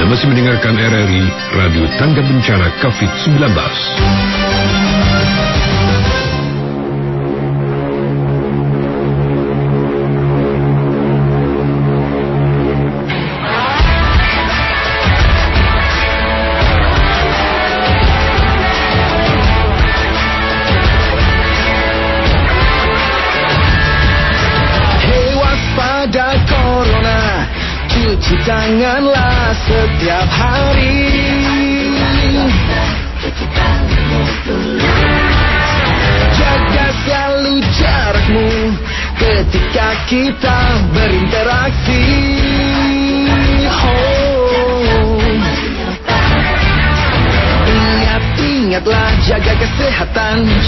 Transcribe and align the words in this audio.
Anda 0.00 0.16
masih 0.16 0.32
mendengarkan 0.32 0.80
RRI 0.80 1.28
Radio 1.60 1.84
Tangga 2.00 2.24
Bencana 2.24 2.72
COVID-19. 2.80 4.79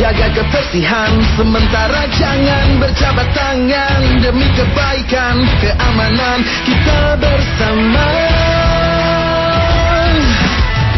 Jaga 0.03 0.35
kebersihan 0.35 1.13
Sementara 1.39 2.11
jangan 2.19 2.83
berjabat 2.83 3.29
tangan. 3.39 4.01
Demi 4.19 4.51
kebaikan, 4.59 5.47
keamanan 5.63 6.43
kita 6.67 7.23
bersama. 7.23 8.11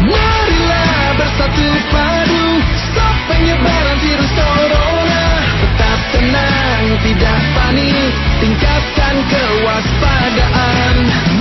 Marilah 0.09 0.97
bersatu 1.21 1.67
padu 1.93 2.47
Stop 2.89 3.15
penyebaran 3.29 3.97
virus 4.01 4.31
corona. 4.33 5.25
Tetap 5.61 5.99
tenang, 6.17 6.83
tidak 7.05 7.39
panik 7.53 8.11
Tingkatkan 8.41 9.15
kewaspadaan. 9.29 10.95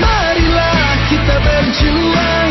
Marilah 0.04 0.88
kita 1.08 1.36
berjuang 1.40 2.43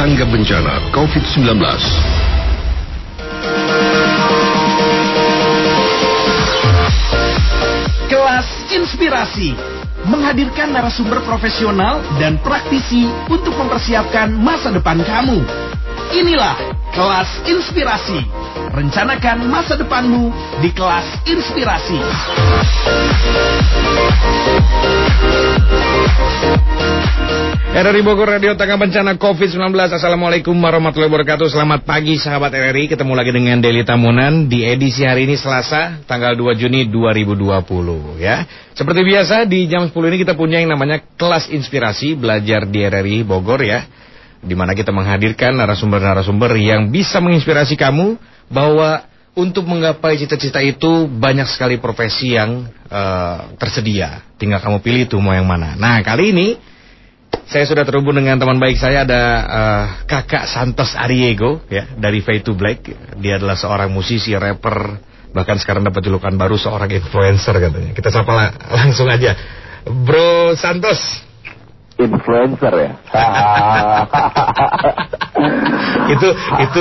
Tangga 0.00 0.24
Bencana 0.24 0.80
COVID-19. 0.96 1.60
Kelas 8.08 8.48
Inspirasi 8.80 9.52
menghadirkan 10.08 10.72
narasumber 10.72 11.20
profesional 11.28 12.00
dan 12.16 12.40
praktisi 12.40 13.12
untuk 13.28 13.52
mempersiapkan 13.60 14.32
masa 14.40 14.72
depan 14.72 15.04
kamu. 15.04 15.44
Inilah 16.16 16.56
Kelas 16.96 17.28
Inspirasi. 17.44 18.24
Rencanakan 18.72 19.52
masa 19.52 19.76
depanmu 19.76 20.32
di 20.64 20.72
Kelas 20.72 21.28
Inspirasi. 21.28 22.00
RRI 27.70 28.02
Bogor 28.02 28.26
Radio 28.26 28.58
Tangga 28.58 28.74
Bencana 28.74 29.14
COVID-19 29.14 29.70
Assalamualaikum 29.94 30.58
warahmatullahi 30.58 31.06
wabarakatuh. 31.06 31.54
Selamat 31.54 31.86
pagi 31.86 32.18
sahabat 32.18 32.50
RRI 32.50 32.90
Ketemu 32.90 33.14
lagi 33.14 33.30
dengan 33.30 33.62
Deli 33.62 33.86
Tamunan 33.86 34.50
Di 34.50 34.66
edisi 34.66 35.06
hari 35.06 35.30
ini 35.30 35.38
Selasa 35.38 36.02
Tanggal 36.02 36.34
2 36.34 36.50
Juni 36.58 36.90
2020 36.90 38.18
ya. 38.18 38.42
Seperti 38.74 39.06
biasa 39.06 39.46
di 39.46 39.70
jam 39.70 39.86
10 39.86 39.94
ini 39.94 40.18
kita 40.18 40.34
punya 40.34 40.58
yang 40.58 40.74
namanya 40.74 40.98
Kelas 41.14 41.46
Inspirasi 41.46 42.18
Belajar 42.18 42.66
di 42.66 42.82
RRI 42.82 43.22
Bogor 43.22 43.62
ya. 43.62 43.86
Di 44.42 44.58
mana 44.58 44.74
kita 44.74 44.90
menghadirkan 44.90 45.54
narasumber-narasumber 45.54 46.58
yang 46.58 46.90
bisa 46.90 47.22
menginspirasi 47.22 47.78
kamu 47.78 48.18
bahwa 48.50 49.06
untuk 49.38 49.62
menggapai 49.70 50.18
cita-cita 50.18 50.58
itu 50.58 51.06
banyak 51.06 51.46
sekali 51.46 51.78
profesi 51.78 52.34
yang 52.34 52.66
eh, 52.90 53.38
tersedia. 53.62 54.26
Tinggal 54.42 54.58
kamu 54.58 54.82
pilih 54.82 55.06
tuh 55.06 55.22
mau 55.22 55.38
yang 55.38 55.46
mana. 55.46 55.78
Nah 55.78 56.02
kali 56.02 56.34
ini 56.34 56.48
saya 57.50 57.66
sudah 57.66 57.82
terhubung 57.82 58.14
dengan 58.14 58.38
teman 58.38 58.62
baik 58.62 58.78
saya 58.78 59.02
ada 59.02 59.22
eh, 59.42 59.84
kakak 60.06 60.46
Santos 60.46 60.94
Ariego 60.94 61.66
ya 61.66 61.90
dari 61.98 62.22
Fade 62.22 62.46
to 62.46 62.54
Black. 62.54 62.86
Dia 63.18 63.42
adalah 63.42 63.58
seorang 63.58 63.90
musisi, 63.90 64.30
rapper, 64.38 65.02
bahkan 65.34 65.58
sekarang 65.58 65.82
dapat 65.82 66.06
julukan 66.06 66.30
baru 66.34 66.54
seorang 66.54 66.90
influencer 66.94 67.58
katanya. 67.58 67.90
Kita 67.90 68.14
sapa 68.14 68.32
la- 68.34 68.54
langsung 68.70 69.10
aja. 69.10 69.34
Bro 69.82 70.54
Santos. 70.54 71.26
influencer 72.00 72.72
ya. 72.80 72.92
itu 76.16 76.28
itu 76.64 76.80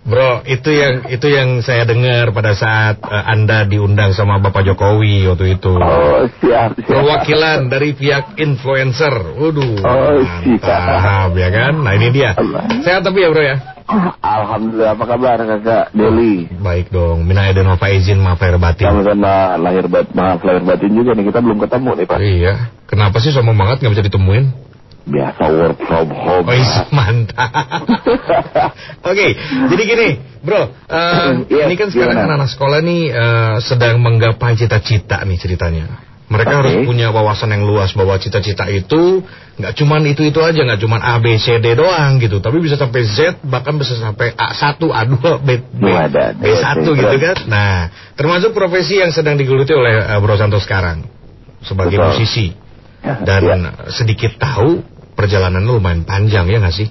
Bro, 0.00 0.48
itu 0.48 0.72
yang 0.72 1.04
itu 1.12 1.26
yang 1.28 1.60
saya 1.60 1.84
dengar 1.84 2.32
pada 2.32 2.56
saat 2.56 2.96
eh, 3.04 3.24
Anda 3.28 3.68
diundang 3.68 4.16
sama 4.16 4.40
Bapak 4.40 4.64
Jokowi 4.64 5.28
waktu 5.28 5.60
itu. 5.60 5.76
oh 5.76 6.24
siap 6.40 6.72
siap. 6.80 6.88
Perwakilan 6.88 7.68
dari 7.68 7.92
pihak 7.92 8.40
influencer. 8.40 9.12
Waduh. 9.36 9.76
Oh, 9.84 10.20
mantap 10.24 11.36
ya 11.36 11.48
kan? 11.52 11.84
Nah, 11.84 11.92
ini 12.00 12.08
dia. 12.16 12.32
Sehat 12.80 13.04
tapi 13.04 13.20
ya, 13.20 13.28
Bro 13.28 13.44
ya? 13.44 13.56
Alhamdulillah 14.22 14.94
apa 14.94 15.04
kabar 15.04 15.36
kakak 15.42 15.84
Deli? 15.92 16.46
Baik 16.48 16.94
dong. 16.94 17.26
Mina 17.26 17.50
aidin 17.50 17.66
wa 17.66 17.74
faizin 17.74 18.22
maaf 18.22 18.38
lahir 18.38 18.56
batin. 18.62 18.86
Sama-sama 18.86 19.58
lahir 19.58 19.84
bat 19.90 20.06
maaf 20.14 20.40
lahir 20.46 20.62
batin 20.62 20.94
juga 20.94 21.12
nih 21.18 21.26
kita 21.26 21.42
belum 21.42 21.58
ketemu 21.58 21.90
nih 21.98 22.06
pak. 22.06 22.18
Iya. 22.22 22.54
Kenapa 22.86 23.18
sih 23.18 23.34
sombong 23.34 23.58
banget 23.58 23.82
nggak 23.82 23.92
bisa 23.98 24.06
ditemuin? 24.06 24.69
Biasa 25.10 25.42
work 25.50 25.78
from 25.82 26.06
home. 26.14 26.46
Oh, 26.46 26.54
iya, 26.54 26.86
mantap. 26.94 27.82
Oke, 29.10 29.26
jadi 29.74 29.82
gini, 29.82 30.08
bro. 30.40 30.70
eh, 30.86 31.50
Iya, 31.50 31.66
ini 31.66 31.74
kan 31.74 31.90
sekarang 31.90 32.14
gimana? 32.14 32.38
anak-anak 32.38 32.50
sekolah 32.50 32.78
nih 32.80 33.02
eh, 33.10 33.54
sedang 33.60 33.98
menggapai 33.98 34.54
cita-cita 34.54 35.18
nih 35.26 35.34
ceritanya. 35.34 35.86
Mereka 36.30 36.46
Oke. 36.46 36.58
harus 36.62 36.74
punya 36.86 37.10
wawasan 37.10 37.50
yang 37.50 37.66
luas 37.66 37.90
bahwa 37.90 38.14
cita-cita 38.14 38.70
itu 38.70 39.18
nggak 39.58 39.74
cuman 39.74 40.06
itu 40.06 40.22
itu 40.22 40.38
aja, 40.38 40.62
nggak 40.62 40.78
cuman 40.78 41.02
A 41.02 41.18
B 41.18 41.34
C 41.34 41.58
D 41.58 41.74
doang 41.74 42.22
gitu, 42.22 42.38
tapi 42.38 42.62
bisa 42.62 42.78
sampai 42.78 43.02
Z 43.02 43.42
bahkan 43.42 43.74
bisa 43.74 43.98
sampai 43.98 44.38
A1, 44.38 44.78
A2, 44.78 45.18
B 45.42 45.48
B, 45.74 45.82
Wadah, 45.90 46.38
B1 46.38 46.86
oke, 46.86 46.94
gitu 46.94 47.16
keren. 47.18 47.34
kan. 47.34 47.36
Nah, 47.50 47.76
termasuk 48.14 48.54
profesi 48.54 49.02
yang 49.02 49.10
sedang 49.10 49.34
digeluti 49.34 49.74
oleh 49.74 50.06
eh, 50.06 50.18
Bro 50.22 50.38
Santo 50.38 50.62
sekarang 50.62 51.02
sebagai 51.60 51.98
Betul. 51.98 52.08
musisi 52.14 52.48
Ya, 53.00 53.16
dan 53.24 53.40
ya. 53.42 53.56
sedikit 53.88 54.36
tahu 54.36 54.84
perjalanan 55.20 55.60
lu 55.60 55.76
lumayan 55.76 56.08
panjang 56.08 56.48
ya 56.48 56.56
nggak 56.64 56.72
sih? 56.72 56.88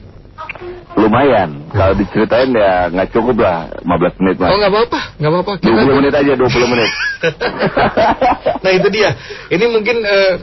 Lumayan. 0.94 1.70
Kalau 1.74 1.98
diceritain 1.98 2.54
ya 2.54 2.94
nggak 2.94 3.10
cukup 3.10 3.42
lah 3.42 3.74
15 3.82 4.22
menit 4.22 4.36
mas. 4.38 4.50
Oh 4.54 4.58
nggak 4.62 4.72
apa-apa, 4.74 5.02
nggak 5.18 5.32
apa-apa. 5.34 5.52
Kita- 5.58 5.82
20 5.90 6.00
menit 6.02 6.14
aja 6.14 6.32
20 6.38 6.72
menit. 6.74 6.90
nah 8.64 8.72
itu 8.72 8.88
dia. 8.94 9.10
Ini 9.50 9.66
mungkin 9.70 9.98
eh, 10.06 10.34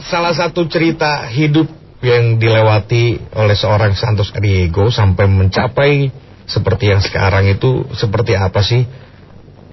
salah 0.00 0.32
satu 0.32 0.64
cerita 0.64 1.28
hidup 1.28 1.68
yang 2.00 2.38
dilewati 2.38 3.18
oleh 3.34 3.56
seorang 3.58 3.92
Santos 3.92 4.30
Diego 4.32 4.88
sampai 4.88 5.26
mencapai 5.26 5.92
seperti 6.46 6.94
yang 6.94 7.02
sekarang 7.02 7.50
itu 7.50 7.84
seperti 7.92 8.38
apa 8.38 8.62
sih, 8.62 8.86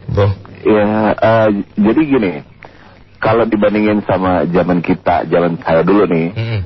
bro? 0.09 0.33
Ya, 0.65 1.13
eh, 1.13 1.49
jadi 1.77 2.01
gini, 2.01 2.31
kalau 3.21 3.45
dibandingin 3.45 4.01
sama 4.03 4.41
zaman 4.49 4.81
kita, 4.81 5.29
zaman 5.29 5.61
saya 5.61 5.85
dulu 5.85 6.09
nih, 6.09 6.33
Mm-mm. 6.33 6.61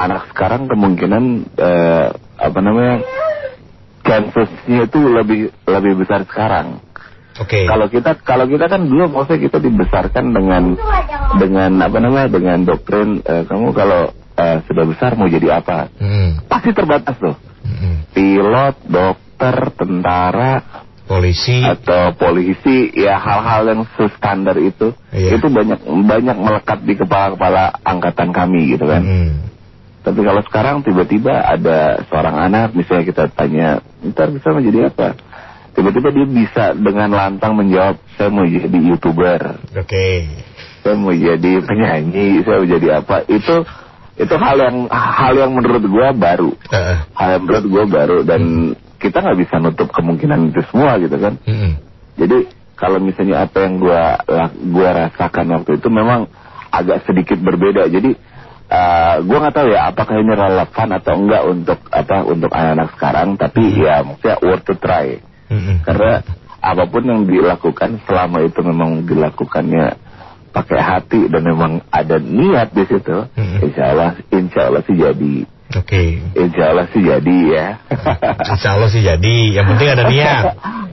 Anak 0.00 0.32
sekarang 0.32 0.64
kemungkinan 0.66 1.24
eh, 1.60 2.06
apa 2.40 2.58
namanya, 2.64 3.04
chancesnya 4.00 4.88
itu 4.88 4.98
lebih 5.04 5.40
lebih 5.68 5.92
besar 6.00 6.24
sekarang. 6.24 6.80
Oke. 7.38 7.64
Kalau 7.64 7.86
kita 7.88 8.16
kalau 8.20 8.44
kita 8.48 8.66
kan 8.66 8.84
dulu 8.84 9.12
maksudnya 9.12 9.40
kita 9.48 9.58
dibesarkan 9.62 10.24
dengan 10.34 10.74
dengan 11.38 11.72
apa 11.80 11.98
namanya 12.00 12.28
dengan 12.28 12.58
doktrin 12.66 13.20
eh, 13.22 13.44
kamu 13.46 13.70
kalau 13.72 14.10
eh, 14.36 14.56
sudah 14.66 14.84
besar 14.88 15.14
mau 15.14 15.28
jadi 15.30 15.60
apa? 15.60 15.88
Mm-mm. 16.00 16.48
Pasti 16.48 16.72
terbatas 16.74 17.16
tuh. 17.16 17.36
Mm-mm. 17.64 17.94
Pilot, 18.10 18.76
dokter, 18.88 19.56
tentara, 19.78 20.52
Polisi. 21.06 21.58
atau 21.62 22.14
polisi 22.14 22.94
ya 22.94 23.18
hal-hal 23.18 23.66
yang 23.66 23.82
standar 24.14 24.54
itu 24.62 24.94
Iya. 25.10 25.42
itu 25.42 25.46
banyak 25.50 25.82
banyak 26.06 26.36
melekat 26.38 26.78
di 26.86 26.94
kepala-kepala 26.94 27.82
angkatan 27.82 28.30
kami 28.30 28.74
gitu 28.78 28.86
kan. 28.86 29.02
Mm. 29.02 29.30
Tapi 30.10 30.26
kalau 30.26 30.42
sekarang 30.42 30.82
tiba-tiba 30.82 31.30
ada 31.38 32.02
seorang 32.10 32.50
anak 32.50 32.74
misalnya 32.74 33.06
kita 33.06 33.24
tanya, 33.30 33.78
ntar 34.02 34.34
bisa 34.34 34.50
menjadi 34.50 34.90
apa? 34.90 35.14
Tiba-tiba 35.70 36.10
dia 36.10 36.26
bisa 36.26 36.64
dengan 36.74 37.14
lantang 37.14 37.54
menjawab, 37.54 38.02
saya 38.18 38.26
mau 38.26 38.42
jadi 38.42 38.74
youtuber, 38.74 39.62
Oke. 39.70 40.26
saya 40.82 40.94
mau 40.98 41.14
jadi 41.14 41.62
penyanyi, 41.62 42.42
saya 42.42 42.58
mau 42.58 42.66
jadi 42.66 42.88
apa? 42.98 43.22
Itu 43.30 43.62
itu 44.18 44.34
hal 44.34 44.56
yang 44.58 44.76
hal 44.90 45.32
yang 45.38 45.54
menurut 45.54 45.86
gua 45.86 46.10
baru, 46.10 46.58
Eh, 46.74 46.96
hal 47.14 47.28
yang 47.38 47.42
menurut 47.46 47.64
gua 47.70 47.84
baru 47.86 48.18
dan 48.26 48.74
kita 48.98 49.22
nggak 49.22 49.38
bisa 49.38 49.62
nutup 49.62 49.94
kemungkinan 49.94 50.50
itu 50.50 50.60
semua 50.68 50.98
gitu 50.98 51.14
kan. 51.16 51.38
mm-mm. 51.38 51.78
Jadi 52.18 52.50
kalau 52.74 52.98
misalnya 52.98 53.46
apa 53.46 53.62
yang 53.62 53.78
la- 53.78 54.18
gua 54.66 55.06
rasakan 55.06 55.54
waktu 55.54 55.78
itu 55.78 55.86
memang 55.86 56.26
agak 56.74 57.06
sedikit 57.06 57.38
berbeda. 57.38 57.86
Jadi 57.86 58.18
uh, 58.70 59.14
gua 59.26 59.36
nggak 59.42 59.54
tahu 59.58 59.68
ya 59.74 59.80
apakah 59.90 60.14
ini 60.22 60.32
relevan 60.32 60.88
atau 60.94 61.12
enggak 61.18 61.42
untuk 61.44 61.78
apa 61.90 62.16
untuk 62.24 62.50
anak-anak 62.54 62.88
sekarang. 62.96 63.28
Tapi 63.34 63.62
ya 63.82 64.06
maksudnya 64.06 64.36
worth 64.40 64.64
to 64.64 64.74
try. 64.78 65.18
Mm-mm. 65.50 65.82
Karena 65.82 66.22
apa 66.62 66.84
pun 66.86 67.02
yang 67.02 67.26
dilakukan 67.26 68.04
selama 68.06 68.46
itu 68.46 68.60
memang 68.62 69.02
dilakukannya 69.08 69.98
pakai 70.50 70.80
hati 70.82 71.30
dan 71.30 71.42
memang 71.46 71.82
ada 71.90 72.18
niat 72.18 72.74
di 72.74 72.84
situ, 72.86 73.26
Mm-mm. 73.34 73.64
insya 73.64 73.94
Allah, 73.94 74.10
insya 74.34 74.60
Allah 74.66 74.82
sih 74.82 74.98
jadi, 74.98 75.46
Oke. 75.78 76.18
insya 76.34 76.74
Allah 76.74 76.86
sih 76.90 77.02
jadi 77.06 77.38
ya. 77.46 77.66
Insya 78.58 78.68
Allah 78.74 78.90
sih 78.90 79.02
jadi. 79.06 79.36
Yang 79.54 79.66
penting 79.74 79.88
ada 79.94 80.04
niat. 80.10 80.44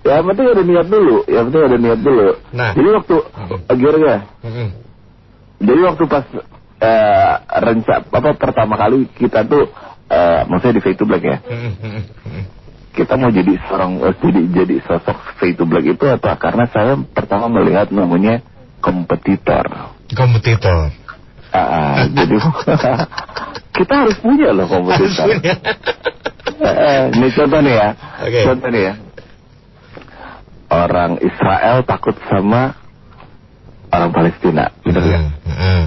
ya 0.06 0.14
yang 0.22 0.26
penting 0.30 0.46
ada 0.54 0.64
niat 0.64 0.88
dulu, 0.88 1.18
yang 1.26 1.44
penting 1.50 1.64
ada 1.66 1.78
niat 1.82 2.00
dulu. 2.06 2.30
Nah. 2.54 2.72
Jadi 2.78 2.88
waktu 2.94 3.16
akhirnya, 3.66 4.16
Mm-mm. 4.46 4.68
jadi 5.58 5.82
waktu 5.90 6.04
pas 6.06 6.26
eh 6.78 7.34
renca 7.62 8.06
apa 8.06 8.38
pertama 8.38 8.78
kali 8.78 9.10
kita 9.18 9.42
tuh 9.50 9.66
eh 10.08 10.42
maksudnya 10.46 10.78
di 10.78 10.82
Fade 10.86 11.00
to 11.02 11.06
Black 11.10 11.24
ya, 11.26 11.38
kita 12.98 13.14
mau 13.18 13.30
jadi 13.30 13.54
seorang 13.66 14.02
eh, 14.02 14.16
jadi 14.18 14.42
jadi 14.64 14.76
sosok 14.86 15.18
Fade 15.38 15.58
to 15.58 15.66
Black 15.66 15.86
itu 15.86 16.06
apa? 16.06 16.38
Karena 16.38 16.66
saya 16.70 16.98
pertama 16.98 17.50
melihat 17.50 17.90
namanya 17.94 18.42
kompetitor. 18.82 19.94
Kompetitor. 20.14 20.94
Ah, 21.54 22.06
jadi 22.10 22.38
kita 23.78 23.94
harus 23.94 24.18
punya 24.22 24.54
loh 24.54 24.66
kompetitor. 24.70 25.28
Punya. 25.30 25.56
Ini 27.14 27.28
contoh 27.38 27.60
nih 27.62 27.74
ya. 27.74 27.90
Oke. 28.26 28.40
Contoh 28.50 28.70
nih 28.74 28.82
ya. 28.82 28.94
Orang 30.68 31.12
Israel 31.24 31.86
takut 31.88 32.18
sama 32.28 32.76
orang 33.88 34.12
Palestina, 34.12 34.68
gitu 34.84 35.00
ya. 35.00 35.20
Mm, 35.24 35.32
mm. 35.48 35.86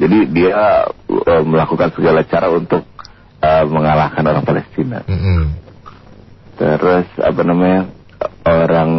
Jadi 0.00 0.18
dia 0.32 0.88
eh, 0.88 1.42
melakukan 1.44 1.92
segala 1.92 2.24
cara 2.24 2.48
untuk 2.48 2.88
eh, 3.44 3.64
mengalahkan 3.68 4.24
orang 4.24 4.44
Palestina. 4.48 5.04
Mm-mm. 5.04 5.52
Terus 6.56 7.08
apa 7.20 7.40
namanya 7.44 7.88
orang 8.48 8.90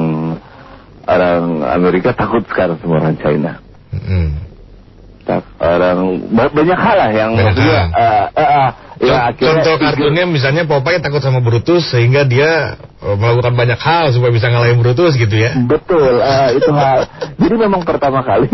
orang 1.06 1.42
Amerika 1.74 2.14
takut 2.14 2.46
sekarang 2.46 2.78
sama 2.78 3.02
orang 3.02 3.18
China. 3.18 3.58
Mm-mm. 3.90 4.51
Tak- 5.32 5.48
Orang 5.58 5.98
ba- 6.30 6.52
banyak 6.52 6.76
hal 6.76 6.96
lah 6.98 7.10
yang 7.10 7.30
Banyak 7.32 7.44
maksudnya 7.48 7.80
eh, 7.94 8.26
eh, 8.34 8.44
eh, 8.44 8.70
ya 9.00 9.08
Con- 9.08 9.24
akhirnya 9.24 9.48
Contoh 9.48 9.76
kartunnya 9.78 10.24
misalnya 10.26 10.64
Popeye 10.64 11.00
takut 11.00 11.20
sama 11.20 11.40
Brutus 11.40 11.88
sehingga 11.88 12.24
dia 12.24 12.76
eh, 13.00 13.16
melakukan 13.16 13.54
banyak 13.54 13.78
hal 13.78 14.12
supaya 14.12 14.30
bisa 14.30 14.48
ngalahin 14.48 14.78
Brutus 14.78 15.16
gitu 15.16 15.32
ya. 15.32 15.56
Betul, 15.56 16.18
eh, 16.18 16.48
itu 16.58 16.70
hal. 16.70 17.08
Jadi 17.36 17.54
memang 17.56 17.82
pertama 17.82 18.22
kali, 18.22 18.48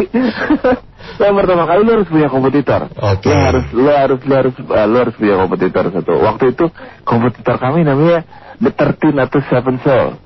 yang 1.19 1.35
pertama 1.35 1.63
kali 1.65 1.79
lu 1.81 1.91
harus 1.93 2.07
punya 2.07 2.27
kompetitor. 2.27 2.87
Oke. 2.93 3.27
Lu 3.27 3.41
harus, 3.41 3.65
lu 3.73 3.89
harus, 3.89 4.19
lu 4.21 4.33
harus, 4.35 4.53
eh, 4.55 4.85
lu 4.85 4.95
harus 4.97 5.13
punya 5.15 5.35
kompetitor 5.37 5.83
satu. 5.89 6.13
Waktu 6.21 6.43
itu 6.53 6.65
kompetitor 7.01 7.55
kami 7.57 7.81
namanya 7.81 8.21
The 8.57 8.69
13 8.69 9.19
atau 9.19 9.39
Seven 9.43 9.75
Soul. 9.81 10.07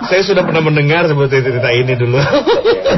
Saya 0.00 0.22
sudah 0.22 0.42
pernah 0.42 0.62
mendengar 0.62 1.04
seperti 1.04 1.42
cerita 1.42 1.68
ini 1.70 1.94
dulu. 1.94 2.18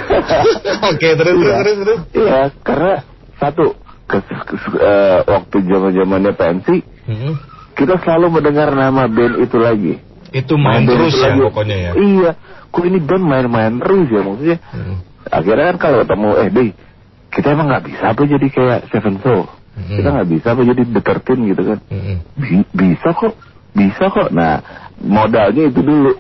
Oke, 0.91 1.09
terus 1.11 1.35
terus 1.35 1.41
Iya. 1.43 1.57
terus 1.59 1.77
terus. 1.79 2.01
Iya, 2.13 2.39
karena 2.61 2.93
satu 3.37 3.65
ke- 4.05 4.21
ke- 4.23 4.59
eh, 4.77 5.19
waktu 5.25 5.57
zaman 5.65 5.91
zamannya 5.93 6.33
pensi, 6.35 6.77
Mm-mm. 7.07 7.35
kita 7.75 7.97
selalu 7.99 8.27
mendengar 8.31 8.69
nama 8.71 9.07
band 9.07 9.41
itu 9.41 9.57
lagi. 9.57 9.95
Itu 10.31 10.55
main 10.55 10.85
band 10.85 10.95
terus 10.95 11.13
itu 11.13 11.23
ya 11.23 11.29
lagi. 11.33 11.41
pokoknya 11.43 11.77
ya. 11.77 11.91
Iya, 11.97 12.31
kok 12.69 12.85
ini 12.85 12.99
band 13.01 13.25
main-main 13.25 13.73
terus 13.79 14.07
ya 14.07 14.21
maksudnya. 14.21 14.59
Mm. 14.71 14.97
Akhirnya 15.27 15.65
kan 15.67 15.77
kalau 15.79 15.97
ketemu, 16.03 16.29
eh 16.37 16.49
deh, 16.51 16.69
kita 17.31 17.47
emang 17.51 17.67
nggak 17.69 17.85
bisa 17.87 18.05
apa 18.05 18.21
jadi 18.23 18.47
kayak 18.47 18.81
Seven 18.91 19.17
Soul. 19.21 19.45
Mm-mm. 19.71 19.97
Kita 19.97 20.09
nggak 20.11 20.29
bisa 20.29 20.47
apa 20.53 20.63
jadi 20.63 20.83
The 20.85 21.01
13 21.01 21.49
gitu 21.49 21.63
kan. 21.65 21.79
Bi- 22.37 22.69
bisa 22.71 23.09
kok, 23.11 23.33
bisa 23.73 24.05
kok. 24.09 24.29
Nah, 24.31 24.61
modalnya 25.01 25.69
itu 25.69 25.81
dulu. 25.81 26.13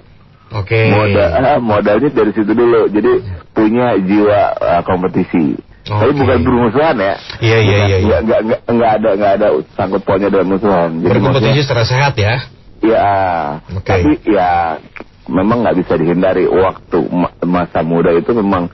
Oke. 0.50 0.90
Modal, 0.90 1.28
ah, 1.30 1.59
modalnya 1.62 2.11
dari 2.11 2.35
situ 2.35 2.50
dulu. 2.50 2.90
Jadi 2.90 3.12
punya 3.54 3.95
jiwa 3.99 4.40
ah, 4.59 4.83
kompetisi. 4.83 5.54
Tapi 5.80 6.12
Oke. 6.12 6.19
bukan 6.23 6.38
bermusuhan 6.45 6.97
ya. 6.99 7.14
Iya, 7.40 7.59
iya, 7.59 7.76
iya, 7.87 7.99
iya. 7.99 8.16
nggak- 8.21 8.23
nggak 8.23 8.40
nggak 8.45 8.61
nggak 8.69 8.90
ada 9.00 9.11
nggak 9.16 9.33
ada 9.40 9.49
sangkut 9.75 10.02
pautnya 10.04 10.28
dengan 10.28 10.49
musuhan. 10.54 10.90
Jadi 11.00 11.16
Berkompetisi 11.19 11.61
secara 11.64 11.85
sehat 11.87 12.14
ya. 12.19 12.35
Ya, 12.80 13.09
Oke. 13.76 13.85
tapi 13.85 14.11
ya 14.25 14.80
memang 15.28 15.61
nggak 15.62 15.76
bisa 15.78 15.95
dihindari 15.95 16.49
waktu 16.49 16.99
ma- 17.12 17.37
masa 17.45 17.85
muda 17.85 18.09
itu 18.11 18.33
memang 18.33 18.73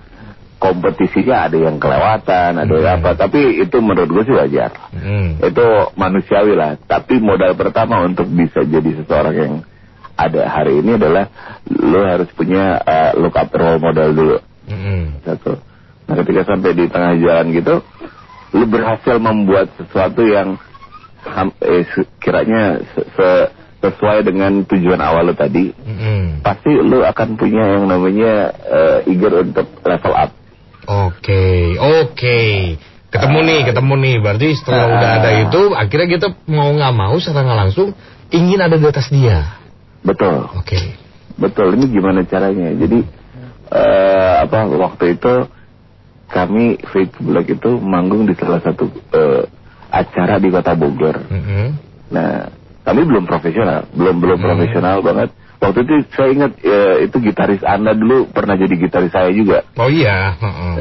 kompetisinya 0.56 1.46
ada 1.46 1.58
yang 1.60 1.76
kelewatan, 1.76 2.56
ada 2.56 2.74
yang 2.74 2.98
Hmm. 3.00 3.04
apa. 3.04 3.10
Tapi 3.28 3.60
itu 3.60 3.76
menurut 3.78 4.08
gue 4.08 4.24
sih 4.24 4.36
wajar. 4.36 4.72
Mm. 4.90 5.44
Itu 5.44 5.66
manusiawi 5.94 6.56
lah. 6.56 6.80
Tapi 6.80 7.20
modal 7.20 7.52
pertama 7.54 8.00
untuk 8.02 8.24
bisa 8.26 8.64
jadi 8.64 8.90
seseorang 8.96 9.34
yang 9.36 9.54
ada 10.16 10.48
hari 10.48 10.80
ini 10.80 10.96
adalah 10.96 11.28
lo 11.68 12.00
harus 12.02 12.32
punya 12.32 12.80
uh, 12.80 13.12
look 13.20 13.36
up 13.36 13.52
role 13.52 13.76
model 13.76 14.16
dulu. 14.16 14.36
Mm-mm. 14.64 15.20
Satu. 15.22 15.60
Nah 16.08 16.14
ketika 16.24 16.48
sampai 16.48 16.72
di 16.72 16.88
tengah 16.88 17.20
jalan 17.20 17.52
gitu, 17.52 17.74
lu 18.56 18.64
berhasil 18.64 19.20
membuat 19.20 19.68
sesuatu 19.76 20.24
yang 20.24 20.56
eh, 21.60 21.84
kiranya 22.16 22.80
se- 22.94 23.08
se- 23.12 23.48
sesuai 23.76 24.24
dengan 24.24 24.64
tujuan 24.64 24.98
awal 24.98 25.28
lu 25.28 25.34
tadi, 25.36 25.68
Mm-mm. 25.76 26.40
pasti 26.40 26.72
lu 26.72 27.04
akan 27.04 27.36
punya 27.36 27.76
yang 27.76 27.84
namanya 27.84 28.56
eh, 28.56 29.10
eager 29.12 29.44
untuk 29.44 29.68
level 29.84 30.14
up. 30.16 30.32
Oke, 30.86 31.74
oke. 31.76 32.40
Ketemu 33.10 33.38
nih, 33.42 33.60
ketemu 33.66 33.94
nih. 33.98 34.14
Berarti 34.22 34.48
setelah 34.54 34.82
Ah. 34.86 34.94
udah 34.94 35.10
ada 35.18 35.30
itu, 35.42 35.60
akhirnya 35.72 36.08
kita 36.10 36.26
mau 36.46 36.70
nggak 36.70 36.94
mau 36.94 37.14
secara 37.18 37.42
nggak 37.42 37.60
langsung 37.66 37.88
ingin 38.30 38.60
ada 38.60 38.76
di 38.76 38.86
atas 38.86 39.10
dia. 39.10 39.56
Betul, 40.02 40.46
Oke. 40.54 40.78
betul. 41.34 41.74
Ini 41.74 41.84
gimana 41.90 42.22
caranya? 42.22 42.70
Jadi 42.70 43.02
eh, 43.66 44.34
apa 44.38 44.70
waktu 44.70 45.18
itu 45.18 45.34
kami 46.26 46.78
Fake 46.86 47.18
Black 47.18 47.50
itu 47.50 47.70
manggung 47.78 48.26
di 48.26 48.34
salah 48.38 48.62
satu 48.62 48.86
eh, 49.10 49.42
acara 49.90 50.38
di 50.38 50.50
kota 50.50 50.74
Bogor. 50.74 51.18
Mm-mm. 51.26 51.66
Nah, 52.10 52.46
kami 52.82 53.02
belum 53.02 53.26
profesional, 53.26 53.90
belum 53.90 54.22
belum 54.22 54.38
profesional 54.38 55.02
banget. 55.02 55.30
Waktu 55.56 55.78
itu 55.88 55.94
saya 56.12 56.28
ingat 56.36 56.52
eh, 56.60 57.08
itu 57.08 57.16
gitaris 57.20 57.64
Anda 57.64 57.96
dulu 57.96 58.28
pernah 58.28 58.54
jadi 58.60 58.74
gitaris 58.76 59.12
saya 59.12 59.32
juga. 59.32 59.64
Oh 59.80 59.88
iya. 59.88 60.36
heeh. 60.36 60.74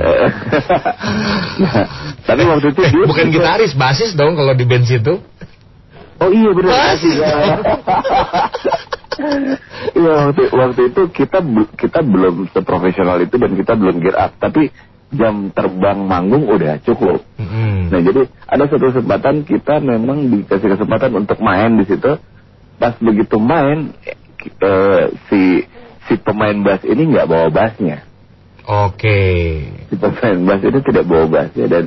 Nah, 1.64 1.86
tapi 2.28 2.42
waktu 2.44 2.68
itu 2.76 2.82
Eh, 2.84 2.92
dia 2.92 3.06
bukan 3.08 3.28
gitaris, 3.32 3.72
basis 3.74 4.12
dong 4.14 4.36
kalau 4.36 4.52
di 4.52 4.68
band 4.68 4.84
situ. 4.84 5.24
Oh 6.20 6.30
iya 6.32 6.50
benar. 6.52 6.72
Basis. 6.72 7.16
Iya. 7.16 7.56
Iya 9.96 10.14
waktu 10.28 10.44
waktu 10.52 10.82
itu 10.92 11.02
kita 11.08 11.40
kita 11.80 12.00
belum 12.04 12.52
seprofesional 12.52 13.24
itu 13.24 13.40
dan 13.40 13.56
kita 13.56 13.74
belum 13.80 14.04
gear 14.04 14.18
up, 14.20 14.36
tapi 14.36 14.76
jam 15.16 15.56
terbang 15.56 16.04
manggung 16.04 16.52
udah 16.52 16.84
cukup. 16.84 17.24
Mm-mm. 17.40 17.96
Nah 17.96 18.00
jadi 18.04 18.28
ada 18.28 18.64
satu 18.68 18.92
kesempatan 18.92 19.48
kita 19.48 19.80
memang 19.80 20.28
dikasih 20.28 20.68
kesempatan 20.76 21.16
untuk 21.16 21.40
main 21.40 21.80
di 21.80 21.88
situ. 21.88 22.20
Pas 22.76 22.92
begitu 23.00 23.40
main 23.40 23.96
eh, 24.48 25.04
si 25.28 25.42
si 26.06 26.14
pemain 26.18 26.56
bass 26.58 26.82
ini 26.84 27.10
nggak 27.10 27.26
bawa 27.26 27.48
bassnya. 27.50 28.06
Oke. 28.66 29.20
Si 29.90 29.96
pemain 29.96 30.38
bass 30.42 30.62
ini 30.62 30.80
tidak 30.82 31.06
bawa 31.06 31.26
bassnya 31.26 31.66
dan 31.66 31.84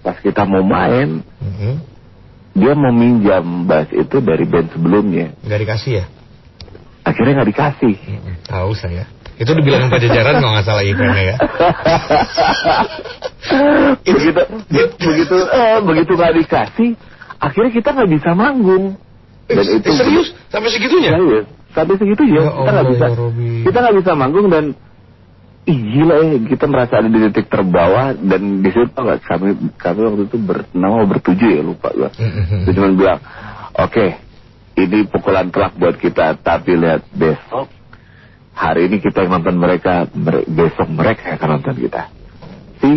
pas 0.00 0.16
kita 0.18 0.44
mau 0.44 0.60
main 0.60 1.24
Mm-mm. 1.40 1.74
dia 2.52 2.72
meminjam 2.74 3.44
bass 3.64 3.88
itu 3.90 4.20
dari 4.20 4.44
band 4.44 4.68
sebelumnya. 4.72 5.32
Nggak 5.40 5.60
dikasih 5.64 5.92
ya? 6.00 6.06
Akhirnya 7.04 7.40
nggak 7.40 7.50
dikasih. 7.52 7.94
Mm-mm. 7.96 8.34
Tahu 8.44 8.72
saya. 8.74 9.04
Itu 9.34 9.50
dibilang 9.50 9.90
pajajaran 9.90 10.38
kalau 10.38 10.52
nggak 10.54 10.62
salah 10.62 10.84
eventnya 10.86 11.34
ya. 11.34 11.36
begitu 14.06 14.40
begitu 15.00 15.36
eh, 15.50 15.78
begitu 15.82 16.12
nggak 16.14 16.34
dikasih, 16.38 16.90
akhirnya 17.38 17.70
kita 17.74 17.88
nggak 17.92 18.10
bisa 18.14 18.30
manggung. 18.32 18.94
Dan 19.44 19.60
Eh, 19.60 19.76
itu 19.76 19.88
eh, 19.90 19.96
serius? 19.98 20.28
Sampai 20.48 20.70
segitunya? 20.72 21.12
Serius. 21.18 21.44
Sampai 21.74 21.98
segitu 21.98 22.22
ya, 22.24 22.40
Ya 22.40 22.50
kita 22.54 22.70
nggak 22.70 22.88
bisa 22.88 23.04
ya 23.04 23.14
Robi. 23.14 23.50
kita 23.62 23.76
nggak 23.76 23.96
bisa 23.98 24.10
manggung 24.14 24.46
dan 24.48 24.64
Ih, 25.64 25.80
gila 25.80 26.14
ya, 26.20 26.36
kita 26.44 26.64
merasa 26.66 27.00
ada 27.00 27.08
di 27.08 27.16
titik 27.24 27.48
terbawah 27.48 28.12
dan 28.12 28.60
di 28.60 28.68
situ 28.68 28.84
tau 28.92 29.08
kami 29.08 29.48
kami 29.74 30.00
waktu 30.04 30.22
itu 30.26 30.36
bernama 30.36 31.08
bertujuh 31.08 31.48
ya 31.50 31.62
lupa 31.64 31.88
gua. 31.90 32.12
Dia 32.12 32.68
cuma 32.70 32.92
bilang, 32.92 33.20
oke, 33.72 34.06
ini 34.76 35.08
pukulan 35.08 35.48
telak 35.48 35.72
buat 35.74 35.96
kita, 35.96 36.36
tapi 36.36 36.76
lihat 36.76 37.08
besok 37.10 37.72
hari 38.52 38.86
ini 38.86 39.00
kita 39.00 39.24
yang 39.24 39.40
nonton 39.40 39.56
mereka, 39.56 40.04
mere- 40.12 40.44
besok 40.44 40.84
mereka 40.86 41.32
yang 41.32 41.36
akan 41.38 41.50
nonton 41.56 41.76
kita. 41.80 42.02
Si 42.78 42.90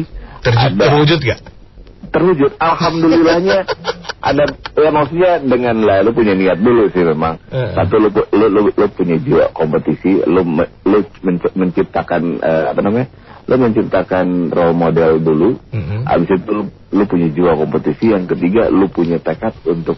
ada- 0.43 0.91
terwujud 0.91 1.19
gak? 1.23 1.39
terwujud. 2.07 2.51
Alhamdulillahnya 2.57 3.63
ada 4.27 4.43
ya 4.75 4.89
maksudnya 4.91 5.31
dengan 5.39 5.79
lah 5.87 6.03
lu 6.03 6.11
punya 6.11 6.35
niat 6.35 6.59
dulu 6.59 6.91
sih 6.91 7.03
memang. 7.07 7.39
Eh. 7.47 7.71
Satu 7.71 7.95
lu, 7.97 8.11
lu, 8.11 8.45
lu, 8.51 8.61
lu 8.75 8.87
punya 8.91 9.15
jiwa 9.15 9.55
kompetisi, 9.55 10.19
lu 10.27 10.43
lu 10.83 10.99
menc- 11.23 11.55
menciptakan 11.55 12.43
eh, 12.43 12.65
apa 12.75 12.79
namanya? 12.83 13.07
Lu 13.47 13.55
menciptakan 13.55 14.51
role 14.51 14.75
model 14.75 15.23
dulu. 15.23 15.55
Mm-mm. 15.71 16.03
Habis 16.03 16.35
itu 16.35 16.51
lu, 16.51 16.63
lu 16.91 17.03
punya 17.07 17.27
jiwa 17.31 17.55
kompetisi, 17.55 18.11
yang 18.11 18.27
ketiga 18.27 18.67
lu 18.67 18.91
punya 18.91 19.23
tekad 19.23 19.55
untuk 19.63 19.95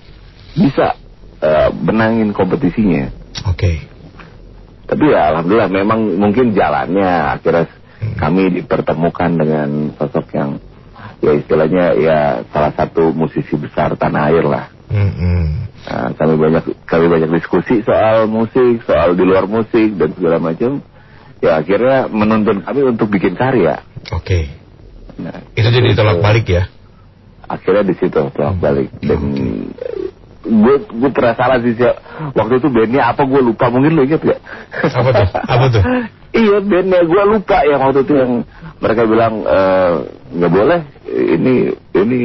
bisa 0.53 0.93
eh, 1.41 1.69
benangin 1.73 2.29
kompetisinya. 2.29 3.09
Oke. 3.49 3.81
Tapi 4.85 5.05
ya 5.09 5.33
alhamdulillah 5.33 5.69
memang 5.69 6.17
mungkin 6.21 6.53
jalannya 6.53 7.37
akhirnya 7.37 7.65
Hmm. 7.99 8.15
kami 8.15 8.63
dipertemukan 8.63 9.27
dengan 9.35 9.91
sosok 9.99 10.31
yang 10.31 10.55
ya 11.19 11.31
istilahnya 11.33 11.85
ya 11.95 12.17
salah 12.49 12.71
satu 12.71 13.11
musisi 13.11 13.53
besar 13.53 13.93
tanah 13.93 14.21
air 14.27 14.43
lah. 14.43 14.65
Mm-mm. 14.89 15.69
Nah, 15.79 16.11
kami 16.13 16.33
banyak 16.35 16.63
kami 16.83 17.05
banyak 17.07 17.29
diskusi 17.31 17.81
soal 17.81 18.25
musik, 18.25 18.83
soal 18.83 19.13
di 19.13 19.23
luar 19.23 19.45
musik 19.45 19.95
dan 19.95 20.11
segala 20.13 20.37
macam. 20.37 20.81
Ya 21.39 21.55
akhirnya 21.55 22.07
menuntun 22.07 22.61
kami 22.61 22.83
untuk 22.83 23.07
bikin 23.07 23.33
karya. 23.33 23.79
Oke. 24.11 24.51
Nah, 25.15 25.39
Itu 25.51 25.67
jadi 25.67 25.91
tolak 25.93 26.19
balik 26.19 26.47
ya? 26.47 26.63
akhirnya 27.43 27.81
di 27.81 27.95
situ 27.97 28.13
tolak 28.29 28.55
Hmm. 28.55 28.61
balik 28.61 28.93
dan 29.01 29.19
gue 30.39 30.75
gue 30.85 31.09
pernah 31.09 31.33
salah 31.33 31.57
sih 31.59 31.73
waktu 32.31 32.53
itu 32.57 32.69
bandnya 32.69 33.09
apa 33.09 33.25
gue 33.25 33.41
lupa 33.41 33.67
mungkin 33.67 33.97
lo 33.97 34.05
inget 34.05 34.21
gak 34.21 34.37
Apa 34.85 35.09
tuh? 35.11 35.27
Apa 35.33 35.65
tuh? 35.73 35.81
iya 36.39 36.57
bandnya 36.63 37.01
gue 37.03 37.23
lupa 37.27 37.57
yang 37.67 37.79
waktu 37.83 38.01
itu 38.07 38.13
yang 38.15 38.31
mereka 38.79 39.01
bilang 39.03 39.33
eh, 39.43 39.91
nggak 40.39 40.51
boleh 40.51 40.79
ini 41.09 41.53
ini 41.95 42.17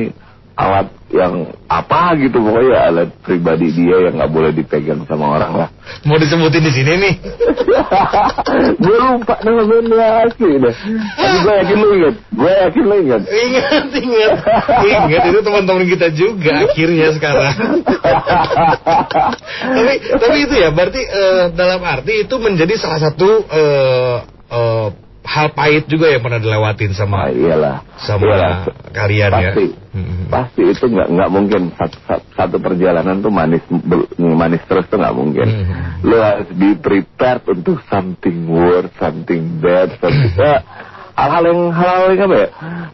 alat 0.55 0.87
yang 1.11 1.51
apa 1.67 2.15
gitu 2.19 2.39
pokoknya 2.39 2.79
alat 2.91 3.11
pribadi 3.27 3.75
dia 3.75 4.07
yang 4.07 4.15
nggak 4.19 4.31
boleh 4.31 4.51
dipegang 4.55 5.03
sama 5.07 5.35
orang 5.35 5.53
lah. 5.55 5.69
Mau 6.07 6.15
disebutin 6.15 6.63
di 6.63 6.71
sini 6.71 6.93
nih? 6.95 7.15
gue 8.83 8.97
lupa 9.03 9.35
nama 9.43 9.63
bandnya 9.67 10.07
asli 10.27 10.63
deh. 10.63 10.75
Tapi 11.19 11.37
gue 11.43 11.55
yakin 11.59 11.79
lo 11.79 11.89
inget 11.99 12.15
gue 12.35 12.53
yakin 12.55 12.85
lo 12.87 12.95
inget 13.03 13.23
Ingat, 13.27 13.85
ingat, 13.99 14.33
ingat 14.87 15.23
itu 15.35 15.41
teman-teman 15.43 15.85
kita 15.91 16.09
juga 16.15 16.71
akhirnya 16.71 17.09
sekarang. 17.19 17.55
tapi 19.75 19.95
tapi 20.19 20.37
itu 20.39 20.55
ya 20.55 20.71
berarti 20.71 21.03
eh, 21.03 21.45
dalam 21.55 21.83
arti 21.83 22.27
itu 22.27 22.35
menjadi 22.39 22.75
salah 22.79 23.01
satu 23.03 23.43
eh, 23.51 24.17
eh, 24.55 24.89
hal 25.25 25.49
pahit 25.51 25.85
juga 25.87 26.07
yang 26.07 26.21
pernah 26.21 26.37
dilewatin 26.37 26.93
Ah, 26.93 26.97
sama 26.97 27.19
iyalah. 27.29 27.77
sama 27.97 28.23
Iyalah. 28.23 28.57
kalian 28.93 29.31
ya. 29.33 29.51
pasti, 29.51 29.67
Mm-mm. 29.95 30.21
Pasti 30.29 30.63
itu 30.67 30.85
nggak 30.85 31.09
nggak 31.09 31.31
mungkin 31.31 31.63
satu, 31.73 31.97
satu- 32.31 32.61
perjalanan 32.61 33.19
tuh 33.19 33.31
manis 33.31 33.65
manis 34.19 34.61
terus 34.65 34.85
tuh 34.87 34.99
nggak 34.99 35.15
mungkin. 35.15 35.47
Mhm. 35.49 36.05
Lo 36.05 36.19
harus 36.19 36.49
be 36.51 36.77
prepared 36.77 37.41
untuk 37.47 37.81
something 37.87 38.45
worse, 38.47 38.93
something 38.95 39.59
bad, 39.59 39.97
something 39.97 40.35
ya, 40.35 40.61
hal-hal 41.19 41.45
yang 41.47 41.61
hal-hal 41.71 42.05
yang 42.11 42.23
apa 42.23 42.37
ya, 42.37 42.49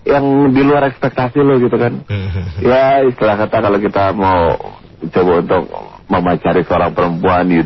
yang 0.07 0.25
di 0.51 0.63
luar 0.63 0.83
ekspektasi 0.87 1.39
lo 1.39 1.59
gitu 1.59 1.75
kan. 1.75 1.99
Mhm. 2.05 2.63
Ya 2.63 3.03
istilah 3.03 3.37
kata 3.39 3.57
kalau 3.59 3.79
kita 3.79 4.05
mau 4.13 4.55
coba 5.03 5.33
untuk 5.41 5.63
memacari 6.07 6.63
seorang 6.63 6.93
perempuan, 6.93 7.49
you 7.49 7.65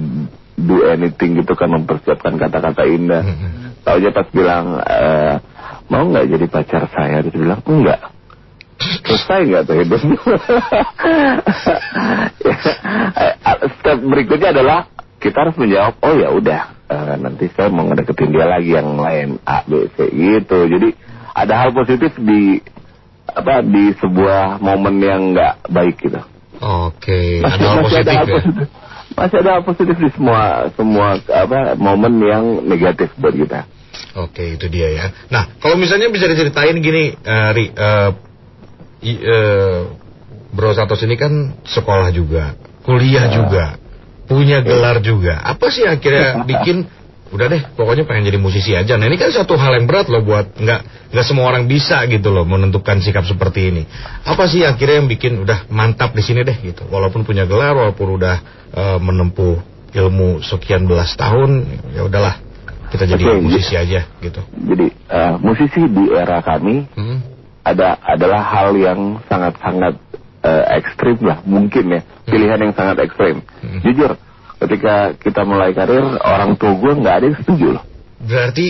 do 0.55 0.87
anything 0.87 1.35
gitu 1.37 1.53
kan 1.53 1.67
mempersiapkan 1.69 2.39
kata-kata 2.39 2.87
indah. 2.87 3.27
Mhm. 3.27 3.64
Tahu 3.85 3.97
aja 4.01 4.11
pas 4.17 4.29
bilang 4.33 4.81
eh, 4.81 5.35
mau 5.93 6.09
nggak 6.09 6.25
jadi 6.33 6.47
pacar 6.49 6.89
saya, 6.89 7.21
dia 7.21 7.37
bilang 7.37 7.61
enggak. 7.69 8.01
Selesai 9.05 9.41
nggak 9.45 9.63
tuh 9.69 9.77
hidup? 9.81 10.01
Ya, 12.45 13.57
Step 13.81 13.99
berikutnya 14.05 14.53
adalah 14.53 14.89
kita 15.21 15.47
harus 15.47 15.57
menjawab, 15.57 15.97
oh 16.05 16.15
ya 16.17 16.29
udah, 16.33 16.63
eh, 16.91 17.15
nanti 17.17 17.49
saya 17.57 17.73
mau 17.73 17.89
ngedeketin 17.89 18.35
dia 18.35 18.45
lagi 18.45 18.77
yang 18.77 18.97
lain 19.01 19.41
A 19.49 19.65
B 19.65 19.89
C 19.97 20.09
gitu. 20.13 20.69
Jadi 20.69 20.93
ada 21.33 21.55
hal 21.65 21.71
positif 21.73 22.13
di 22.21 22.61
apa 23.25 23.65
di 23.65 23.97
sebuah 23.97 24.61
momen 24.61 25.01
yang 25.01 25.33
nggak 25.33 25.73
baik 25.73 25.97
gitu. 26.01 26.21
Oke, 26.61 27.41
ada 27.41 27.65
hal 27.65 27.77
positif 27.89 28.13
hal 28.13 28.27
ya. 28.29 28.35
positif. 28.37 28.69
Masih 29.15 29.39
ada 29.47 29.63
positif 29.63 29.95
di 29.95 30.11
semua 30.11 30.69
semua 30.75 31.19
apa 31.31 31.79
momen 31.79 32.19
yang 32.19 32.45
negatif 32.67 33.15
buat 33.15 33.31
kita. 33.31 33.63
Oke, 34.19 34.59
itu 34.59 34.67
dia 34.67 34.91
ya. 34.91 35.07
Nah, 35.31 35.55
kalau 35.59 35.75
misalnya 35.75 36.11
bisa 36.11 36.27
diceritain 36.27 36.79
gini, 36.79 37.15
eh, 37.15 37.49
Ri, 37.55 37.67
eh, 37.71 38.11
i- 39.03 39.23
eh, 39.23 39.79
Bro 40.55 40.75
Santos 40.75 41.03
ini 41.03 41.15
kan 41.15 41.55
sekolah 41.63 42.11
juga, 42.11 42.55
kuliah 42.83 43.27
juga, 43.31 43.79
punya 44.27 44.63
gelar 44.63 44.99
juga. 44.99 45.43
Apa 45.43 45.67
sih 45.71 45.83
akhirnya 45.83 46.43
bikin 46.51 46.87
udah 47.35 47.47
deh, 47.51 47.63
pokoknya 47.75 48.07
pengen 48.07 48.31
jadi 48.31 48.39
musisi 48.39 48.79
aja. 48.79 48.95
Nah, 48.95 49.11
ini 49.11 49.19
kan 49.19 49.35
satu 49.35 49.59
hal 49.59 49.75
yang 49.75 49.91
berat 49.91 50.07
loh 50.07 50.23
buat 50.23 50.55
nggak 50.55 51.11
nggak 51.11 51.25
semua 51.27 51.51
orang 51.51 51.67
bisa 51.67 51.99
gitu 52.07 52.31
loh 52.31 52.47
menentukan 52.47 53.03
sikap 53.03 53.27
seperti 53.27 53.75
ini. 53.75 53.83
Apa 54.23 54.47
sih 54.47 54.63
akhirnya 54.63 55.03
yang 55.03 55.11
bikin 55.11 55.43
udah 55.43 55.67
mantap 55.67 56.15
di 56.15 56.23
sini 56.23 56.47
deh 56.47 56.55
gitu. 56.63 56.87
Walaupun 56.87 57.27
punya 57.27 57.43
gelar, 57.43 57.75
walaupun 57.75 58.23
udah 58.23 58.37
eh, 58.71 58.99
menempuh 59.03 59.59
ilmu 59.91 60.47
sekian 60.47 60.87
belas 60.87 61.19
tahun, 61.19 61.67
ya 61.91 62.07
udahlah 62.07 62.39
kita 62.95 63.11
jadi 63.11 63.25
Oke, 63.27 63.43
musisi 63.43 63.75
aja 63.75 64.07
gitu. 64.23 64.41
Jadi 64.55 64.87
eh, 64.95 65.35
musisi 65.43 65.83
di 65.91 66.15
era 66.15 66.39
kami 66.39 66.87
Hmm. 66.95 67.19
ada 67.67 67.99
adalah 68.07 68.47
hal 68.47 68.79
yang 68.79 69.19
sangat-sangat 69.27 69.99
eh, 70.47 70.65
ekstrim 70.79 71.19
lah 71.19 71.43
mungkin 71.43 71.99
ya 71.99 72.01
pilihan 72.31 72.63
yang 72.63 72.75
sangat 72.79 73.03
ekstrim. 73.03 73.43
Hmm. 73.59 73.83
Jujur 73.83 74.15
ketika 74.65 75.15
kita 75.15 75.45
mulai 75.45 75.71
karir 75.71 76.03
orang 76.19 76.57
tua 76.57 76.73
gue 76.75 76.93
nggak 76.97 77.15
ada 77.15 77.25
yang 77.29 77.39
setuju 77.39 77.67
loh. 77.79 77.85
Berarti 78.25 78.67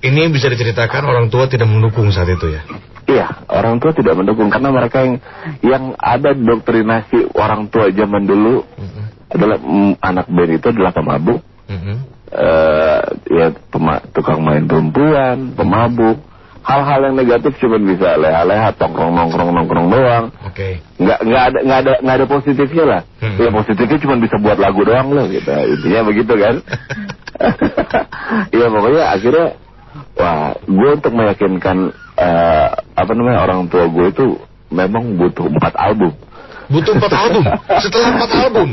ini 0.00 0.22
bisa 0.32 0.48
diceritakan 0.48 1.04
orang 1.04 1.26
tua 1.28 1.44
tidak 1.44 1.68
mendukung 1.68 2.08
saat 2.08 2.28
itu 2.28 2.48
ya? 2.48 2.62
Iya, 3.04 3.26
orang 3.52 3.76
tua 3.76 3.92
tidak 3.92 4.16
mendukung 4.16 4.48
karena 4.48 4.72
mereka 4.72 5.04
yang 5.04 5.20
yang 5.60 5.84
ada 5.94 6.32
doktrinasi 6.32 7.36
orang 7.36 7.68
tua 7.68 7.92
zaman 7.92 8.24
dulu 8.24 8.64
Mhm. 8.64 9.02
adalah 9.28 9.58
mm, 9.60 9.92
anak 10.00 10.26
band 10.26 10.50
itu 10.56 10.66
adalah 10.72 10.92
pemabuk, 10.96 11.40
Mhm. 11.68 11.94
eh, 12.32 13.00
ya 13.28 13.46
pema- 13.68 14.04
tukang 14.08 14.40
main 14.40 14.64
perempuan, 14.64 15.52
pemabuk, 15.52 16.16
hal-hal 16.64 17.00
yang 17.04 17.14
negatif 17.14 17.52
cuma 17.60 17.76
bisa 17.76 18.16
leha-leha, 18.16 18.72
tongkrong 18.74 19.12
nongkrong 19.12 19.52
nongkrong 19.52 19.86
doang. 19.92 20.24
Oke. 20.48 20.80
Nggak 20.96 21.18
nggak 21.20 21.42
ada 21.44 21.58
nggak 21.60 21.78
ada 21.84 21.92
nggak 22.00 22.16
ada 22.16 22.26
positifnya 22.26 22.84
lah. 22.88 23.00
Hmm. 23.20 23.36
Ya 23.36 23.50
positifnya 23.52 23.98
cuma 24.00 24.16
bisa 24.16 24.36
buat 24.40 24.56
lagu 24.56 24.80
doang 24.82 25.12
loh 25.12 25.28
gitu. 25.28 25.52
Intinya 25.52 26.00
begitu 26.08 26.32
kan. 26.34 26.56
Iya 28.54 28.66
pokoknya 28.70 29.04
akhirnya 29.10 29.46
wah 30.16 30.54
gue 30.64 30.90
untuk 30.96 31.12
meyakinkan 31.12 31.76
eh, 32.16 32.68
apa 32.72 33.12
namanya 33.12 33.44
orang 33.44 33.68
tua 33.68 33.84
gue 33.90 34.06
itu 34.10 34.26
memang 34.72 35.18
butuh 35.20 35.50
empat 35.50 35.74
album. 35.76 36.14
Butuh 36.64 36.96
empat 36.96 37.12
album. 37.12 37.44
Setelah 37.84 38.08
empat 38.16 38.30
album. 38.32 38.68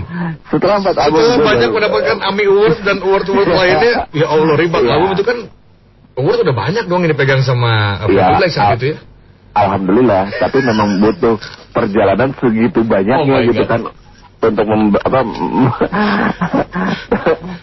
Setelah 0.47 0.75
empat 0.79 0.95
album 0.95 1.19
Setelah 1.19 1.43
banyak 1.43 1.69
mendapatkan 1.75 2.17
AMI 2.23 2.45
Awards 2.47 2.79
dan 2.87 2.97
award-award 3.03 3.49
lainnya, 3.51 3.93
ya 4.15 4.25
Allah 4.31 4.55
ribat 4.55 4.81
Iya. 4.81 4.91
album 4.95 5.09
itu 5.19 5.23
kan 5.27 5.37
award 6.21 6.39
udah 6.41 6.55
banyak 6.55 6.85
dong 6.85 7.01
yang 7.01 7.11
dipegang 7.11 7.41
sama 7.41 8.05
Iya, 8.05 8.37
Black 8.37 8.53
saat 8.53 8.69
al- 8.69 8.77
itu 8.77 8.87
ya. 8.93 8.97
Alhamdulillah, 9.51 10.31
tapi 10.39 10.63
memang 10.63 11.01
butuh 11.01 11.35
perjalanan 11.71 12.31
segitu 12.37 12.85
banyaknya 12.85 13.35
Oh 13.35 13.43
gitu 13.43 13.63
God. 13.65 13.67
kan 13.67 13.81
untuk 14.41 14.65
mem 14.65 14.89
apa 14.95 15.19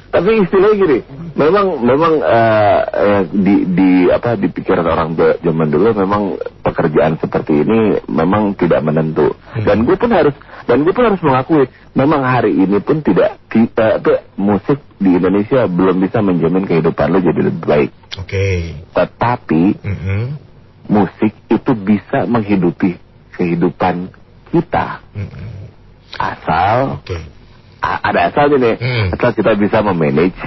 tapi 0.09 0.31
istilahnya 0.41 0.75
gini, 0.77 0.99
memang 1.35 1.67
memang 1.81 2.12
eh, 2.21 2.81
di 3.29 3.55
di 3.69 3.91
apa 4.07 4.35
di 4.35 4.47
pikiran 4.47 4.87
orang 4.87 5.11
zaman 5.17 5.69
dulu 5.69 5.91
memang 5.93 6.23
pekerjaan 6.61 7.17
seperti 7.17 7.62
ini 7.62 7.79
memang 8.07 8.55
tidak 8.55 8.81
menentu 8.81 9.33
Hmm. 9.49 9.65
dan 9.65 9.83
gue 9.83 9.97
pun 9.97 10.12
harus 10.12 10.37
dan 10.65 10.85
gue 10.85 10.93
pun 10.93 11.03
harus 11.03 11.19
mengakui 11.19 11.65
memang 11.93 12.21
hari 12.21 12.53
ini 12.53 12.79
pun 12.79 13.00
tidak 13.00 13.41
kita 13.49 13.99
apa, 13.99 14.29
musik 14.37 14.77
di 14.95 15.17
Indonesia 15.17 15.65
belum 15.65 15.99
bisa 15.99 16.21
menjamin 16.21 16.62
kehidupan 16.62 17.09
lo 17.09 17.19
jadi 17.19 17.41
lebih 17.43 17.65
baik 17.65 17.91
Oke. 18.19 18.75
tetapi 18.91 19.63
Mhm. 19.79 20.21
musik 20.87 21.33
itu 21.47 21.73
bisa 21.75 22.25
menghidupi 22.25 22.97
kehidupan 23.33 24.09
kita 24.49 25.05
Mhm. 25.13 25.69
asal 26.17 26.99
Oke. 26.99 27.17
a- 27.79 28.01
ada 28.03 28.21
asalnya 28.29 28.57
nih 28.59 28.75
Hmm. 28.77 29.07
asal 29.13 29.31
kita 29.33 29.55
bisa 29.55 29.79
memanage 29.81 30.41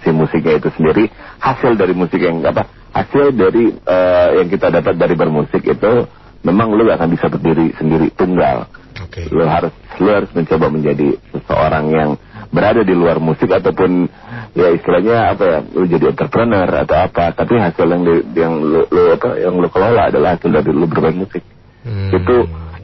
si 0.00 0.10
musiknya 0.10 0.56
itu 0.56 0.68
sendiri 0.70 1.08
hasil 1.38 1.74
dari 1.74 1.92
musik 1.92 2.20
yang 2.20 2.38
apa 2.42 2.68
hasil 2.92 3.32
dari 3.32 3.74
eh, 3.74 4.28
yang 4.36 4.48
kita 4.48 4.70
dapat 4.70 4.94
dari 4.94 5.14
bermusik 5.14 5.62
itu 5.62 5.92
memang 6.40 6.70
lu 6.70 6.86
gak 6.86 7.00
akan 7.00 7.10
bisa 7.10 7.26
berdiri 7.26 7.74
sendiri 7.74 8.12
tunggal 8.12 8.70
Oke. 9.02 9.26
lu 9.26 9.42
harus 9.42 9.72
lu 9.96 10.08
harus 10.08 10.30
mencoba 10.30 10.68
menjadi 10.68 11.16
seseorang 11.32 11.84
yang 11.90 12.10
berada 12.48 12.80
di 12.80 12.92
luar 12.92 13.18
musik 13.18 13.48
ataupun 13.48 14.06
ya 14.52 14.70
istilahnya 14.70 15.16
apa 15.30 15.44
ya 15.44 15.58
lu 15.66 15.84
jadi 15.84 16.10
entrepreneur 16.10 16.68
atau 16.78 16.96
apa 16.98 17.32
tapi 17.32 17.54
hasil 17.56 17.84
yang 17.84 18.02
di- 18.02 18.26
yang 18.34 18.52
lu, 18.56 18.80
lu 18.84 19.02
apa 19.12 19.28
yang 19.36 19.54
lu 19.54 19.68
kelola 19.68 20.08
adalah 20.08 20.34
hasil 20.34 20.48
dari 20.48 20.70
lu 20.70 20.86
bermain 20.86 21.14
musik 21.14 21.42
Hmm. 21.80 22.10
itu 22.10 22.36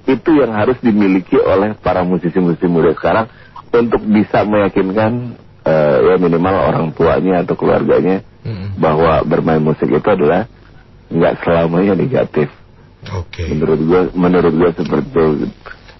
itu 0.04 0.30
yang 0.32 0.54
harus 0.54 0.78
dimiliki 0.78 1.34
oleh 1.34 1.74
para 1.74 2.02
musisi-musisi 2.02 2.66
muda 2.66 2.90
sekarang 2.92 3.26
untuk 3.68 3.98
bisa 4.00 4.42
meyakinkan 4.42 5.34
eh, 5.62 5.96
ya 6.04 6.14
minimal 6.16 6.54
orang 6.70 6.86
tuanya 6.90 7.42
atau 7.42 7.54
keluarganya 7.54 8.22
Mhm. 8.42 8.78
bahwa 8.78 9.22
bermain 9.22 9.58
musik 9.58 9.86
itu 9.86 10.02
adalah 10.04 10.46
nggak 11.06 11.34
selamanya 11.40 11.94
negatif 11.94 12.46
Oke. 13.10 13.42
menurut 13.44 13.80
gua 13.82 14.00
menurut 14.12 14.54
gua 14.54 14.70
seperti 14.70 15.06
itu 15.10 15.24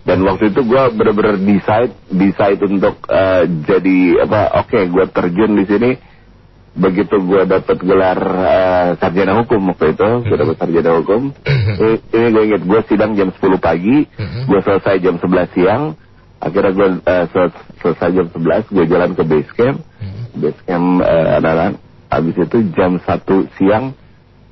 dan 0.02 0.18
waktu 0.22 0.50
itu 0.50 0.60
gua 0.62 0.88
benar-benar 0.88 1.38
decide 1.38 1.94
decide 2.08 2.58
untuk 2.60 2.98
eh, 3.06 3.42
jadi 3.62 3.98
apa 4.22 4.40
oke 4.60 4.78
gua 4.88 5.04
terjun 5.06 5.54
di 5.54 5.64
sini. 5.64 5.92
Begitu 6.72 7.20
gua 7.20 7.44
dapat 7.44 7.76
gelar 7.78 8.16
eh, 8.40 8.88
sarjana 8.96 9.36
hukum 9.36 9.60
waktu 9.68 9.92
itu 9.92 10.08
gua 10.24 10.36
dapat 10.38 10.56
sarjana 10.56 10.90
hukum. 10.98 11.22
Ini, 11.44 11.90
ini 12.10 12.26
gue 12.28 12.42
inget 12.48 12.62
gua 12.64 12.80
sidang 12.82 13.12
jam 13.12 13.28
10 13.28 13.38
pagi 13.58 14.08
Mhm. 14.08 14.40
gua 14.46 14.60
selesai 14.60 14.96
jam 14.98 15.16
11 15.16 15.52
siang. 15.52 15.82
Akhirnya 16.38 16.72
gua 16.72 16.88
eh, 16.98 17.24
sel- 17.28 17.54
selesai 17.78 18.08
jam 18.10 18.26
11 18.26 18.72
gua 18.72 18.84
jalan 18.88 19.10
ke 19.12 19.22
base 19.22 19.52
camp. 19.52 19.78
Mhm. 20.00 20.22
base 20.40 20.60
camp 20.64 20.86
eh, 20.98 21.28
adalah 21.36 21.68
habis 22.08 22.34
itu 22.36 22.58
jam 22.72 22.96
1 22.96 23.04
siang 23.54 23.92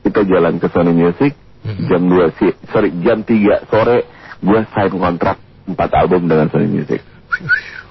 kita 0.00 0.20
jalan 0.22 0.60
ke 0.60 0.68
Sony 0.68 0.92
Music. 0.92 1.32
Mhm. 1.60 1.84
jam 1.88 2.02
2 2.04 2.36
si 2.36 2.46
sorry 2.68 2.88
jam 3.00 3.20
3 3.20 3.64
sore 3.66 4.04
gue 4.40 4.60
sign 4.72 4.92
kontrak 4.92 5.36
4 5.64 5.76
album 5.94 6.26
dengan 6.26 6.48
Sony 6.48 6.66
Music 6.66 7.00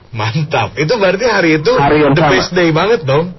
Mantap. 0.09 0.73
Itu 0.73 0.97
berarti 0.97 1.25
hari 1.25 1.61
itu 1.61 1.69
Hari 1.69 2.01
yang 2.01 2.13
the 2.13 2.23
sama. 2.25 2.33
best 2.33 2.49
day 2.51 2.69
banget 2.69 3.05
dong. 3.05 3.29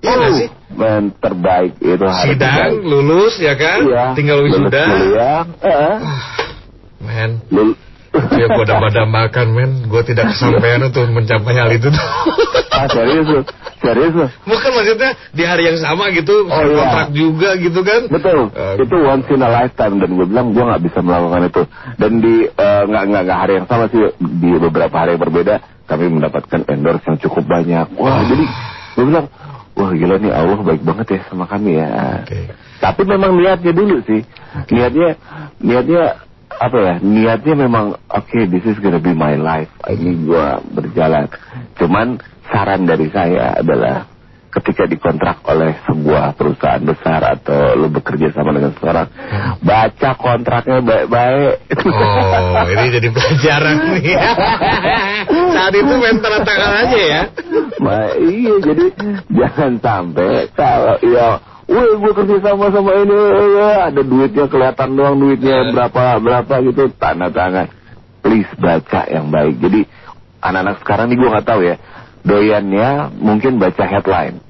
Iya 0.00 0.12
nggak 0.16 0.32
sih? 0.32 0.48
men 0.70 1.10
terbaik 1.12 1.74
itu 1.76 2.06
hari 2.06 2.32
Sidang, 2.32 2.56
terbaik. 2.72 2.86
lulus 2.86 3.34
ya 3.36 3.52
kan? 3.52 3.78
iya, 3.82 4.04
Tinggal 4.14 4.38
wisuda. 4.40 4.84
kuliah, 4.86 5.42
eh, 5.60 5.96
Men, 7.00 7.30
lul- 7.50 7.76
ya 8.32 8.46
gue 8.46 8.62
udah 8.62 8.78
makan 9.04 9.46
men. 9.50 9.70
Gue 9.84 10.00
tidak 10.02 10.30
kesampaian 10.30 10.80
untuk 10.80 11.04
mencapai 11.10 11.52
hal 11.52 11.68
itu. 11.68 11.90
ah 12.70 12.86
serius 12.86 13.44
serius 13.80 14.12
lu 14.12 14.26
Bukan 14.44 14.70
maksudnya 14.72 15.10
di 15.32 15.42
hari 15.42 15.62
yang 15.66 15.78
sama 15.80 16.12
gitu, 16.12 16.44
Oh, 16.44 16.60
iya. 16.60 16.76
kontrak 16.76 17.08
juga 17.10 17.50
gitu 17.56 17.80
kan? 17.80 18.00
Betul, 18.06 18.52
Eh, 18.52 18.74
itu 18.84 18.96
once 19.00 19.28
in 19.28 19.40
a 19.40 19.48
lifetime 19.48 19.96
dan 19.98 20.10
gue 20.12 20.26
bilang 20.28 20.52
gue 20.52 20.60
nggak 20.60 20.82
bisa 20.84 20.98
melakukan 21.00 21.42
itu. 21.48 21.62
Dan 21.96 22.12
di 22.20 22.34
eh, 22.46 22.82
nggak 22.84 23.04
nggak 23.08 23.22
nggak 23.24 23.38
hari 23.40 23.52
yang 23.56 23.66
sama 23.66 23.88
sih 23.88 24.00
di 24.20 24.50
beberapa 24.54 24.94
hari 24.94 25.16
yang 25.16 25.22
berbeda 25.22 25.54
kami 25.84 26.06
mendapatkan 26.06 26.60
endorse 26.68 27.02
yang 27.02 27.18
cukup 27.18 27.44
banyak. 27.44 27.86
Wah 27.96 28.20
jadi 28.22 28.44
gue 28.94 29.04
bilang 29.04 29.26
wah 29.72 29.90
gila 29.90 30.16
nih 30.18 30.30
Allah 30.30 30.60
baik 30.60 30.82
banget 30.84 31.06
ya 31.08 31.20
sama 31.26 31.48
kami 31.48 31.80
ya. 31.80 32.20
Oke. 32.22 32.52
Tapi 32.78 33.02
memang 33.04 33.36
niatnya 33.36 33.72
dulu 33.72 34.00
sih, 34.04 34.20
niatnya 34.68 35.16
niatnya 35.58 36.02
apa 36.50 36.76
ya? 36.76 36.94
Niatnya 37.00 37.54
memang 37.56 37.96
oke 38.06 38.38
this 38.48 38.64
is 38.64 38.76
gonna 38.78 39.00
be 39.00 39.12
my 39.12 39.36
life. 39.36 39.72
Ini 39.84 40.28
gue 40.28 40.46
berjalan. 40.74 41.28
Cuman 41.76 42.20
saran 42.50 42.84
dari 42.84 43.06
saya 43.14 43.58
adalah 43.62 44.10
ketika 44.50 44.82
dikontrak 44.82 45.46
oleh 45.46 45.78
sebuah 45.86 46.34
perusahaan 46.34 46.82
besar 46.82 47.22
atau 47.38 47.78
lu 47.78 47.86
bekerja 47.86 48.34
sama 48.34 48.50
dengan 48.50 48.74
seseorang, 48.74 49.06
baca 49.62 50.10
kontraknya 50.18 50.82
baik-baik. 50.82 51.54
Oh, 51.86 52.66
ini 52.66 52.86
jadi 52.90 53.08
pelajaran 53.14 53.76
nih. 53.94 54.18
Saat 55.54 55.74
itu 55.78 55.92
main 55.94 56.18
tanda 56.18 56.40
tangan 56.42 56.72
aja 56.82 56.98
ya. 56.98 57.22
Nah, 57.78 58.06
iya 58.18 58.54
jadi 58.58 58.84
jangan 59.30 59.72
sampai 59.78 60.50
kalau 60.52 60.98
ya 61.06 61.30
Wih, 61.70 62.02
gue 62.02 62.12
kerja 62.18 62.42
sama 62.42 62.66
sama 62.74 62.98
ini, 62.98 63.14
ya, 63.54 63.94
ada 63.94 64.02
duitnya 64.02 64.50
kelihatan 64.50 64.98
doang 64.98 65.22
duitnya 65.22 65.70
berapa 65.70 66.18
berapa 66.18 66.54
gitu 66.66 66.90
tanda 66.98 67.30
tangan. 67.30 67.70
Please 68.26 68.50
baca 68.58 69.06
yang 69.06 69.30
baik. 69.30 69.62
Jadi 69.62 69.86
anak-anak 70.42 70.82
sekarang 70.82 71.14
nih 71.14 71.16
gue 71.22 71.28
nggak 71.30 71.46
tahu 71.46 71.62
ya, 71.62 71.78
doyannya 72.24 73.14
mungkin 73.16 73.56
baca 73.56 73.84
headline. 73.84 74.40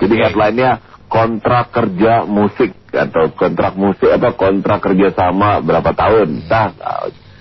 Jadi 0.00 0.14
Oke. 0.16 0.22
headline-nya 0.30 0.70
kontrak 1.10 1.74
kerja 1.74 2.24
musik 2.24 2.72
atau 2.90 3.30
kontrak 3.34 3.74
musik 3.74 4.10
apa 4.10 4.34
kontrak 4.34 4.78
kerja 4.82 5.14
sama 5.14 5.58
berapa 5.62 5.90
tahun. 5.94 6.46
Nah, 6.46 6.70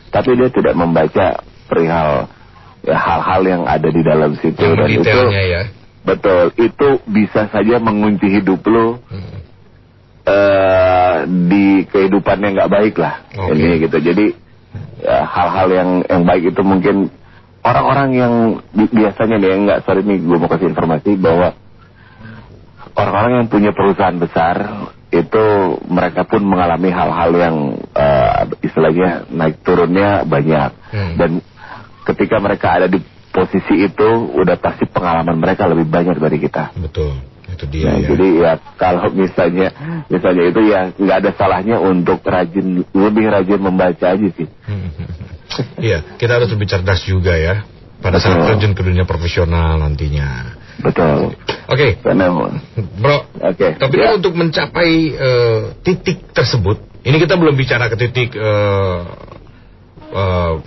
tapi 0.10 0.34
dia 0.38 0.49
tidak 0.49 0.73
membaca 0.73 1.41
perihal 1.69 2.30
ya, 2.82 2.97
hal-hal 2.97 3.41
yang 3.45 3.63
ada 3.69 3.89
di 3.89 4.02
dalam 4.02 4.34
situ 4.41 4.58
Yang 4.58 4.75
dan 4.78 4.89
itu 4.89 5.21
ya. 5.30 5.62
Betul, 5.99 6.45
itu 6.58 6.88
bisa 7.06 7.45
saja 7.54 7.78
mengunci 7.78 8.25
hidup 8.41 8.65
lo 8.65 8.97
Hmm. 9.10 9.38
eh, 10.25 11.17
di 11.49 11.86
kehidupan 11.89 12.38
yang 12.41 12.54
nggak 12.58 12.71
baik 12.73 12.95
lah. 12.97 13.25
Oke. 13.38 13.58
Ini 13.58 13.86
gitu. 13.86 13.97
Jadi 13.97 14.25
ya, 15.02 15.25
hal-hal 15.25 15.67
yang 15.73 15.89
yang 16.06 16.21
baik 16.25 16.54
itu 16.54 16.62
mungkin 16.62 17.10
orang-orang 17.62 18.10
yang 18.12 18.34
bi- 18.69 18.89
biasanya 18.89 19.36
nih 19.36 19.50
yang 19.50 19.62
nggak 19.65 19.82
sorry 19.84 20.02
nih 20.02 20.17
gue 20.17 20.38
mau 20.38 20.48
kasih 20.48 20.67
informasi 20.67 21.15
bahwa 21.15 21.54
orang-orang 22.95 23.32
yang 23.43 23.48
punya 23.48 23.72
perusahaan 23.72 24.15
besar 24.15 24.56
itu 25.10 25.43
mereka 25.89 26.22
pun 26.24 26.45
mengalami 26.45 26.89
hal-hal 26.89 27.32
yang 27.34 27.56
eh, 27.89 28.41
istilahnya 28.62 29.26
naik 29.30 29.62
turunnya 29.62 30.24
banyak 30.24 30.72
Hmm. 30.89 31.22
dan 31.22 31.32
ketika 32.02 32.41
mereka 32.41 32.82
ada 32.82 32.89
di 32.89 32.98
posisi 33.30 33.78
itu 33.78 34.10
udah 34.34 34.58
pasti 34.58 34.89
pengalaman 34.89 35.38
mereka 35.38 35.69
lebih 35.69 35.86
banyak 35.86 36.17
dari 36.17 36.41
kita. 36.41 36.74
Betul. 36.74 37.13
Itu 37.60 37.67
dia 37.67 37.91
Nah, 37.91 38.00
ya. 38.00 38.08
Jadi 38.15 38.28
ya 38.39 38.52
kalau 38.80 39.12
misalnya 39.12 39.67
misalnya 40.08 40.43
itu 40.48 40.62
ya 40.63 40.82
nggak 40.95 41.17
ada 41.28 41.32
salahnya 41.36 41.76
untuk 41.84 42.24
rajin 42.24 42.88
lebih 42.95 43.28
rajin 43.28 43.60
membaca 43.60 44.15
aja 44.15 44.28
sih. 44.32 44.48
Iya, 45.82 46.06
kita 46.22 46.39
harus 46.39 46.54
lebih 46.54 46.69
cerdas 46.69 47.02
juga 47.04 47.34
ya. 47.34 47.65
Pada 48.00 48.22
saat 48.22 48.48
terjun 48.48 48.78
ke 48.78 48.86
dunia 48.86 49.04
profesional 49.04 49.82
nantinya. 49.82 50.56
Betul. 50.80 51.36
Oke, 51.67 52.00
Karena 52.00 52.32
Bro. 52.95 53.17
Oke, 53.43 53.76
Tapi 53.76 53.95
ya. 53.98 54.15
untuk 54.15 54.38
mencapai 54.38 54.89
eh, 55.10 55.62
titik 55.84 56.32
tersebut, 56.32 56.80
ini 57.02 57.17
kita 57.17 57.36
belum 57.36 57.58
bicara 57.58 57.89
ke 57.91 57.98
titik 57.98 58.38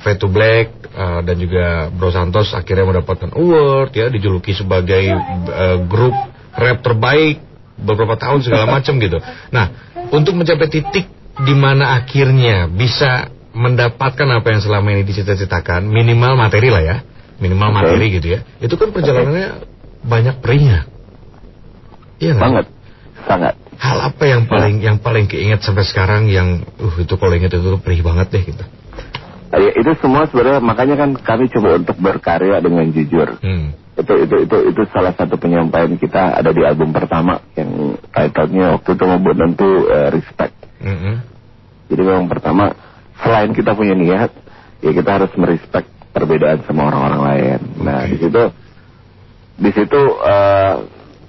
Fade 0.03 0.19
to 0.23 0.31
Black 0.31 0.71
eh, 0.95 1.21
dan 1.27 1.37
juga 1.39 1.91
Bro 1.91 2.15
Santos 2.15 2.55
akhirnya 2.55 2.87
mendapatkan 2.87 3.35
award 3.35 3.91
ya 3.91 4.07
dijuluki 4.07 4.55
sebagai 4.55 5.03
eh, 5.51 5.79
grup 5.91 6.15
rap 6.57 6.79
terbaik 6.85 7.41
beberapa 7.79 8.15
tahun 8.21 8.45
segala 8.45 8.69
macam 8.69 9.01
gitu. 9.01 9.19
Nah, 9.51 9.97
untuk 10.13 10.37
mencapai 10.37 10.69
titik 10.69 11.07
di 11.41 11.55
mana 11.57 11.97
akhirnya 11.97 12.69
bisa 12.69 13.33
mendapatkan 13.53 14.29
apa 14.29 14.47
yang 14.53 14.61
selama 14.65 14.89
ini 14.97 15.03
dicita-citakan, 15.05 15.85
minimal 15.85 16.37
materi 16.37 16.69
lah 16.73 16.83
ya, 16.85 16.97
minimal 17.41 17.73
Oke. 17.73 17.77
materi 17.81 18.07
gitu 18.17 18.27
ya. 18.39 18.41
Itu 18.61 18.75
kan 18.81 18.93
perjalanannya 18.93 19.49
banyak 20.05 20.37
perihnya. 20.41 20.89
Iya? 22.21 22.39
Banget, 22.39 22.67
sangat. 23.29 23.55
Hal 23.83 23.99
apa 23.99 24.25
yang 24.31 24.47
paling 24.47 24.79
yang 24.79 24.97
paling 25.03 25.27
keinget 25.27 25.59
sampai 25.67 25.83
sekarang 25.83 26.31
yang 26.31 26.63
uh 26.79 26.97
itu 27.03 27.15
kalau 27.19 27.35
inget 27.35 27.59
itu 27.59 27.77
perih 27.83 28.05
banget 28.07 28.31
deh 28.31 28.45
gitu. 28.47 28.65
Ya, 29.53 29.69
itu 29.77 29.91
semua 30.01 30.25
sebenarnya 30.31 30.65
makanya 30.65 30.97
kan 30.97 31.11
kami 31.13 31.51
coba 31.53 31.77
untuk 31.77 31.99
berkarya 32.01 32.63
dengan 32.63 32.89
jujur. 32.89 33.37
Hmm. 33.43 33.77
Itu 34.03 34.15
itu 34.19 34.37
itu 34.45 34.57
itu 34.75 34.83
salah 34.91 35.15
satu 35.15 35.39
penyampaian 35.39 35.95
kita 35.95 36.35
ada 36.35 36.51
di 36.51 36.67
album 36.67 36.91
pertama 36.91 37.39
yang 37.55 37.95
titlenya 38.11 38.79
waktu 38.79 38.91
itu 38.99 39.05
membuat 39.07 39.37
tentu 39.39 39.71
eh, 39.87 40.09
respect. 40.11 40.55
Mm-mm. 40.83 41.15
Jadi 41.87 42.03
memang 42.03 42.27
pertama 42.27 42.75
selain 43.23 43.55
kita 43.55 43.79
punya 43.79 43.95
niat, 43.95 44.35
ya 44.83 44.91
kita 44.91 45.11
harus 45.23 45.31
merespek 45.39 45.87
perbedaan 46.11 46.67
sama 46.67 46.91
orang-orang 46.91 47.23
lain. 47.23 47.61
Nah 47.79 48.03
Oke. 48.03 48.11
di 48.11 48.17
situ 48.19 48.43
di 49.63 49.71
situ 49.71 50.01
eh, 50.19 50.75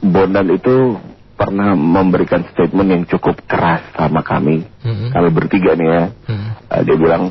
Bondan 0.03 0.51
itu 0.51 0.97
pernah 1.33 1.73
memberikan 1.77 2.43
statement 2.51 2.89
yang 2.89 3.03
cukup 3.07 3.39
keras 3.45 3.86
sama 3.95 4.25
kami, 4.25 4.65
Mm-mm. 4.81 5.13
kami 5.13 5.29
bertiga 5.29 5.77
nih 5.77 5.88
ya. 5.88 6.05
Mm. 6.27 6.49
Eh, 6.73 6.81
dia 6.89 6.95
bilang 6.97 7.23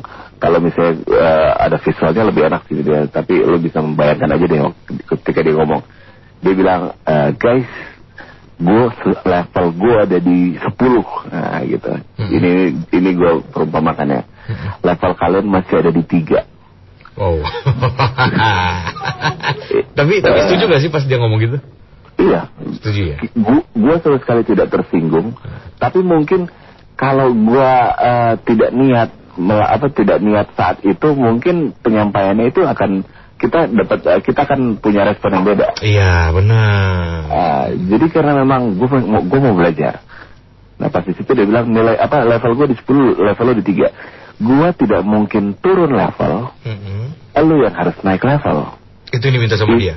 kalau 0.43 0.59
misalnya 0.59 0.99
eh, 1.07 1.51
ada 1.55 1.77
visualnya 1.79 2.23
lebih 2.27 2.43
enak 2.51 2.67
sih 2.67 2.83
dia, 2.83 3.07
tapi 3.07 3.39
lu 3.39 3.55
bisa 3.63 3.79
membayangkan 3.79 4.35
aja 4.35 4.43
deh 4.43 4.59
ketika 5.15 5.39
dia 5.39 5.55
ngomong. 5.55 5.79
Dia 6.43 6.51
bilang, 6.51 6.91
"Eh, 7.07 7.31
guys, 7.39 7.71
gue 8.59 8.83
level 9.23 9.67
gue 9.75 9.95
ada 9.95 10.17
di 10.19 10.59
10 10.59 11.07
nah 11.31 11.63
gitu. 11.63 11.95
Hmm. 12.19 12.29
Ini 12.29 12.51
ini 12.91 13.09
gue 13.15 13.31
perumpamakannya. 13.49 14.21
Level 14.83 15.11
kalian 15.15 15.47
masih 15.47 15.79
ada 15.79 15.91
di 15.95 16.03
tiga. 16.03 16.43
Wow. 17.15 17.39
tapi 19.97 20.13
tapi 20.19 20.39
setuju 20.49 20.63
gak 20.65 20.81
sih 20.81 20.89
pas 20.89 21.05
dia 21.05 21.21
ngomong 21.21 21.39
gitu? 21.39 21.57
Iya, 22.13 22.45
Setuju 22.77 23.01
ya? 23.09 23.17
gue 23.73 23.95
sama 24.05 24.21
sekali 24.21 24.45
tidak 24.45 24.69
tersinggung. 24.69 25.33
Tapi 25.81 26.05
mungkin 26.05 26.45
kalau 26.93 27.33
gue 27.33 27.71
eh, 28.01 28.33
tidak 28.45 28.69
niat 28.69 29.09
apa 29.37 29.89
tidak 29.89 30.21
niat 30.21 30.53
saat 30.53 30.77
itu 30.85 31.07
mungkin 31.17 31.73
penyampaiannya 31.81 32.53
itu 32.53 32.61
akan 32.61 33.01
kita 33.41 33.67
dapat 33.67 33.99
eh, 34.07 34.21
kita 34.23 34.47
akan 34.47 34.79
punya 34.79 35.03
respon 35.03 35.35
yang 35.35 35.43
beda. 35.43 35.75
Iya 35.83 36.31
benar. 36.31 37.19
Ah, 37.27 37.65
jadi 37.75 38.05
karena 38.07 38.39
memang 38.39 38.79
gue 38.79 38.87
mau 38.87 39.19
gue 39.19 39.39
mau 39.41 39.55
belajar. 39.57 39.99
Nah 40.79 40.87
pas 40.87 41.03
di 41.03 41.11
situ 41.11 41.27
dia 41.35 41.43
bilang 41.43 41.67
nilai 41.67 41.99
apa 41.99 42.23
level 42.23 42.55
gue 42.55 42.67
di 42.71 42.77
10, 42.79 43.19
level 43.19 43.45
lo 43.45 43.53
di 43.59 43.65
3. 43.65 44.39
Gue 44.43 44.67
tidak 44.75 45.01
mungkin 45.05 45.53
turun 45.61 45.93
level, 45.93 46.49
Mm-mm. 46.65 47.13
lu 47.45 47.55
yang 47.61 47.75
harus 47.77 47.93
naik 48.01 48.25
level. 48.25 48.75
Itu 49.13 49.23
yang 49.29 49.35
diminta 49.39 49.55
sama 49.59 49.77
I- 49.77 49.81
dia. 49.81 49.95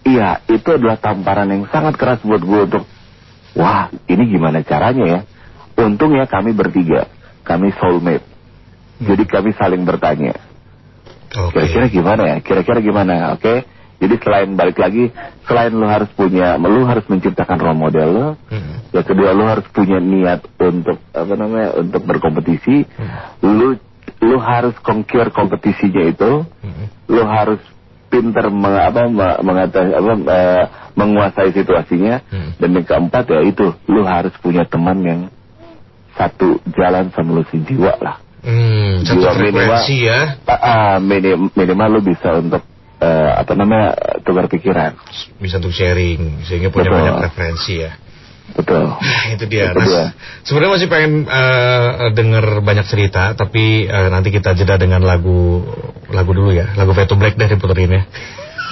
Iya, 0.00 0.40
itu 0.48 0.68
adalah 0.72 0.96
tamparan 0.96 1.48
yang 1.52 1.68
sangat 1.68 2.00
keras 2.00 2.24
buat 2.24 2.40
gue 2.40 2.60
untuk, 2.72 2.84
wah 3.52 3.92
ini 4.08 4.32
gimana 4.32 4.64
caranya 4.64 5.04
ya? 5.04 5.20
Untung 5.76 6.16
ya 6.16 6.24
kami 6.24 6.56
bertiga, 6.56 7.08
kami 7.44 7.72
soulmate. 7.76 8.24
Jadi 9.00 9.24
kami 9.24 9.50
saling 9.56 9.82
bertanya, 9.82 10.36
kira-kira 11.54 11.86
gimana 11.88 12.22
ya? 12.26 12.36
Kira-kira 12.42 12.78
gimana? 12.78 13.32
Oke? 13.32 13.64
Jadi 14.00 14.16
selain 14.24 14.48
balik 14.56 14.80
lagi, 14.80 15.12
selain 15.44 15.76
lu 15.76 15.84
harus 15.84 16.08
punya, 16.16 16.56
lu 16.56 16.88
harus 16.88 17.04
menciptakan 17.04 17.60
role 17.60 17.76
model 17.76 18.08
lo, 18.08 18.28
Mm-mm. 18.48 18.96
Ya 18.96 19.04
kedua 19.04 19.36
lu 19.36 19.44
harus 19.44 19.68
punya 19.68 20.00
niat 20.00 20.40
untuk 20.56 20.96
apa 21.12 21.34
namanya 21.36 21.76
untuk 21.76 22.08
berkompetisi. 22.08 22.88
Lu 23.44 23.76
lu 24.24 24.36
harus 24.40 24.72
conquer 24.80 25.28
kompetisinya 25.28 26.00
itu. 26.08 26.48
Mm-mm. 26.64 26.86
Lu 27.12 27.22
harus 27.28 27.60
pinter 28.08 28.48
meng, 28.48 28.74
apa 28.74 29.04
me- 29.06 29.40
mengatasi 29.44 29.92
apa 29.92 30.12
eh, 30.16 30.64
menguasai 30.96 31.50
situasinya. 31.52 32.24
Hmm. 32.32 32.50
Dan 32.56 32.80
yang 32.80 32.86
keempat 32.88 33.24
ya 33.28 33.40
itu 33.44 33.68
lu 33.86 34.02
harus 34.02 34.32
punya 34.40 34.64
teman 34.64 34.98
yang 35.04 35.20
satu 36.16 36.56
jalan 36.72 37.12
sama 37.12 37.36
lu 37.36 37.44
sejiwa 37.52 38.00
lah. 38.00 38.16
Hmm, 38.40 39.04
satu 39.04 39.20
Jiwa 39.20 39.32
frekuensi 39.36 39.96
ya. 40.08 40.40
Ah, 40.48 40.52
ah, 40.56 40.92
minim- 40.96 41.52
minimal 41.52 42.00
lu 42.00 42.00
bisa 42.00 42.40
untuk 42.40 42.64
eh, 43.00 43.32
apa 43.36 43.52
namanya 43.56 43.96
tukar 44.24 44.48
pikiran. 44.48 44.96
Bisa 45.40 45.60
untuk 45.60 45.72
sharing 45.72 46.44
sehingga 46.48 46.72
punya 46.72 46.88
Betul. 46.88 46.98
banyak 47.00 47.16
referensi 47.28 47.72
ya. 47.84 47.92
Betul. 48.50 48.96
Ah, 48.96 49.24
itu 49.30 49.44
dia. 49.46 49.70
Itu 49.70 49.80
dia. 49.84 50.16
Sebenarnya 50.42 50.72
masih 50.80 50.88
pengen 50.88 51.12
eh, 51.28 51.90
denger 52.16 52.64
banyak 52.64 52.86
cerita, 52.88 53.36
tapi 53.36 53.84
eh, 53.86 54.08
nanti 54.08 54.32
kita 54.32 54.56
jeda 54.56 54.80
dengan 54.80 55.04
lagu 55.04 55.62
lagu 56.10 56.30
dulu 56.32 56.50
ya, 56.50 56.72
lagu 56.74 56.96
Fade 56.96 57.08
to 57.12 57.16
Black 57.20 57.36
deh 57.36 57.46
diputerin 57.46 57.92
ya. 57.92 58.02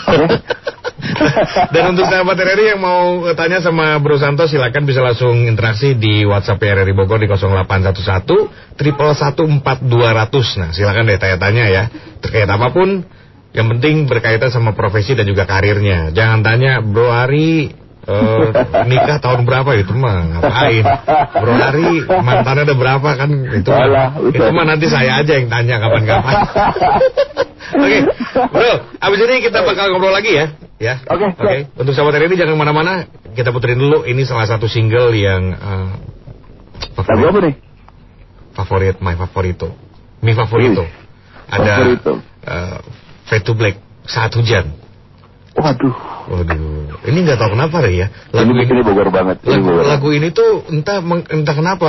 Dan 1.75 1.95
untuk 1.95 2.11
sahabat 2.11 2.35
RRI 2.35 2.75
yang 2.75 2.83
mau 2.83 3.23
tanya 3.39 3.63
sama 3.63 3.95
Bro 4.03 4.19
Santo 4.19 4.51
silakan 4.51 4.83
bisa 4.83 4.99
langsung 4.99 5.47
interaksi 5.47 5.95
di 5.95 6.27
WhatsApp 6.27 6.59
RRI 6.59 6.95
Bogor 6.95 7.23
di 7.23 7.31
0811 7.31 8.75
triple 8.75 9.15
14200. 9.15 10.59
Nah, 10.59 10.71
silakan 10.75 11.07
deh 11.07 11.19
tanya-tanya 11.19 11.65
ya 11.71 11.85
terkait 12.19 12.51
apa 12.51 12.75
pun 12.75 13.07
yang 13.55 13.67
penting 13.79 14.11
berkaitan 14.11 14.51
sama 14.51 14.75
profesi 14.75 15.15
dan 15.15 15.25
juga 15.25 15.47
karirnya. 15.47 16.11
Jangan 16.11 16.43
tanya 16.43 16.83
Bro 16.83 17.09
Ari 17.15 17.73
eh, 18.09 18.45
nikah 18.89 19.21
tahun 19.21 19.45
berapa 19.45 19.71
itu 19.77 19.93
mah 19.93 20.17
ngapain? 20.33 20.85
Bro 21.37 21.53
Ari 21.53 21.91
mantannya 22.09 22.65
ada 22.65 22.75
berapa 22.75 23.09
kan 23.15 23.29
itu 23.53 23.69
mah, 23.69 23.85
Alah, 23.85 24.09
itu 24.25 24.41
mah 24.49 24.65
nanti 24.65 24.89
saya 24.89 25.21
aja 25.21 25.37
yang 25.37 25.53
tanya 25.53 25.77
kapan-kapan. 25.79 26.35
Oke, 27.69 27.99
bro, 28.49 28.73
abis 28.97 29.19
ini 29.29 29.45
kita 29.45 29.61
bakal 29.61 29.93
ngobrol 29.93 30.09
lagi 30.09 30.33
ya, 30.33 30.47
ya. 30.81 30.95
Oke, 31.05 31.37
Oke. 31.37 31.57
Untuk 31.77 31.93
sahabat 31.93 32.17
RRI 32.17 32.33
jangan 32.33 32.57
ke 32.57 32.61
mana-mana, 32.65 32.93
kita 33.37 33.53
puterin 33.53 33.77
dulu. 33.77 34.09
Ini 34.09 34.25
salah 34.25 34.49
satu 34.49 34.65
single 34.65 35.13
yang 35.13 35.53
eh, 35.53 35.89
Lagu 36.97 36.97
apa 36.97 37.29
favorit, 37.29 37.45
nih? 37.45 37.55
favorit, 38.57 38.97
my 38.99 39.15
favorito, 39.21 39.69
mi 40.25 40.33
favorito. 40.33 40.81
Ada 41.45 41.75
favorito. 41.77 42.13
eh, 42.49 42.79
Fade 43.29 43.45
to 43.45 43.53
Black, 43.53 43.77
saat 44.09 44.33
hujan. 44.33 44.73
Waduh. 45.57 45.97
Waduh, 46.29 47.09
ini 47.09 47.19
nggak 47.25 47.41
tahu 47.41 47.57
kenapa 47.57 47.81
ya. 47.89 48.13
Lagu 48.37 48.53
ini, 48.53 48.69
ini, 48.69 48.83
Bogor 48.85 49.09
banget. 49.09 49.41
Ini 49.43 49.49
lagu, 49.49 49.65
Bogor. 49.65 49.85
lagu 49.89 50.09
ini 50.13 50.29
tuh 50.29 50.61
entah 50.69 51.01
meng- 51.01 51.25
entah 51.25 51.55
kenapa 51.57 51.89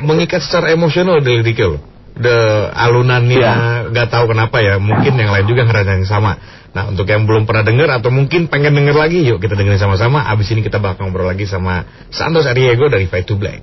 mengikat 0.00 0.40
secara 0.40 0.70
emosional 0.70 1.18
di 1.18 1.42
liriknya 1.42 1.74
loh. 1.74 1.82
The 2.14 2.38
alunannya 2.70 3.38
Iya. 3.40 3.54
nggak 3.90 4.08
tahu 4.08 4.30
kenapa 4.30 4.62
ya. 4.62 4.78
Mungkin 4.78 5.18
yang 5.18 5.34
lain 5.34 5.46
juga 5.46 5.66
ngerasa 5.66 5.90
yang 5.98 6.06
sama. 6.06 6.38
Nah 6.70 6.86
untuk 6.86 7.02
yang 7.04 7.26
belum 7.26 7.50
pernah 7.50 7.66
denger 7.66 7.90
atau 7.90 8.14
mungkin 8.14 8.46
pengen 8.46 8.78
denger 8.78 8.94
lagi, 8.94 9.26
yuk 9.26 9.42
kita 9.42 9.58
dengerin 9.58 9.80
sama-sama. 9.80 10.22
Abis 10.22 10.54
ini 10.54 10.62
kita 10.62 10.78
bakal 10.78 11.10
ngobrol 11.10 11.26
lagi 11.26 11.44
sama 11.44 11.82
Santos 12.08 12.46
Ariego 12.46 12.86
dari 12.86 13.10
Fight 13.10 13.26
to 13.26 13.34
Black. 13.34 13.58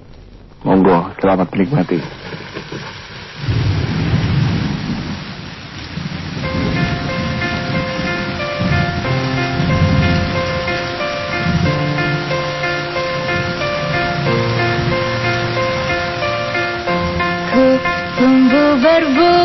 Monggo, 0.65 1.15
selamat 1.21 1.47
menikmati. 1.53 2.01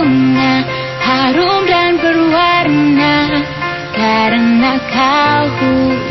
Berbunga 0.02 0.66
Harum 1.02 1.66
dan 1.66 1.94
berwarna. 1.98 3.46
Karena 3.92 4.80
kau 4.88 5.44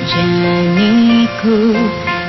hujaniku 0.05 1.59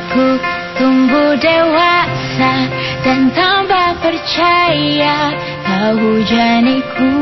Ku 0.09 0.41
tumbuh 0.81 1.37
dewasa 1.37 2.73
Dan 3.05 3.29
tambah 3.37 4.01
percaya 4.01 5.37
Kau 5.61 5.93
hujaniku 6.01 7.13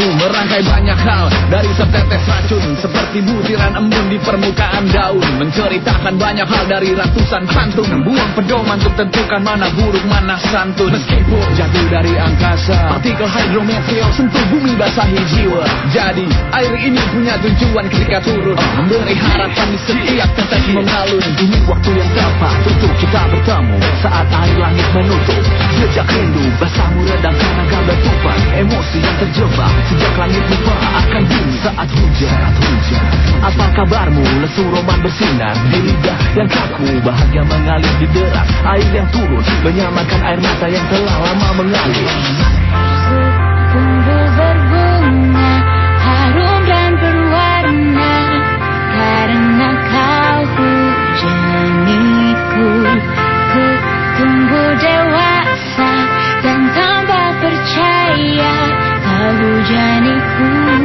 Aku 0.00 0.16
merangkai 0.16 0.64
banyak 0.64 0.96
hal 0.96 1.28
dari 1.52 1.68
setetes 1.76 2.24
racun 2.24 2.72
Seperti 2.80 3.20
butiran 3.20 3.76
embun 3.76 4.08
di 4.08 4.16
permukaan 4.16 4.88
daun. 4.88 5.20
Menceritakan 5.36 6.16
banyak 6.16 6.48
hal 6.48 6.64
dari 6.72 6.96
ratusan 6.96 7.44
pantun. 7.44 8.00
Buang 8.00 8.32
pedoman 8.32 8.80
untuk 8.80 8.96
tentukan 8.96 9.44
mana 9.44 9.68
buruk 9.76 10.00
mana 10.08 10.40
santun. 10.40 10.96
Meskipun 10.96 11.44
jatuh 11.52 11.84
dari 11.92 12.16
angkasa 12.16 12.96
Partikel 12.96 13.28
hidrometeor 13.28 14.08
sentuh 14.16 14.40
bumi 14.48 14.72
basahi 14.80 15.20
jiwa. 15.36 15.68
Jadi 15.92 16.24
air 16.56 16.72
ini 16.80 17.02
punya 17.12 17.36
tujuan 17.36 17.84
ketika 17.92 18.24
turun. 18.24 18.56
Memberi 18.56 19.12
harapan 19.20 19.68
di 19.68 19.78
setiap 19.84 20.32
tetes 20.32 20.64
mengalun. 20.72 21.24
Ini 21.44 21.60
waktu 21.68 21.90
yang 21.92 22.08
tepat 22.16 22.56
untuk 22.64 22.92
kita 23.04 23.20
bertemu 23.36 23.76
Saat 24.00 24.32
air 24.32 24.56
langit 24.56 24.88
menutup. 24.96 25.44
Jejak 25.76 26.08
rindu 26.08 26.48
Basamu 26.56 27.04
redam 27.04 27.36
karena 27.36 27.64
dan 27.68 27.98
tufan 28.00 28.40
Emosi 28.64 28.98
yang 29.04 29.16
terjebak 29.20 29.89
Sejak 29.90 30.14
langit 30.14 30.46
lupa 30.46 30.74
akan 31.02 31.22
bunyi 31.26 31.58
saat 31.66 31.88
hujan. 31.90 32.30
Saat 32.30 32.54
hujan. 32.62 33.10
Apa 33.42 33.64
kabarmu 33.74 34.22
Lesu 34.38 34.62
roman 34.70 35.02
bersinar 35.02 35.58
Di 35.66 35.82
lidah 35.82 36.14
yang 36.38 36.46
kaku? 36.46 37.02
Bahagia 37.02 37.42
mengalir 37.42 37.90
di 37.98 38.06
deras 38.14 38.46
Air 38.62 38.86
yang 38.94 39.08
turun 39.10 39.42
Menyamakan 39.66 40.20
air 40.22 40.38
mata 40.38 40.70
yang 40.70 40.86
telah 40.86 41.16
lama 41.26 41.48
mengalir. 41.58 42.06
Tumbuh 43.74 44.26
berbunga 44.38 45.52
Harum 45.98 46.60
dan 46.70 46.90
berwarna 46.94 48.14
Karena 48.94 49.70
kau 49.90 50.38
hujaniku 50.54 52.68
Ku 53.50 53.66
tumbuh 54.22 54.70
dewasa 54.78 55.29
Kau 59.30 60.79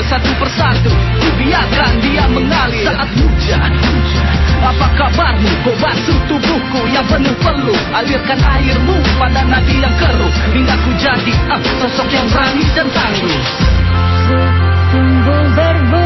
air 0.00 0.08
Satu 0.08 0.32
persatu. 0.40 0.90
Ku 1.20 1.28
biarkan 1.36 1.92
dia 2.00 2.24
mengalir. 2.32 2.88
Saat 2.88 3.10
hujan 3.20 3.72
Apa 4.64 4.86
kabarmu? 4.96 5.50
Kau 5.64 5.76
basuh 5.76 6.18
tubuhku 6.24 6.80
yang 6.88 7.04
penuh 7.04 7.36
peluk 7.44 7.80
Alirkan 7.92 8.40
airmu 8.40 8.96
pada 9.20 9.44
nadi 9.44 9.76
yang 9.84 9.94
keruh. 10.00 10.32
Hingga 10.56 10.74
ku 10.84 10.90
jadi 10.96 11.34
ah, 11.52 11.60
sosok 11.84 12.08
yang 12.08 12.26
berani 12.32 12.64
dan 12.72 12.88
tangguh. 12.88 13.40
Tumbuh 14.90 15.44
berbunga 15.54 15.99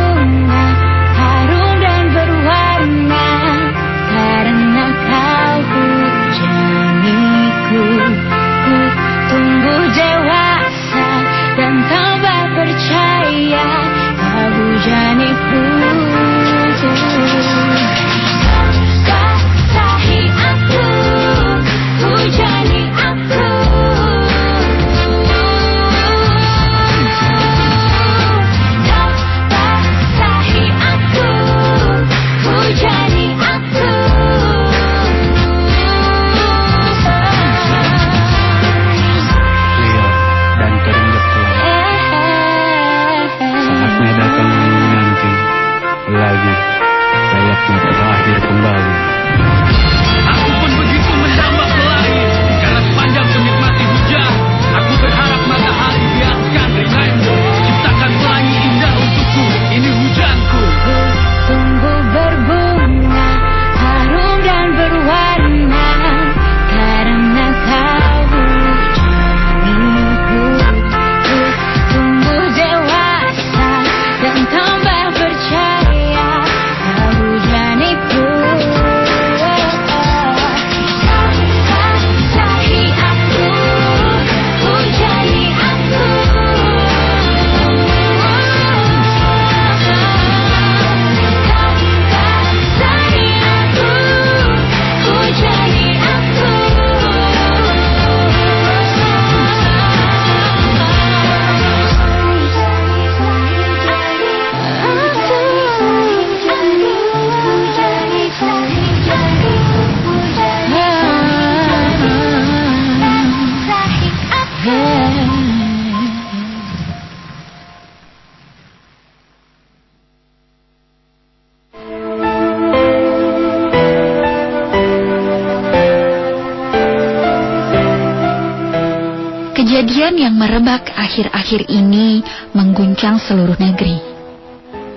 Kejadian 129.74 130.22
yang 130.22 130.38
merebak 130.38 130.86
akhir-akhir 130.94 131.66
ini 131.66 132.22
mengguncang 132.54 133.18
seluruh 133.18 133.58
negeri. 133.58 133.98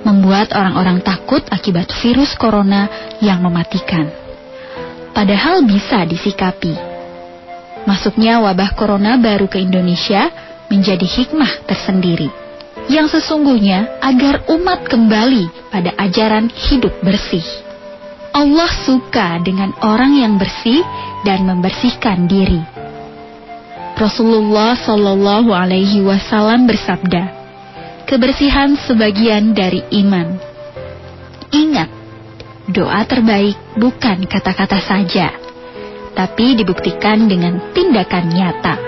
Membuat 0.05 0.53
orang-orang 0.53 1.01
takut 1.01 1.41
akibat 1.49 1.89
virus 1.97 2.37
corona 2.37 2.85
yang 3.17 3.41
mematikan. 3.41 4.05
Padahal 5.17 5.65
bisa 5.65 6.05
disikapi. 6.05 6.77
Masuknya 7.89 8.37
wabah 8.37 8.77
corona 8.77 9.17
baru 9.17 9.49
ke 9.49 9.57
Indonesia 9.57 10.29
menjadi 10.69 11.09
hikmah 11.09 11.65
tersendiri. 11.65 12.29
Yang 12.85 13.17
sesungguhnya 13.17 13.97
agar 13.97 14.45
umat 14.45 14.85
kembali 14.85 15.73
pada 15.73 15.97
ajaran 15.97 16.53
hidup 16.53 16.93
bersih. 17.01 17.41
Allah 18.29 18.69
suka 18.85 19.41
dengan 19.41 19.73
orang 19.81 20.21
yang 20.21 20.37
bersih 20.37 20.85
dan 21.25 21.49
membersihkan 21.49 22.29
diri. 22.29 22.76
Rasulullah 23.97 24.77
Shallallahu 24.77 25.49
Alaihi 25.49 26.05
Wasallam 26.05 26.69
bersabda, 26.69 27.33
kebersihan 28.05 28.77
sebagian 28.85 29.57
dari 29.57 29.81
iman. 30.05 30.37
Ingat, 31.49 31.89
doa 32.69 33.01
terbaik 33.09 33.57
bukan 33.73 34.29
kata-kata 34.29 34.77
saja, 34.85 35.33
tapi 36.13 36.53
dibuktikan 36.53 37.25
dengan 37.25 37.57
tindakan 37.73 38.25
nyata. 38.29 38.86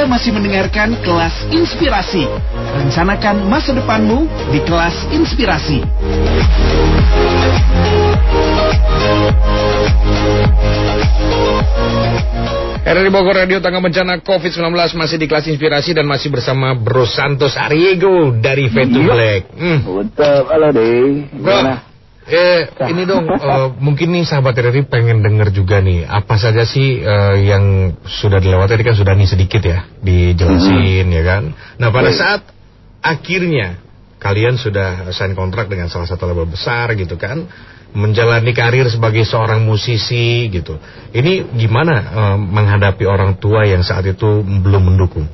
Anda 0.00 0.16
masih 0.16 0.32
mendengarkan 0.32 0.96
kelas 1.04 1.44
inspirasi. 1.52 2.24
Rencanakan 2.72 3.44
masa 3.44 3.76
depanmu 3.76 4.24
di 4.48 4.64
kelas 4.64 4.96
inspirasi. 5.12 5.84
RRI 12.80 13.12
Bogor 13.12 13.44
Radio 13.44 13.60
Tangga 13.60 13.84
Bencana 13.84 14.24
COVID-19 14.24 14.72
masih 14.96 15.20
di 15.20 15.28
kelas 15.28 15.44
inspirasi 15.52 15.92
dan 15.92 16.08
masih 16.08 16.32
bersama 16.32 16.72
Bro 16.72 17.04
Santos 17.04 17.60
Ariego 17.60 18.40
dari 18.40 18.72
Fade 18.72 18.96
to 18.96 19.04
Black. 19.04 19.52
Hmm. 19.52 19.84
Betul, 19.84 20.48
halo 20.48 20.68
deh. 20.72 21.28
Gimana? 21.28 21.89
Eh, 22.28 22.68
ini 22.92 23.02
dong, 23.08 23.24
eh, 23.48 23.68
mungkin 23.80 24.12
nih 24.12 24.24
sahabat 24.28 24.58
RRI 24.58 24.88
pengen 24.90 25.24
denger 25.24 25.54
juga 25.54 25.80
nih, 25.80 26.04
apa 26.04 26.36
saja 26.36 26.68
sih 26.68 27.00
eh, 27.00 27.36
yang 27.48 27.96
sudah 28.04 28.42
dilewati, 28.42 28.76
tadi 28.76 28.84
kan 28.84 28.96
sudah 28.96 29.14
nih 29.16 29.28
sedikit 29.28 29.62
ya, 29.64 29.88
dijelasin 30.04 31.06
ya 31.08 31.22
kan. 31.24 31.42
Nah 31.80 31.88
pada 31.88 32.10
saat 32.12 32.44
akhirnya 33.00 33.80
kalian 34.20 34.60
sudah 34.60 35.08
sign 35.16 35.32
kontrak 35.32 35.72
dengan 35.72 35.88
salah 35.88 36.04
satu 36.04 36.28
label 36.28 36.44
besar 36.44 36.92
gitu 36.92 37.16
kan, 37.16 37.48
menjalani 37.96 38.52
karir 38.52 38.86
sebagai 38.92 39.24
seorang 39.24 39.64
musisi 39.64 40.50
gitu. 40.52 40.76
Ini 41.16 41.56
gimana 41.56 41.94
eh, 41.96 42.36
menghadapi 42.36 43.04
orang 43.08 43.40
tua 43.40 43.64
yang 43.64 43.80
saat 43.80 44.04
itu 44.04 44.44
belum 44.44 44.92
mendukung? 44.92 45.24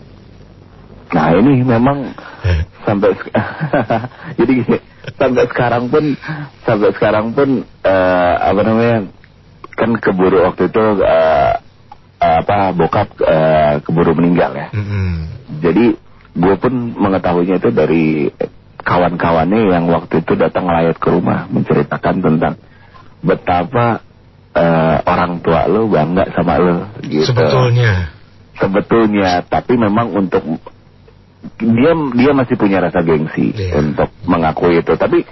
Nah 1.07 1.31
ini 1.39 1.63
memang 1.63 2.15
Eh, 2.47 2.63
sampai 2.87 3.11
jadi 4.39 4.53
gini 4.63 4.79
sampai 5.19 5.45
sekarang 5.51 5.91
pun 5.91 6.15
sampai 6.63 6.91
sekarang 6.95 7.35
pun 7.35 7.67
eh, 7.83 8.35
apa 8.39 8.61
namanya 8.63 9.11
kan 9.77 9.91
keburu 9.99 10.47
waktu 10.47 10.71
itu 10.73 10.85
eh, 11.03 11.53
apa 12.17 12.73
bokap 12.73 13.09
eh, 13.21 13.75
keburu 13.85 14.17
meninggal 14.17 14.57
ya. 14.57 14.69
mm-mm. 14.73 15.09
Jadi 15.61 15.85
gue 16.37 16.55
pun 16.57 16.75
mengetahuinya 16.97 17.61
itu 17.61 17.71
dari 17.73 18.05
kawan-kawannya 18.81 19.73
yang 19.73 19.85
waktu 19.91 20.25
itu 20.25 20.33
datang 20.39 20.69
melayat 20.71 20.97
ke 20.97 21.09
rumah 21.11 21.45
menceritakan 21.51 22.25
tentang 22.25 22.55
betapa 23.21 24.01
eh, 24.57 24.97
orang 25.05 25.45
tua 25.45 25.69
lo 25.69 25.91
bangga 25.91 26.33
sama 26.33 26.57
lo 26.57 26.77
gitu. 27.05 27.35
Sebetulnya. 27.35 28.15
Sebetulnya, 28.57 29.45
tapi 29.45 29.77
memang 29.77 30.17
untuk 30.17 30.41
dia 31.57 31.93
dia 31.95 32.31
masih 32.33 32.57
punya 32.57 32.81
rasa 32.81 33.01
gengsi 33.01 33.53
Iya. 33.53 33.79
untuk 33.79 34.11
mengakui 34.25 34.81
itu. 34.81 34.93
Tapi 34.95 35.23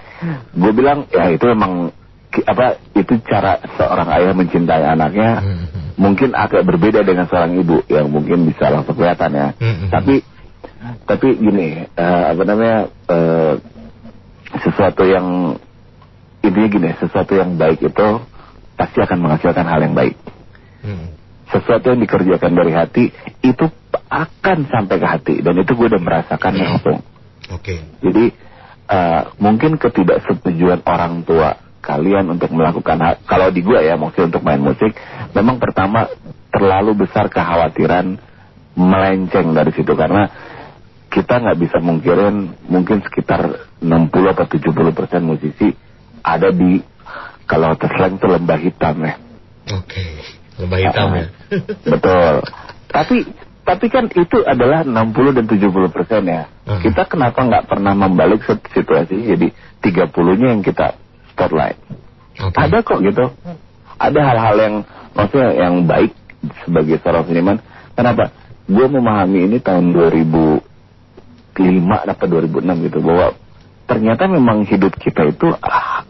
gue 0.54 0.72
bilang 0.72 1.04
ya 1.10 1.28
itu 1.28 1.44
memang 1.50 1.90
ki- 2.30 2.44
apa 2.44 2.78
itu 2.92 3.18
cara 3.24 3.58
seorang 3.74 4.08
ayah 4.14 4.32
mencintai 4.32 4.84
anaknya 4.84 5.30
Mhm. 5.42 5.66
mungkin 5.96 6.30
agak 6.32 6.62
berbeda 6.62 7.02
dengan 7.02 7.26
seorang 7.26 7.54
ibu 7.54 7.82
yang 7.86 8.08
mungkin 8.08 8.46
bisa 8.46 8.68
langsung 8.68 8.94
kelihatan 8.94 9.30
ya. 9.32 9.48
Mhm. 9.58 9.88
Tapi 9.90 10.14
tapi 11.04 11.28
gini 11.34 11.88
eh, 11.88 12.24
apa 12.30 12.42
namanya 12.44 12.78
eh, 13.08 13.54
sesuatu 14.60 15.02
yang 15.02 15.56
intinya 16.40 16.68
gini 16.68 16.88
sesuatu 16.96 17.32
yang 17.34 17.56
baik 17.56 17.80
itu 17.80 18.08
pasti 18.74 18.98
akan 19.00 19.18
menghasilkan 19.18 19.64
hal 19.64 19.80
yang 19.80 19.94
baik 19.94 20.14
Mm. 20.84 21.16
sesuatu 21.48 21.88
yang 21.88 21.96
dikerjakan 21.96 22.52
dari 22.52 22.72
hati 22.76 23.04
itu 23.40 23.64
akan 24.08 24.58
sampai 24.68 24.96
ke 25.00 25.06
hati 25.06 25.34
dan 25.40 25.58
itu 25.58 25.72
gue 25.74 25.86
udah 25.90 26.02
merasakan 26.02 26.54
langsung 26.56 26.98
Oke. 27.50 27.80
jadi 28.00 28.24
eh, 28.88 29.22
mungkin 29.40 29.76
ketidaksetujuan 29.80 30.84
orang 30.84 31.24
tua 31.26 31.56
kalian 31.84 32.32
untuk 32.32 32.52
melakukan 32.52 32.98
hal 33.00 33.14
kalau 33.28 33.52
di 33.52 33.60
gue 33.60 33.76
ya 33.76 33.96
maksudnya 34.00 34.36
untuk 34.36 34.44
main 34.44 34.62
musik 34.62 34.96
memang 35.36 35.60
pertama 35.60 36.08
terlalu 36.48 37.04
besar 37.04 37.28
kekhawatiran 37.28 38.16
melenceng 38.74 39.52
dari 39.52 39.72
situ 39.76 39.92
karena 39.92 40.30
kita 41.12 41.44
nggak 41.44 41.58
bisa 41.60 41.78
mungkirin 41.78 42.56
mungkin 42.66 43.04
sekitar 43.04 43.70
60 43.78 44.32
atau 44.34 44.46
70 44.48 44.98
persen 44.98 45.22
musisi 45.22 45.68
ada 46.24 46.48
di 46.50 46.80
kalau 47.44 47.76
terslang 47.76 48.16
itu 48.16 48.26
lembah 48.26 48.58
hitam 48.58 48.96
ya 49.04 49.14
Oke. 49.72 50.04
Lembah 50.60 50.78
hitam 50.80 51.08
ya. 51.16 51.26
Betul. 51.96 52.34
Tapi 52.92 53.16
tapi 53.64 53.88
kan 53.88 54.12
itu 54.12 54.44
adalah 54.44 54.84
60 54.84 55.36
dan 55.40 55.44
70 55.48 55.88
persen 55.88 56.22
ya. 56.28 56.42
Hmm. 56.68 56.80
Kita 56.84 57.08
kenapa 57.08 57.40
nggak 57.40 57.64
pernah 57.64 57.96
membalik 57.96 58.44
sit- 58.44 58.68
situasi 58.70 59.24
jadi 59.24 59.48
30-nya 59.80 60.52
yang 60.52 60.60
kita 60.60 60.92
spotlight. 61.32 61.80
Oke. 62.44 62.56
Ada 62.56 62.84
kok 62.84 63.00
gitu. 63.00 63.32
Ada 63.96 64.20
hal-hal 64.20 64.56
yang 64.60 64.74
maksudnya 65.16 65.50
yang 65.56 65.74
baik 65.88 66.12
sebagai 66.66 67.00
seorang 67.00 67.24
seniman. 67.24 67.56
Kenapa? 67.96 68.28
Gue 68.64 68.86
memahami 68.88 69.48
ini 69.48 69.58
tahun 69.60 69.92
2005 69.92 70.60
atau 72.04 72.26
2006 72.28 72.86
gitu 72.90 72.98
bahwa 73.00 73.32
ternyata 73.84 74.24
memang 74.24 74.64
hidup 74.64 74.96
kita 74.96 75.28
itu 75.28 75.52
ah, 75.60 76.04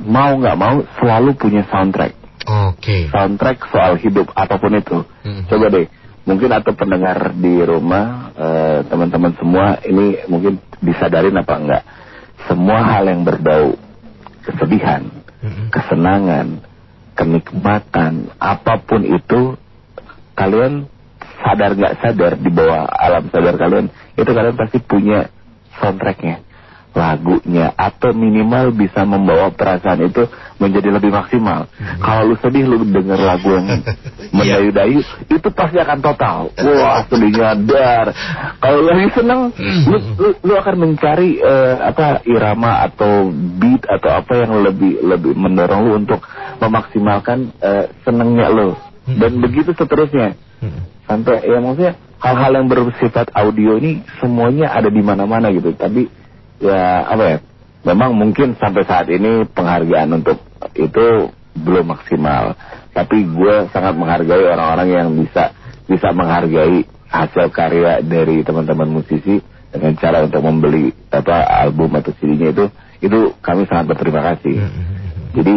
mau 0.00 0.36
nggak 0.36 0.56
mau 0.60 0.84
selalu 1.00 1.32
punya 1.34 1.64
soundtrack 1.72 2.12
Oke. 2.44 3.08
soundtrack 3.08 3.64
soal 3.72 3.96
hidup 3.96 4.28
apa 4.36 4.60
pun 4.60 4.76
itu. 4.76 4.98
Mhm. 5.24 5.48
Coba 5.48 5.66
deh, 5.72 5.88
mungkin 6.24 6.50
atau 6.52 6.72
pendengar 6.72 7.36
di 7.36 7.60
rumah 7.64 8.32
eh, 8.36 8.78
teman-teman 8.88 9.32
semua 9.36 9.78
ini 9.84 10.24
mungkin 10.28 10.60
disadarin 10.80 11.36
apa 11.36 11.54
enggak? 11.56 11.82
Semua 12.48 12.80
hal 12.84 13.08
yang 13.08 13.24
berbau 13.24 13.76
kesedihan, 14.44 15.08
kesenangan, 15.72 16.60
kenikmatan, 17.16 18.34
apa 18.36 18.84
pun 18.84 19.00
itu 19.06 19.56
kalian 20.36 20.90
sadar 21.40 21.76
nggak 21.76 21.94
sadar 22.02 22.32
di 22.40 22.50
bawah 22.50 22.84
alam 22.88 23.28
sadar 23.30 23.54
kalian 23.56 23.86
itu 24.16 24.30
kalian 24.32 24.56
pasti 24.56 24.78
punya 24.82 25.30
soundtracknya 25.78 26.42
lagunya 26.94 27.74
atau 27.74 28.14
minimal 28.14 28.70
bisa 28.70 29.02
membawa 29.02 29.50
perasaan 29.50 30.06
itu 30.06 30.30
menjadi 30.62 30.94
lebih 30.94 31.10
maksimal. 31.10 31.66
Kalau 31.98 32.30
lu 32.30 32.38
sedih 32.38 32.64
lu 32.64 32.86
denger 32.86 33.18
lagu 33.18 33.50
yang 33.50 33.82
mendayu-dayu 34.36 35.02
itu 35.26 35.48
pasti 35.50 35.82
akan 35.82 35.98
total. 35.98 36.54
Wah 36.54 37.02
sedihnya 37.10 37.58
dar. 37.66 38.14
Kalau 38.62 38.80
lagi 38.86 39.10
seneng 39.10 39.50
lu, 39.90 39.96
lu, 40.16 40.28
lu 40.38 40.54
akan 40.54 40.74
mencari 40.78 41.42
eh, 41.42 41.76
apa 41.82 42.22
irama 42.24 42.86
atau 42.86 43.28
beat 43.34 43.82
atau 43.90 44.10
apa 44.14 44.46
yang 44.46 44.62
lebih 44.62 45.02
lebih 45.02 45.34
mendorong 45.34 45.80
lu 45.84 45.92
untuk 45.98 46.22
memaksimalkan 46.62 47.50
eh, 47.58 47.90
senengnya 48.06 48.48
lu. 48.48 48.78
Dan 49.04 49.42
begitu 49.42 49.76
seterusnya 49.76 50.38
Mhm. 50.64 50.80
sampai 51.04 51.44
ya 51.44 51.60
maksudnya 51.60 51.92
hal-hal 52.24 52.56
yang 52.56 52.72
bersifat 52.72 53.28
audio 53.36 53.76
ini 53.76 54.00
semuanya 54.16 54.72
ada 54.72 54.88
di 54.88 55.02
mana-mana 55.04 55.52
gitu 55.52 55.76
tapi 55.76 56.08
ya 56.60 57.08
apa 57.08 57.24
ya? 57.24 57.38
Memang 57.84 58.16
mungkin 58.16 58.56
sampai 58.56 58.82
saat 58.88 59.12
ini 59.12 59.44
penghargaan 59.44 60.08
untuk 60.16 60.40
itu 60.72 61.28
belum 61.54 61.86
maksimal. 61.92 62.56
Tapi 62.96 63.26
gue 63.28 63.68
sangat 63.70 63.94
menghargai 63.94 64.44
orang-orang 64.48 64.88
yang 64.88 65.08
bisa 65.14 65.52
bisa 65.84 66.10
menghargai 66.16 66.88
hasil 67.12 67.52
karya 67.52 68.00
dari 68.00 68.40
teman-teman 68.42 68.88
musisi 68.88 69.38
dengan 69.74 69.92
cara 69.98 70.24
untuk 70.24 70.40
membeli 70.40 70.94
apa 71.10 71.44
album 71.66 71.92
atau 71.98 72.14
CD-nya 72.16 72.54
itu 72.54 72.64
itu 73.04 73.18
kami 73.42 73.66
sangat 73.68 73.92
berterima 73.92 74.22
kasih. 74.32 74.64
Jadi 75.34 75.54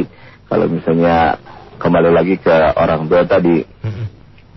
kalau 0.49 0.67
misalnya 0.67 1.37
kembali 1.77 2.09
lagi 2.11 2.35
ke 2.41 2.55
orang 2.75 3.05
tua 3.05 3.23
tadi 3.23 3.61
Mhm. 3.63 4.05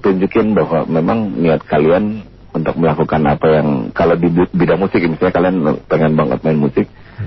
tunjukin 0.01 0.57
bahwa 0.57 0.89
memang 0.89 1.37
niat 1.39 1.61
kalian 1.69 2.25
untuk 2.61 2.77
melakukan 2.77 3.23
apa 3.25 3.47
yang 3.51 3.69
kalau 3.91 4.15
di 4.15 4.29
bi- 4.29 4.53
bidang 4.53 4.79
musik 4.79 5.01
misalnya 5.03 5.33
kalian 5.33 5.57
pengen 5.85 6.13
banget 6.15 6.39
main 6.41 6.57
musik 6.57 6.87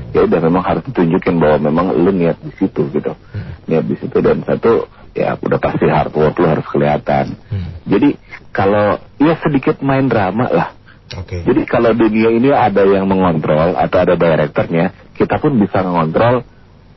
ya 0.09 0.25
udah 0.25 0.39
memang 0.41 0.63
harus 0.63 0.81
ditunjukin 0.85 1.37
bahwa 1.37 1.57
memang 1.59 1.85
lu 1.93 2.09
niat 2.09 2.37
di 2.39 2.49
situ 2.55 2.89
gitu 2.89 3.13
niat 3.65 3.85
di 3.85 3.95
situ 3.97 4.17
dan 4.19 4.41
satu 4.41 4.85
ya 5.13 5.37
udah 5.37 5.59
pasti 5.61 5.85
hard 5.85 6.13
work 6.13 6.33
lu 6.37 6.47
harus 6.49 6.65
kelihatan 6.65 7.37
Hmm. 7.49 7.69
jadi 7.85 8.17
kalau 8.49 8.97
ya 9.17 9.37
sedikit 9.37 9.77
main 9.81 10.09
drama 10.09 10.49
lah 10.49 10.69
Oke. 11.13 11.45
jadi 11.45 11.61
kalau 11.65 11.93
dunia 11.93 12.33
ini 12.33 12.49
ada 12.49 12.81
yang 12.81 13.05
mengontrol 13.05 13.77
atau 13.77 13.97
ada 14.01 14.17
direkturnya, 14.17 14.89
kita 15.13 15.37
pun 15.37 15.53
bisa 15.61 15.85
mengontrol 15.85 16.41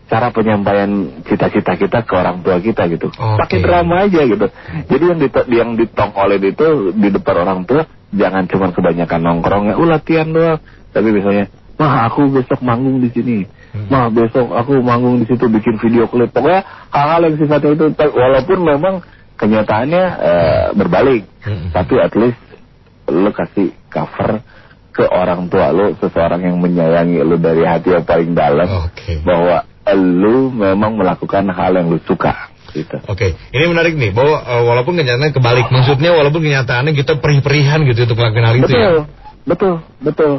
cara 0.07 0.31
penyampaian 0.31 1.23
cita-cita 1.27 1.75
kita 1.75 1.99
ke 2.07 2.12
orang 2.14 2.40
tua 2.47 2.62
kita 2.62 2.87
gitu. 2.87 3.11
Oke. 3.11 3.38
Pakai 3.42 3.59
drama 3.59 4.07
aja 4.07 4.23
gitu. 4.23 4.47
Jadi 4.87 5.05
yang 5.05 5.19
dito- 5.19 5.49
yang 5.51 5.71
ditongolin 5.75 6.42
itu 6.47 6.95
di 6.95 7.09
depan 7.11 7.37
orang 7.42 7.61
tua 7.66 7.83
jangan 8.14 8.47
cuma 8.47 8.71
kebanyakan 8.71 9.21
nongkrongnya, 9.23 9.75
uh 9.75 9.87
latihan 9.87 10.31
doang. 10.31 10.62
Tapi 10.95 11.09
misalnya, 11.11 11.51
mah 11.77 12.07
aku 12.09 12.31
besok 12.31 12.62
manggung 12.62 13.03
di 13.03 13.11
sini. 13.11 13.38
Mah 13.90 14.09
besok 14.09 14.49
aku 14.55 14.81
manggung 14.81 15.21
di 15.21 15.27
situ 15.29 15.51
bikin 15.51 15.77
video 15.83 16.09
klip. 16.09 16.33
Pokoknya 16.33 16.64
hal-hal 16.95 17.21
yang 17.29 17.37
sifatnya 17.37 17.71
itu 17.77 17.85
walaupun 17.99 18.59
memang 18.64 18.95
kenyataannya 19.37 20.05
eh, 20.16 20.66
berbalik. 20.73 21.29
Hmm. 21.45 21.75
Tapi 21.75 21.95
at 22.01 22.14
least 22.16 22.40
lu 23.11 23.31
kasih 23.35 23.75
cover 23.92 24.40
ke 24.97 25.05
orang 25.05 25.53
tua 25.53 25.77
lu 25.77 25.92
seseorang 26.01 26.40
yang 26.40 26.57
menyayangi 26.57 27.21
lu 27.21 27.37
dari 27.37 27.69
hati 27.69 27.92
yang 27.92 28.09
paling 28.09 28.33
dalam 28.33 28.88
Oke. 28.88 29.21
bahwa 29.21 29.69
lu 29.94 30.51
memang 30.51 30.99
melakukan 30.99 31.46
hal 31.55 31.79
yang 31.79 31.87
lu 31.87 32.03
suka 32.03 32.57
gitu. 32.75 32.96
Oke, 33.09 33.33
ini 33.55 33.64
menarik 33.70 33.94
nih 33.96 34.12
bahwa 34.12 34.42
eh, 34.42 34.63
walaupun 34.67 34.98
kenyataannya 34.98 35.33
kebalik, 35.33 35.67
maksudnya 35.73 36.10
walaupun 36.13 36.42
kenyataannya 36.44 36.92
kita 36.92 37.23
perih-perihan 37.23 37.87
gitu 37.88 38.04
untuk 38.04 38.19
melakukan 38.21 38.44
hal 38.44 38.56
itu 38.58 38.67
betul, 38.69 38.77
ya. 38.77 38.90
betul, 39.46 39.75
betul, 40.02 40.33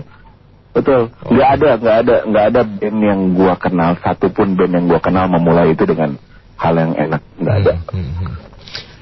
betul. 0.75 1.01
Oh. 1.25 1.31
Nggak 1.33 1.49
ada, 1.57 1.69
nggak 1.79 1.97
ada, 2.05 2.15
nggak 2.27 2.45
ada 2.53 2.61
band 2.67 2.99
yang 3.01 3.21
gua 3.33 3.53
kenal 3.57 3.91
satupun 4.03 4.53
band 4.53 4.73
yang 4.75 4.85
gua 4.85 4.99
kenal 5.01 5.25
memulai 5.31 5.73
itu 5.73 5.83
dengan 5.87 6.19
hal 6.59 6.73
yang 6.77 6.93
enak, 6.93 7.21
nggak 7.41 7.55
ada. 7.65 7.73
Hmm, 7.89 8.03
hmm, 8.03 8.13
hmm. 8.21 8.33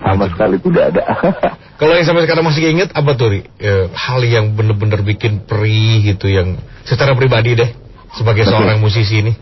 Sama 0.05 0.25
sekali 0.29 0.55
tidak 0.61 0.83
ada. 0.93 1.03
Kalau 1.81 1.91
yang 1.91 2.07
sampai 2.07 2.23
sekarang 2.23 2.45
masih 2.47 2.71
inget 2.71 2.93
apa 2.95 3.19
tuh, 3.19 3.35
Ri? 3.35 3.41
Eh, 3.59 3.91
hal 3.91 4.21
yang 4.23 4.55
bener-bener 4.55 5.03
bikin 5.03 5.43
perih 5.43 6.07
gitu 6.07 6.31
yang 6.31 6.55
secara 6.87 7.17
pribadi 7.17 7.57
deh 7.57 7.84
sebagai 8.15 8.43
seorang 8.43 8.79
musisi 8.79 9.19
ini. 9.19 9.33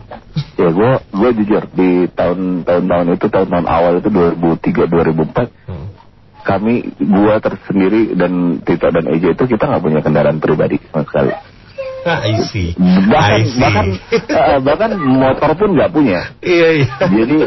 ya 0.55 0.69
gua, 0.69 0.97
gua 1.09 1.29
jujur 1.31 1.63
di 1.71 2.09
tahun-tahun 2.09 3.07
itu 3.13 3.27
tahun-tahun 3.27 3.65
awal 3.65 3.93
itu 3.97 4.09
2003 4.09 4.89
2004 4.89 5.49
Hmm. 5.63 5.87
kami 6.41 6.73
gua 6.99 7.37
tersendiri 7.37 8.13
dan 8.13 8.59
Tito 8.59 8.85
dan 8.85 9.05
Eja 9.07 9.31
itu 9.31 9.43
kita 9.45 9.63
nggak 9.63 9.81
punya 9.81 9.99
kendaraan 10.01 10.37
pribadi 10.37 10.75
sama 10.89 11.05
sekali 11.05 11.31
I 12.03 12.35
see. 12.43 12.75
bahkan 13.07 13.39
I 13.39 13.43
see. 13.47 13.61
bahkan 13.61 13.85
eh, 14.11 14.59
bahkan 14.59 14.91
motor 14.99 15.55
pun 15.55 15.69
nggak 15.71 15.87
punya 15.89 16.35
Iya, 16.39 16.67
iya. 16.75 16.87
jadi 16.99 17.37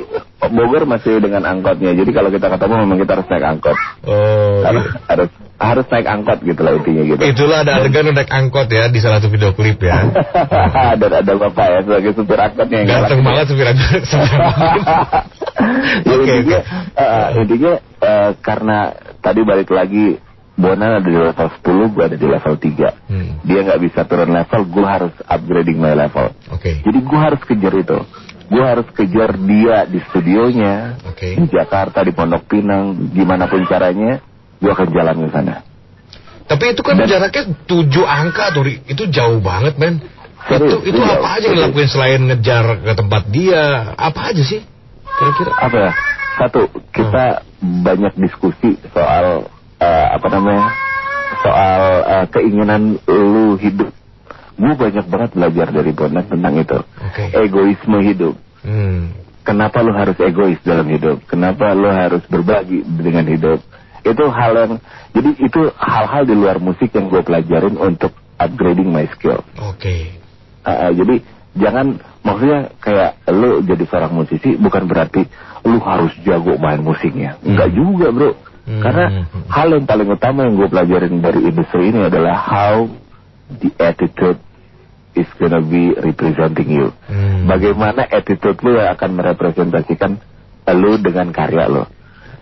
Bogor 0.46 0.86
masih 0.86 1.18
dengan 1.18 1.44
angkotnya 1.44 1.92
jadi 1.92 2.08
kalau 2.08 2.30
kita 2.30 2.46
ketemu 2.48 2.74
memang 2.86 2.98
kita 2.98 3.12
harus 3.14 3.28
naik 3.28 3.44
angkot 3.46 3.76
Oh, 4.06 4.62
harus 4.64 4.84
harus 5.04 5.28
harus 5.56 5.88
naik 5.88 6.04
angkot 6.04 6.38
gitu 6.40 6.60
lah 6.60 6.76
intinya 6.76 7.02
gitu 7.02 7.22
itulah 7.24 7.64
ada 7.64 7.80
adegan 7.80 8.12
naik 8.12 8.28
angkot 8.28 8.68
ya 8.68 8.86
di 8.86 9.00
salah 9.00 9.18
satu 9.18 9.32
video 9.32 9.50
klip 9.50 9.80
ya. 9.80 10.04
dan 11.00 11.10
ada 11.16 11.32
bapak 11.32 11.66
ya 11.66 11.80
sebagai 11.80 12.12
supir 12.12 12.36
angkotnya 12.36 12.76
yang 12.84 12.88
Ganteng 12.92 13.20
banget 13.24 13.44
supir 13.50 13.66
angkot. 13.66 14.02
Ya, 16.04 16.12
Oke, 16.12 16.32
intinya, 16.36 16.60
oke. 16.60 17.00
eh, 17.00 17.28
intinya 17.40 17.72
eh, 17.98 18.30
karena 18.38 18.78
tadi 19.18 19.40
balik 19.42 19.70
lagi 19.70 20.20
Bonan 20.56 20.88
ada 20.96 21.04
di 21.04 21.12
level 21.12 21.48
10, 21.52 21.92
gue 21.92 22.02
ada 22.02 22.16
di 22.16 22.26
level 22.26 22.54
3 22.56 23.12
Hmm, 23.12 23.44
Dia 23.44 23.60
nggak 23.60 23.80
bisa 23.82 24.00
turun 24.04 24.32
level, 24.32 24.60
gue 24.66 24.86
harus 24.86 25.12
upgrading 25.22 25.76
my 25.76 25.92
level 25.92 26.32
Oke. 26.48 26.80
Jadi 26.80 26.98
gue 26.98 27.18
harus 27.18 27.40
kejar 27.40 27.72
itu 27.72 27.98
Gue 28.46 28.64
harus 28.64 28.88
kejar 28.88 29.36
dia 29.36 29.84
di 29.84 30.00
studionya 30.08 30.96
Oke. 31.04 31.36
Di 31.36 31.44
Jakarta, 31.50 32.00
di 32.00 32.12
Pondok 32.12 32.44
Pinang 32.46 33.12
Gimana 33.12 33.48
pun 33.48 33.64
caranya 33.64 34.20
Gue 34.62 34.70
akan 34.72 34.88
jalan 34.92 35.14
ke 35.24 35.28
sana 35.32 35.54
Tapi 36.46 36.64
itu 36.72 36.82
kan 36.86 36.94
jaraknya 37.02 37.44
tujuh 37.66 38.06
angka 38.06 38.54
tuh, 38.54 38.62
Ri. 38.62 38.78
itu 38.86 39.10
jauh 39.10 39.42
banget, 39.42 39.74
men. 39.82 39.98
Serius, 40.46 40.78
Itu 40.78 40.94
itu 40.94 41.00
jauh, 41.02 41.18
apa 41.18 41.28
aja 41.36 41.46
yang 41.50 41.58
dilakuin 41.58 41.90
selain 41.90 42.20
ngejar 42.22 42.64
ke 42.86 42.92
tempat 42.94 43.22
dia? 43.34 43.92
Apa 43.98 44.30
aja 44.30 44.42
sih? 44.46 44.62
Kira-kira? 45.18 45.50
Apa 45.58 45.76
ya? 45.76 45.92
Satu, 46.38 46.70
kita 46.94 47.42
banyak 47.64 48.14
diskusi 48.20 48.78
soal 48.92 49.48
eh, 49.80 50.06
Apa 50.12 50.28
namanya 50.28 50.68
Soal 51.40 51.82
eh, 52.04 52.24
keinginan 52.28 53.00
lu 53.08 53.56
hidup 53.56 53.90
Gue 54.56 54.72
banyak 54.76 55.08
banget 55.08 55.30
belajar 55.32 55.66
dari 55.72 55.90
Bonan 55.96 56.24
tentang 56.28 56.54
itu 56.60 56.78
Oke. 56.78 57.24
Egoisme 57.32 57.98
hidup 58.04 58.36
Hmm. 58.66 59.14
Kenapa 59.46 59.78
lu 59.78 59.94
harus 59.94 60.18
egois 60.18 60.58
dalam 60.66 60.90
hidup? 60.90 61.22
Kenapa 61.30 61.70
lu 61.70 61.86
harus 61.86 62.18
berbagi 62.26 62.82
dengan 62.82 63.22
hidup? 63.30 63.62
Itu 64.06 64.30
hal 64.30 64.52
yang, 64.54 64.72
jadi 65.10 65.30
itu 65.42 65.60
hal-hal 65.74 66.22
di 66.22 66.34
luar 66.38 66.62
musik 66.62 66.94
yang 66.94 67.10
gue 67.10 67.22
pelajarin 67.26 67.74
untuk 67.74 68.14
upgrading 68.38 68.94
my 68.94 69.10
skill. 69.16 69.42
Oke. 69.58 70.14
Uh, 70.62 70.70
uh, 70.70 70.90
jadi 70.94 71.14
jangan, 71.58 71.98
maksudnya 72.22 72.70
kayak 72.78 73.18
lu 73.34 73.66
jadi 73.66 73.84
seorang 73.90 74.12
musisi 74.14 74.54
bukan 74.54 74.86
berarti 74.86 75.26
lu 75.66 75.82
harus 75.82 76.14
jago 76.22 76.54
main 76.62 76.78
musiknya. 76.80 77.42
Enggak 77.42 77.74
juga 77.74 78.06
bro. 78.14 78.30
Hmm. 78.66 78.82
Karena 78.82 79.06
hal 79.50 79.68
yang 79.78 79.86
paling 79.86 80.08
utama 80.10 80.46
yang 80.46 80.58
gue 80.58 80.68
pelajarin 80.70 81.22
dari 81.22 81.40
industri 81.46 81.90
ini 81.94 82.06
adalah 82.06 82.34
how 82.34 82.74
the 83.50 83.70
attitude 83.78 84.42
is 85.14 85.26
gonna 85.38 85.62
be 85.62 85.94
representing 85.96 86.68
you. 86.70 86.90
Hmm. 87.06 87.46
Bagaimana 87.46 88.04
attitude 88.06 88.58
lu 88.62 88.76
yang 88.76 88.94
akan 88.94 89.10
merepresentasikan 89.16 90.18
lu 90.74 90.98
dengan 90.98 91.30
karya 91.30 91.70
lu. 91.70 91.86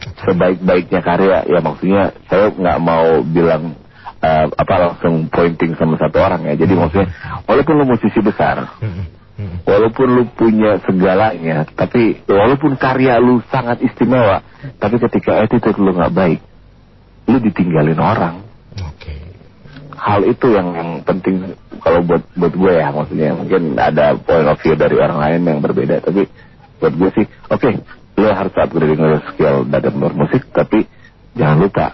Sebaik-baiknya 0.05 1.01
karya, 1.01 1.39
ya 1.49 1.61
maksudnya 1.65 2.13
saya 2.29 2.53
nggak 2.53 2.79
mau 2.81 3.25
bilang 3.25 3.77
eh, 4.21 4.47
apa 4.53 4.75
langsung 4.77 5.33
pointing 5.33 5.77
sama 5.81 5.97
satu 5.97 6.21
orang 6.21 6.45
ya. 6.45 6.55
Jadi 6.61 6.73
maksudnya 6.77 7.09
walaupun 7.49 7.75
lu 7.81 7.85
musisi 7.89 8.21
besar, 8.21 8.69
walaupun 9.65 10.09
lu 10.13 10.25
punya 10.33 10.81
segalanya, 10.85 11.65
tapi 11.73 12.21
walaupun 12.29 12.77
karya 12.77 13.17
lu 13.19 13.41
sangat 13.49 13.81
istimewa, 13.81 14.45
tapi 14.77 15.01
ketika 15.01 15.41
attitude 15.41 15.81
lu 15.81 15.97
nggak 15.97 16.13
baik, 16.13 16.41
lu 17.29 17.39
ditinggalin 17.41 18.01
orang 18.01 18.45
Oke. 18.85 19.15
hal 19.97 20.21
itu 20.29 20.47
yang 20.53 20.77
yang 20.77 20.91
penting 21.07 21.57
kalau 21.81 22.05
buat 22.05 22.23
buat 22.37 22.53
gue 22.53 22.73
ya 22.75 22.89
maksudnya 22.93 23.33
mungkin 23.33 23.77
ada 23.81 24.17
point 24.19 24.49
of 24.49 24.61
view 24.61 24.77
dari 24.77 24.97
orang 25.01 25.19
lain 25.21 25.41
yang 25.49 25.61
berbeda 25.65 26.05
tapi 26.05 26.29
buat 26.81 26.93
gue 26.93 27.11
sih 27.17 27.27
oke 27.49 27.71
lo 28.15 28.31
harus 28.31 28.55
upgrading 28.55 29.01
your 29.01 29.23
skill 29.29 29.65
dalam 29.65 29.95
bermusik 29.97 30.47
tapi 30.49 30.87
jangan 31.33 31.59
lupa 31.61 31.87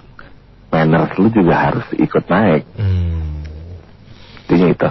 manners 0.68 1.16
lu 1.16 1.28
juga 1.28 1.54
harus 1.56 1.86
ikut 1.92 2.24
naik 2.26 2.62
Hmm. 2.76 3.42
intinya 4.46 4.68
itu 4.68 4.88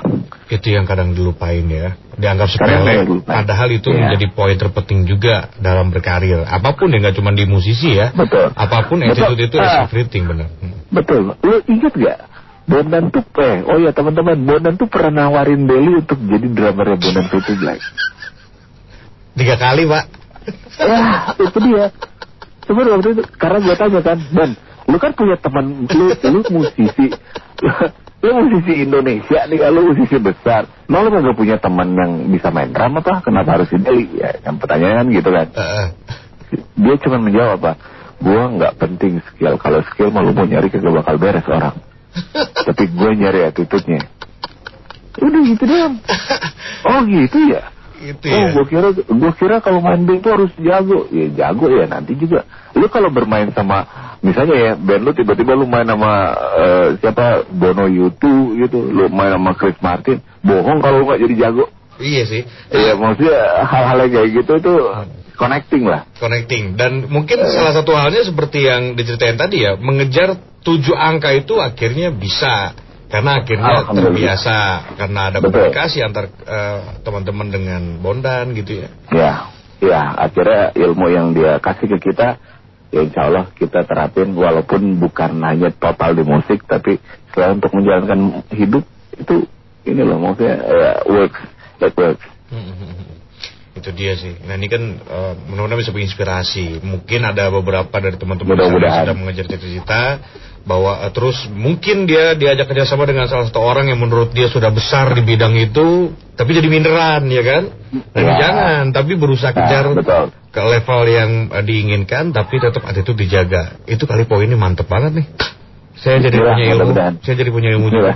Itu 0.49 0.67
yang 0.73 0.89
kadang 0.89 1.13
dilupain 1.13 1.61
ya. 1.69 1.93
Dianggap 2.17 2.49
sepele. 2.49 3.21
Padahal 3.21 3.69
itu 3.69 3.93
Iya. 3.93 4.09
menjadi 4.09 4.25
poin 4.33 4.57
terpenting 4.57 5.05
juga 5.05 5.53
dalam 5.55 5.93
berkarir. 5.93 6.41
Apa 6.41 6.73
pun 6.73 6.89
ya 6.89 6.97
nggak 6.97 7.13
cuma 7.13 7.29
di 7.31 7.45
musisi 7.45 7.93
ya. 7.93 8.09
betul 8.09 8.49
Apa 8.49 8.89
pun 8.89 8.97
Betul. 8.97 9.29
attitude 9.29 9.45
itu 9.45 9.55
is 9.55 9.69
Ah. 9.69 9.85
everything 9.85 10.25
benar. 10.25 10.49
Hmm. 10.57 10.73
betul 10.89 11.37
lu 11.37 11.55
ingat 11.67 11.93
gak 11.93 12.19
Bondan 12.65 13.09
tuh 13.09 13.21
eh 13.37 13.61
oh 13.61 13.77
ya 13.77 13.93
teman-teman 13.93 14.37
Bondan 14.41 14.73
tuh 14.73 14.85
pernah 14.85 15.29
nawarin 15.29 15.65
Deli 15.65 16.01
untuk 16.01 16.17
jadi 16.17 16.47
drummernya 16.49 16.97
Bondan 16.97 17.25
Black 17.29 17.81
Tiga 19.35 19.55
kali 19.55 19.83
pak. 19.85 20.03
Wah, 20.83 21.33
itu 21.37 21.59
dia. 21.63 21.85
Coba 22.65 22.79
waktu 22.85 23.09
itu, 23.17 23.23
karena 23.41 23.57
gue 23.65 23.75
tanya 23.75 23.99
kan, 24.05 24.17
Dan, 24.29 24.49
lu 24.85 24.97
kan 25.01 25.11
punya 25.17 25.35
teman, 25.41 25.89
lu, 25.89 26.05
lu 26.13 26.39
musisi, 26.53 27.07
lu 28.25 28.29
musisi 28.45 28.73
Indonesia 28.85 29.39
nih, 29.49 29.59
lu 29.73 29.81
musisi 29.89 30.17
besar. 30.21 30.69
Nah, 30.85 31.01
lu 31.01 31.09
gak 31.09 31.37
punya 31.37 31.57
teman 31.57 31.97
yang 31.97 32.11
bisa 32.29 32.53
main 32.53 32.69
drum 32.69 33.01
apa? 33.01 33.25
Kenapa 33.25 33.57
harus 33.57 33.69
Deli? 33.73 34.21
Ya, 34.21 34.37
yang 34.45 34.61
pertanyaan 34.61 35.09
gitu 35.09 35.29
kan. 35.33 35.47
Dia 36.77 36.95
cuma 37.01 37.17
menjawab 37.21 37.61
apa? 37.61 37.71
Gua 38.19 38.51
nggak 38.51 38.75
penting 38.75 39.23
skill. 39.31 39.55
Kalau 39.55 39.79
skill 39.93 40.11
mah 40.11 40.19
lu 40.25 40.35
mau 40.35 40.43
nyari 40.43 40.67
kagak 40.67 40.91
bakal 40.91 41.15
beres 41.15 41.47
orang. 41.47 41.77
Tapi 42.67 42.83
gue 42.91 43.11
nyari 43.15 43.47
attitude-nya. 43.47 44.01
Udah 45.19 45.41
gitu 45.45 45.63
doang. 45.65 45.95
Oh 46.79 47.03
gitu 47.03 47.51
ya. 47.51 47.75
Itu 47.99 48.25
Oh, 48.31 48.39
ya. 48.39 48.55
gue 48.55 48.65
kira 48.65 48.87
gue 48.95 49.31
kira 49.35 49.55
kalau 49.59 49.83
main 49.83 49.99
band 50.07 50.23
tuh 50.23 50.31
harus 50.31 50.51
jago. 50.55 51.05
Ya 51.11 51.27
jago 51.35 51.67
ya 51.67 51.83
nanti 51.85 52.15
juga. 52.15 52.47
Lu 52.73 52.87
kalau 52.87 53.11
bermain 53.11 53.51
sama 53.51 53.83
misalnya 54.23 54.55
ya 54.55 54.71
band 54.79 55.03
lu 55.03 55.11
tiba-tiba 55.11 55.51
lu 55.53 55.67
main 55.67 55.83
sama 55.83 56.11
eh, 56.55 56.87
siapa 57.03 57.43
Bono 57.51 57.91
U2 57.91 58.23
gitu, 58.63 58.79
lu 58.87 59.11
main 59.11 59.35
sama 59.35 59.51
Chris 59.53 59.75
Martin, 59.83 60.23
bohong 60.39 60.79
kalau 60.79 61.03
lu 61.03 61.11
nggak 61.11 61.21
jadi 61.27 61.35
jago. 61.47 61.67
Iya 61.99 62.23
sih. 62.23 62.41
Ya 62.71 62.95
maksudnya 62.95 63.67
hal-hal 63.67 63.97
yang 64.07 64.11
kayak 64.15 64.29
gitu 64.39 64.51
itu 64.55 64.73
connecting 65.35 65.83
lah. 65.83 66.07
Connecting 66.15 66.79
dan 66.79 67.07
mungkin 67.11 67.43
salah 67.43 67.75
satu 67.75 67.91
halnya 67.95 68.23
seperti 68.23 68.63
yang 68.63 68.95
diceritain 68.95 69.35
tadi 69.35 69.67
ya 69.67 69.75
mengejar 69.75 70.39
tujuh 70.63 70.95
angka 70.95 71.31
itu 71.35 71.59
akhirnya 71.59 72.11
bisa 72.11 72.75
karena 73.09 73.41
akhirnya 73.41 73.89
terbiasa 73.89 74.55
karena 74.93 75.21
ada 75.33 75.37
Betul. 75.41 75.73
komunikasi 75.73 75.97
antar 76.05 76.29
eh, 76.29 76.79
teman-teman 77.01 77.47
dengan 77.49 77.81
Bondan 77.97 78.53
gitu 78.53 78.85
ya. 78.85 78.89
Ya, 79.09 79.33
ya 79.81 80.01
akhirnya 80.13 80.77
ilmu 80.77 81.09
yang 81.09 81.33
dia 81.33 81.57
kasih 81.57 81.89
ke 81.97 82.13
kita, 82.13 82.37
ya 82.93 82.99
insya 83.01 83.25
Allah 83.25 83.49
kita 83.57 83.81
terapin 83.89 84.37
walaupun 84.37 85.01
bukan 85.01 85.41
hanya 85.41 85.73
total 85.73 86.13
di 86.13 86.21
musik, 86.21 86.69
tapi 86.69 87.01
selain 87.33 87.57
untuk 87.57 87.73
menjalankan 87.73 88.45
hidup 88.53 88.85
itu 89.17 89.49
ini 89.89 90.01
loh 90.05 90.21
maksudnya 90.21 90.55
ya, 90.61 90.91
works, 91.09 91.41
it 91.81 91.93
works. 91.97 92.25
Itu 93.79 93.95
dia 93.95 94.13
sih. 94.13 94.35
Nah 94.43 94.59
ini 94.59 94.67
kan 94.67 94.83
eh, 94.99 95.33
mudah-mudahan 95.47 95.79
bisa 95.79 95.95
menginspirasi. 95.95 96.83
Mungkin 96.83 97.23
ada 97.23 97.47
beberapa 97.47 97.95
dari 97.95 98.19
teman-teman 98.19 98.59
yang 98.59 98.75
sudah 99.01 99.15
mengejar 99.15 99.45
cita-cita 99.47 100.19
bahwa 100.67 100.99
eh, 101.07 101.11
terus 101.15 101.47
mungkin 101.47 102.03
dia 102.03 102.35
diajak 102.35 102.67
kerjasama 102.67 103.07
dengan 103.07 103.25
salah 103.25 103.47
satu 103.47 103.63
orang 103.63 103.87
yang 103.87 103.97
menurut 103.97 104.35
dia 104.35 104.51
sudah 104.51 104.67
besar 104.69 105.15
di 105.15 105.23
bidang 105.23 105.55
itu, 105.55 106.11
tapi 106.35 106.51
jadi 106.51 106.67
minderan 106.67 107.23
ya 107.31 107.41
kan? 107.41 107.63
Nah, 107.89 108.21
Ya. 108.21 108.35
jangan, 108.37 108.83
tapi 108.91 109.15
berusaha 109.15 109.49
Nah, 109.49 109.57
kejar 109.57 109.85
betul. 109.95 110.25
ke 110.51 110.61
level 110.61 111.01
yang 111.07 111.31
eh, 111.55 111.63
diinginkan, 111.63 112.35
tapi 112.35 112.59
tetap 112.59 112.83
attitude 112.83 113.17
dijaga. 113.17 113.79
Itu 113.87 114.03
kali 114.05 114.27
poinnya 114.27 114.59
mantep 114.59 114.85
banget 114.85 115.23
nih. 115.23 115.27
Saya 115.99 116.17
jadi 116.23 116.37
Itulah, 116.37 116.55
punya 116.55 116.65
ilmu. 116.65 116.75
mudah-mudahan. 116.79 117.13
Saya 117.19 117.35
jadi 117.35 117.51
punya 117.51 117.69
ilmu 117.75 117.87
juga. 117.89 118.13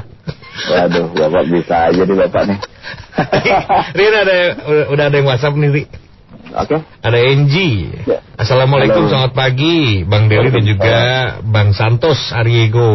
Waduh, 0.63 1.05
bapak 1.11 1.43
bisa 1.51 1.75
aja 1.91 2.01
nih 2.01 2.17
bapak 2.17 2.43
nih. 2.47 2.57
Rian 3.97 4.15
ada 4.15 4.37
udah, 4.63 4.85
udah 4.89 5.03
ada 5.09 5.15
yang 5.15 5.27
WhatsApp 5.27 5.55
nih, 5.55 5.69
Ri. 5.69 5.83
Oke. 6.53 6.75
Ada 7.01 7.17
Enji. 7.17 7.89
Ya. 8.05 8.19
Assalamualaikum, 8.35 9.03
Halo. 9.03 9.09
selamat 9.09 9.31
pagi, 9.33 10.05
Bang 10.05 10.29
Deli 10.29 10.49
dan 10.49 10.63
juga 10.63 10.97
Bang 11.41 11.73
Santos 11.73 12.29
Ariego. 12.31 12.91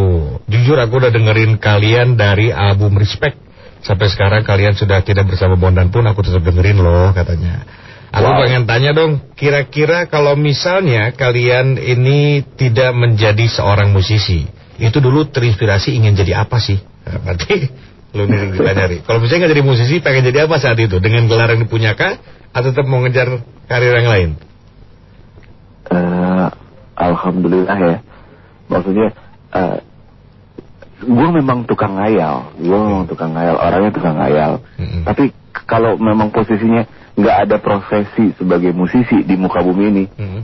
Jujur 0.46 0.78
aku 0.78 0.98
udah 0.98 1.10
dengerin 1.10 1.58
kalian 1.58 2.14
dari 2.14 2.48
album 2.48 2.94
Respect. 2.94 3.36
Sampai 3.78 4.10
sekarang 4.10 4.42
kalian 4.42 4.74
sudah 4.74 5.02
tidak 5.02 5.26
bersama 5.26 5.54
Bondan 5.54 5.90
pun 5.90 6.02
aku 6.02 6.22
tetap 6.22 6.42
dengerin 6.42 6.78
loh 6.78 7.10
katanya. 7.12 7.62
Aku 8.08 8.24
Wow. 8.24 8.40
pengen 8.40 8.64
tanya 8.64 8.90
dong, 8.90 9.20
kira-kira 9.36 10.08
kalau 10.08 10.32
misalnya 10.32 11.12
kalian 11.12 11.76
ini 11.76 12.40
tidak 12.56 12.96
menjadi 12.96 13.44
seorang 13.46 13.92
musisi, 13.92 14.48
itu 14.78 14.98
dulu 15.02 15.26
terinspirasi 15.26 15.98
ingin 15.98 16.14
jadi 16.14 16.46
apa 16.46 16.62
sih? 16.62 16.78
Nah, 16.78 17.18
berarti 17.18 17.54
lu 18.16 18.24
nih 18.24 18.54
ditanya 18.54 18.86
Ri. 18.88 18.98
Kalau 19.02 19.18
misalnya 19.20 19.46
nggak 19.46 19.52
jadi 19.58 19.64
musisi, 19.66 19.94
pengen 20.00 20.24
jadi 20.30 20.46
apa 20.46 20.56
saat 20.62 20.78
itu? 20.78 20.96
Dengan 21.02 21.26
gelar 21.26 21.50
yang 21.52 21.66
dipunyakah? 21.66 22.16
Atau 22.54 22.72
tetap 22.72 22.88
mau 22.88 23.02
ngejar 23.04 23.44
karir 23.68 23.92
yang 23.92 24.08
lain? 24.08 24.30
Eh, 25.92 26.48
Alhamdulillah 26.96 27.78
ya. 27.78 27.98
Maksudnya 28.68 29.12
eh, 29.52 29.76
gue 30.98 31.28
memang 31.30 31.62
tukang 31.68 31.94
ngayal, 31.94 32.52
gue 32.58 32.78
memang 32.78 33.06
tukang 33.06 33.32
ngayal, 33.36 33.54
orangnya 33.54 33.92
tukang 33.94 34.16
ngayal. 34.18 34.52
Mm-mm. 34.80 35.02
Tapi 35.06 35.30
kalau 35.68 35.94
memang 36.00 36.34
posisinya 36.34 36.84
nggak 37.14 37.36
ada 37.48 37.56
profesi 37.62 38.34
sebagai 38.34 38.74
musisi 38.74 39.22
di 39.22 39.34
muka 39.38 39.62
bumi 39.62 39.84
ini, 39.90 40.04
Mm. 40.10 40.42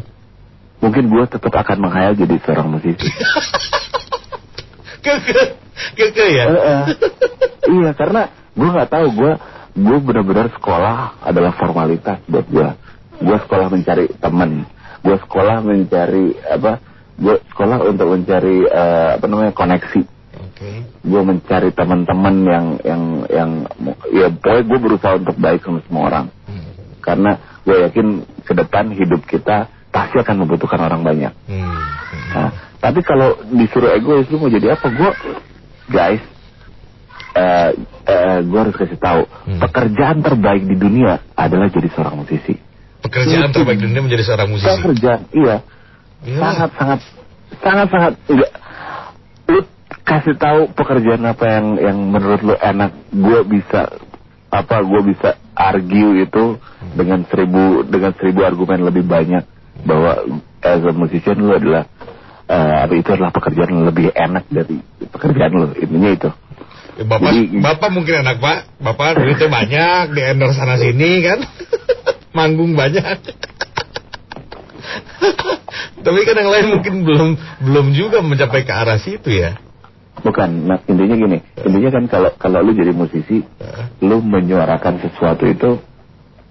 mungkin 0.82 1.04
gue 1.10 1.24
tetap 1.26 1.50
akan 1.54 1.86
menghayal 1.88 2.14
jadi 2.14 2.34
seorang 2.44 2.70
musisi. 2.70 3.08
Keke, 5.04 5.40
keke 5.94 6.26
ya. 6.32 6.44
Eh, 6.48 6.62
eh. 6.64 6.84
iya, 7.68 7.90
karena 7.92 8.22
gue 8.56 8.68
nggak 8.68 8.88
tahu 8.88 9.06
gue 9.12 9.32
gue 9.74 9.96
benar-benar 10.00 10.48
sekolah 10.54 11.20
adalah 11.20 11.52
formalitas 11.54 12.24
buat 12.24 12.46
gue. 12.48 12.68
Gue 13.20 13.36
sekolah 13.44 13.68
mencari 13.68 14.08
teman, 14.16 14.64
gue 15.04 15.16
sekolah 15.28 15.60
mencari 15.60 16.32
apa? 16.40 16.80
Gue 17.14 17.36
sekolah 17.52 17.84
untuk 17.84 18.10
mencari 18.10 18.64
eh, 18.64 19.10
apa 19.20 19.26
namanya 19.28 19.52
koneksi. 19.52 20.02
Oke. 20.34 20.86
gue 21.02 21.22
mencari 21.22 21.70
teman-teman 21.70 22.34
yang 22.46 22.66
yang 22.82 23.02
yang 23.26 23.50
ya 24.10 24.30
pokoknya 24.30 24.62
gue 24.66 24.78
berusaha 24.82 25.14
untuk 25.18 25.34
baik 25.34 25.62
sama 25.62 25.82
semua 25.86 26.02
orang 26.10 26.26
Hmm. 26.46 26.62
karena 27.02 27.30
gue 27.62 27.76
yakin 27.86 28.06
ke 28.42 28.52
depan 28.54 28.94
hidup 28.94 29.22
kita 29.26 29.66
pasti 29.90 30.18
akan 30.18 30.46
membutuhkan 30.46 30.78
orang 30.78 31.02
banyak 31.02 31.34
Hmm. 31.46 31.74
nah, 32.34 32.50
tapi 32.84 33.00
kalau 33.00 33.40
disuruh 33.48 33.96
egois 33.96 34.28
lu 34.28 34.36
mau 34.36 34.52
jadi 34.52 34.76
apa? 34.76 34.92
Gue 34.92 35.10
guys 35.88 36.20
eh 37.34 37.70
eh, 38.04 38.38
gue 38.44 38.58
harus 38.60 38.76
kasih 38.76 39.00
tahu. 39.00 39.24
Hmm. 39.24 39.60
pekerjaan 39.64 40.20
terbaik 40.20 40.68
di 40.68 40.76
dunia 40.76 41.24
adalah 41.32 41.72
jadi 41.72 41.88
seorang 41.96 42.20
musisi. 42.20 42.60
Pekerjaan 43.00 43.56
terbaik 43.56 43.80
di 43.80 43.88
dunia 43.88 44.04
menjadi 44.04 44.24
seorang 44.28 44.48
musisi. 44.52 44.68
pekerjaan 44.68 45.20
iya. 45.32 45.56
Iya. 46.24 46.40
sangat 46.40 46.70
sangat 46.76 47.00
sangat 47.60 47.88
sangat 47.88 48.12
enggak 48.28 48.52
lu 49.44 49.60
kasih 50.04 50.36
tahu 50.36 50.60
pekerjaan 50.72 51.24
apa 51.24 51.44
yang 51.48 51.66
yang 51.80 51.98
menurut 52.00 52.40
lu 52.44 52.54
enak 52.56 52.92
gue 53.12 53.40
bisa 53.48 53.92
apa 54.52 54.76
gue 54.84 55.00
bisa 55.08 55.40
argue 55.56 56.20
itu 56.20 56.44
dengan 56.92 57.24
seribu 57.32 57.84
dengan 57.88 58.12
seribu 58.16 58.44
argumen 58.44 58.84
lebih 58.84 59.04
banyak 59.08 59.44
bahwa 59.84 60.20
as 60.64 60.80
a 60.84 60.92
musician 60.92 61.40
lu 61.40 61.52
adalah 61.52 61.88
eh, 62.46 62.74
apa 62.84 62.92
itu 62.92 63.08
adalah 63.10 63.30
pekerjaan 63.30 63.70
yang 63.70 63.84
lebih 63.84 64.06
enak 64.10 64.44
dari 64.48 64.76
pekerjaan 65.06 65.52
lu 65.52 65.68
intinya 65.74 66.10
itu 66.12 66.30
Ya, 66.94 67.02
Bapak, 67.02 67.34
Jadi- 67.34 67.58
bapak 67.58 67.90
mungkin 67.90 68.22
enak 68.22 68.38
pak, 68.38 68.70
bapak 68.78 69.18
duitnya 69.18 69.50
banyak, 69.58 70.14
di 70.14 70.20
endorse 70.22 70.54
sana 70.54 70.78
sini 70.78 71.26
kan, 71.26 71.42
manggung 72.38 72.78
banyak. 72.78 73.18
Tapi 76.06 76.20
kan 76.22 76.36
yang 76.36 76.50
lain 76.52 76.66
mungkin 76.70 76.94
belum 77.02 77.30
belum 77.66 77.86
juga 77.90 78.20
mencapai 78.20 78.62
ke 78.62 78.70
arah 78.70 78.98
situ 78.98 79.30
ya. 79.32 79.58
bukan 80.22 80.48
nah 80.64 80.78
intinya 80.86 81.18
gini 81.18 81.38
intinya 81.58 81.90
kan 81.90 82.04
kalau 82.06 82.30
kalau 82.38 82.62
lu 82.62 82.72
jadi 82.72 82.94
musisi 82.94 83.42
Heeh. 83.42 83.84
lu 84.00 84.22
menyuarakan 84.22 85.02
sesuatu 85.02 85.44
itu 85.44 85.82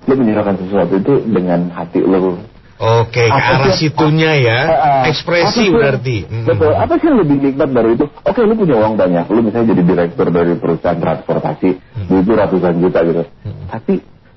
lu 0.04 0.14
menyuarakan 0.14 0.60
sesuatu 0.60 0.94
itu 0.94 1.14
dengan 1.26 1.72
hati 1.72 2.04
lu 2.04 2.44
Oke, 2.84 3.24
ke 3.24 3.32
Apa 3.32 3.64
arah 3.64 3.72
sih- 3.72 3.88
situnya 3.88 4.32
ya, 4.36 4.60
ah. 4.68 5.04
ekspresi 5.08 5.48
Apa 5.48 5.56
sih- 5.56 5.72
berarti. 5.72 6.18
Mm. 6.28 6.44
Betul. 6.44 6.72
Apa 6.76 6.94
sih 6.94 7.06
yang 7.08 7.20
lebih 7.20 7.38
nikmat 7.40 7.70
dari 7.72 7.90
itu? 7.94 8.06
Oke, 8.20 8.40
lu 8.42 8.54
punya 8.54 8.76
uang 8.76 8.94
banyak. 8.94 9.26
Lu 9.26 9.40
misalnya 9.40 9.72
jadi 9.72 9.84
direktur 9.86 10.28
dari 10.28 10.54
perusahaan 10.54 10.98
transportasi, 10.98 11.70
Hmm. 11.72 12.06
duit 12.06 12.26
lu 12.26 12.36
ratusan 12.36 12.74
juta 12.78 13.00
gitu. 13.02 13.24
Tapi 13.66 13.94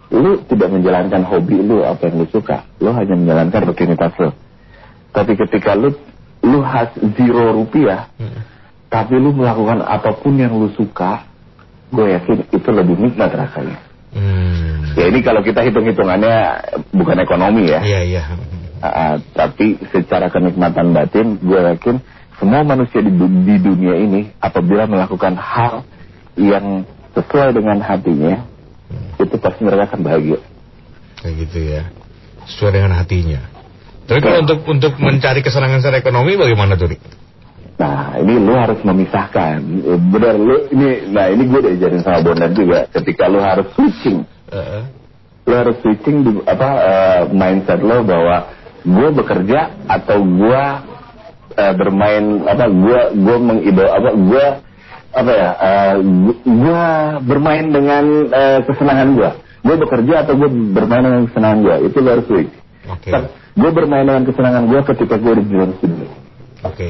lu 0.08 0.38
tidak 0.44 0.68
menjalankan 0.70 1.22
hobi 1.22 1.58
lu 1.58 1.82
apa 1.82 2.06
yang 2.06 2.16
lu 2.16 2.26
suka. 2.28 2.62
Lu 2.78 2.90
hanya 2.90 3.14
menjalankan 3.14 3.60
rutinitas 3.66 4.14
lu. 4.16 4.30
Tapi 5.10 5.32
ketika 5.36 5.74
lu 5.74 5.90
lu 6.40 6.62
has 6.62 6.86
zero 7.12 7.50
rupiah, 7.52 8.06
Mm. 8.14 8.38
tapi 8.86 9.16
lu 9.16 9.32
melakukan 9.32 9.82
apa 9.82 10.14
pun 10.14 10.36
yang 10.36 10.54
lu 10.54 10.70
suka, 10.70 11.26
gue 11.88 12.06
yakin 12.12 12.46
itu 12.48 12.68
lebih 12.68 12.94
nikmat 12.96 13.30
rasanya. 13.32 13.82
Hmm. 14.16 14.96
Ya 14.96 15.12
ini 15.12 15.20
kalau 15.20 15.44
kita 15.44 15.60
hitung-hitungannya 15.60 16.36
bukan 16.96 17.16
ekonomi 17.20 17.68
ya. 17.68 17.84
Iya 17.84 18.00
iya. 18.08 18.22
Ah, 18.80 19.20
tapi 19.36 19.76
secara 19.92 20.32
kenikmatan 20.32 20.96
batin, 20.96 21.36
gue 21.40 21.60
yakin 21.76 22.00
semua 22.40 22.64
manusia 22.64 23.00
di, 23.04 23.12
di 23.12 23.56
dunia 23.60 23.94
ini 23.96 24.32
apabila 24.40 24.88
melakukan 24.88 25.36
hal 25.36 25.84
yang 26.36 26.84
sesuai 27.16 27.56
dengan 27.56 27.80
hatinya, 27.80 28.44
itu 29.16 29.36
pasti 29.40 29.64
mereka 29.64 29.92
akan 29.92 30.00
bahagia. 30.04 30.40
Kayak 31.20 31.34
gitu 31.48 31.58
ya. 31.60 31.82
Sesuai 32.48 32.72
dengan 32.76 32.92
hatinya. 32.96 33.40
Tapi 34.06 34.20
kalau 34.22 34.38
Ya. 34.38 34.42
untuk 34.44 34.60
untuk 34.68 34.92
mencari 35.02 35.40
kesenangan 35.42 35.82
secara 35.82 35.98
ekonomi 35.98 36.38
bagaimana 36.38 36.78
tuh? 36.78 36.94
Nah, 37.76 38.16
ini 38.16 38.40
lu 38.40 38.56
harus 38.56 38.80
memisahkan. 38.80 39.60
Eh, 39.84 40.00
Benar, 40.00 40.34
lu 40.40 40.56
ini, 40.72 41.12
nah 41.12 41.28
ini 41.28 41.44
gue 41.44 41.60
diajarin 41.60 42.00
sama 42.00 42.24
Bondan 42.24 42.56
juga. 42.56 42.88
Ketika 42.88 43.28
lu 43.28 43.36
harus 43.36 43.68
switching, 43.76 44.24
Heeh. 44.48 44.82
lu 45.44 45.52
harus 45.52 45.76
switching 45.84 46.24
di, 46.24 46.30
apa 46.48 46.68
eh, 46.80 47.22
mindset 47.36 47.84
lo 47.84 48.00
bahwa 48.00 48.48
gue 48.80 49.08
bekerja 49.12 49.76
atau 49.92 50.24
gue 50.24 50.62
eh, 51.52 51.74
bermain 51.76 52.24
apa 52.48 52.64
gue 52.70 53.00
gue 53.12 53.36
mengidol 53.44 53.88
apa 53.92 54.10
gue 54.14 54.44
apa 55.16 55.32
ya 55.32 55.50
gue 56.44 56.84
bermain 57.24 57.66
dengan 57.66 58.04
eh, 58.30 58.60
kesenangan 58.62 59.08
gue 59.18 59.30
gue 59.66 59.76
bekerja 59.82 60.14
atau 60.22 60.38
gue 60.38 60.48
bermain 60.70 61.02
dengan 61.02 61.22
kesenangan 61.26 61.58
gue 61.66 61.76
itu 61.90 61.96
lo 61.98 62.08
harus 62.14 62.26
switch 62.30 62.52
Oke. 62.86 63.10
gue 63.58 63.70
bermain 63.74 64.06
dengan 64.06 64.22
kesenangan 64.22 64.64
gue 64.70 64.80
ketika 64.94 65.18
gue 65.18 65.32
di 65.42 65.44
dalam 65.50 65.72
studio 65.82 66.25
Oke. 66.66 66.88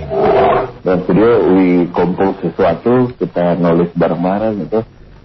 dalam 0.80 1.00
studio 1.02 1.28
we 1.52 1.90
compose 1.90 2.38
sesuatu 2.40 3.10
kita 3.18 3.58
nulis 3.58 3.90
bareng-bareng 3.92 4.54
gitu 4.64 4.80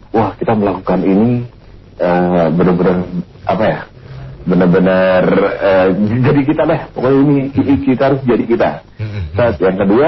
wah 0.09 0.33
kita 0.35 0.57
melakukan 0.57 0.99
ini 1.01 1.45
eh, 1.95 2.47
benar-benar 2.49 2.97
apa 3.45 3.63
ya 3.63 3.79
benar-benar 4.41 5.23
eh, 5.61 5.87
jadi 6.25 6.41
kita 6.41 6.61
deh 6.65 6.81
pokoknya 6.91 7.19
ini 7.53 7.75
kita 7.85 8.03
harus 8.09 8.21
jadi 8.25 8.43
kita 8.43 8.69
Mm-mm. 8.97 9.23
Saat 9.37 9.61
yang 9.61 9.77
kedua 9.77 10.07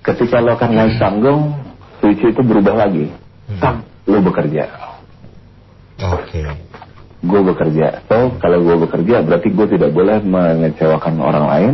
ketika 0.00 0.40
lo 0.40 0.56
akan 0.56 0.70
naik 0.72 0.96
panggung 0.96 1.52
switch 2.00 2.24
itu 2.24 2.40
berubah 2.40 2.86
lagi 2.86 3.12
Hmm. 3.48 3.60
tak 3.64 3.74
lo 4.04 4.20
bekerja 4.20 4.68
Oke. 5.98 6.44
gue 7.18 7.40
bekerja 7.42 8.04
so 8.04 8.36
kalau 8.38 8.60
gue 8.60 8.76
bekerja 8.84 9.24
berarti 9.24 9.48
gue 9.48 9.66
tidak 9.72 9.90
boleh 9.90 10.20
mengecewakan 10.20 11.16
orang 11.16 11.46
lain. 11.48 11.72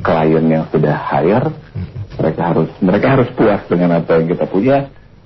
Klien 0.00 0.44
yang 0.44 0.64
sudah 0.68 0.92
hire 0.92 1.48
mereka 2.14 2.40
harus 2.52 2.68
mereka 2.78 3.06
harus 3.16 3.28
puas 3.32 3.62
dengan 3.64 3.96
apa 3.96 4.20
yang 4.20 4.28
kita 4.28 4.44
punya 4.44 4.76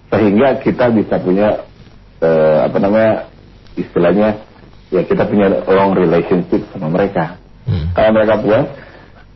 sehingga 0.09 0.63
kita 0.63 0.85
bisa 0.91 1.19
punya 1.19 1.49
eh, 2.21 2.59
apa 2.63 2.79
namanya 2.79 3.13
istilahnya 3.75 4.29
ya 4.89 5.03
kita 5.03 5.27
punya 5.27 5.51
long 5.67 5.93
relationship 5.93 6.63
sama 6.71 6.89
mereka 6.89 7.39
Hmm. 7.65 7.97
kalau 7.97 8.13
mereka 8.13 8.35
puas 8.39 8.67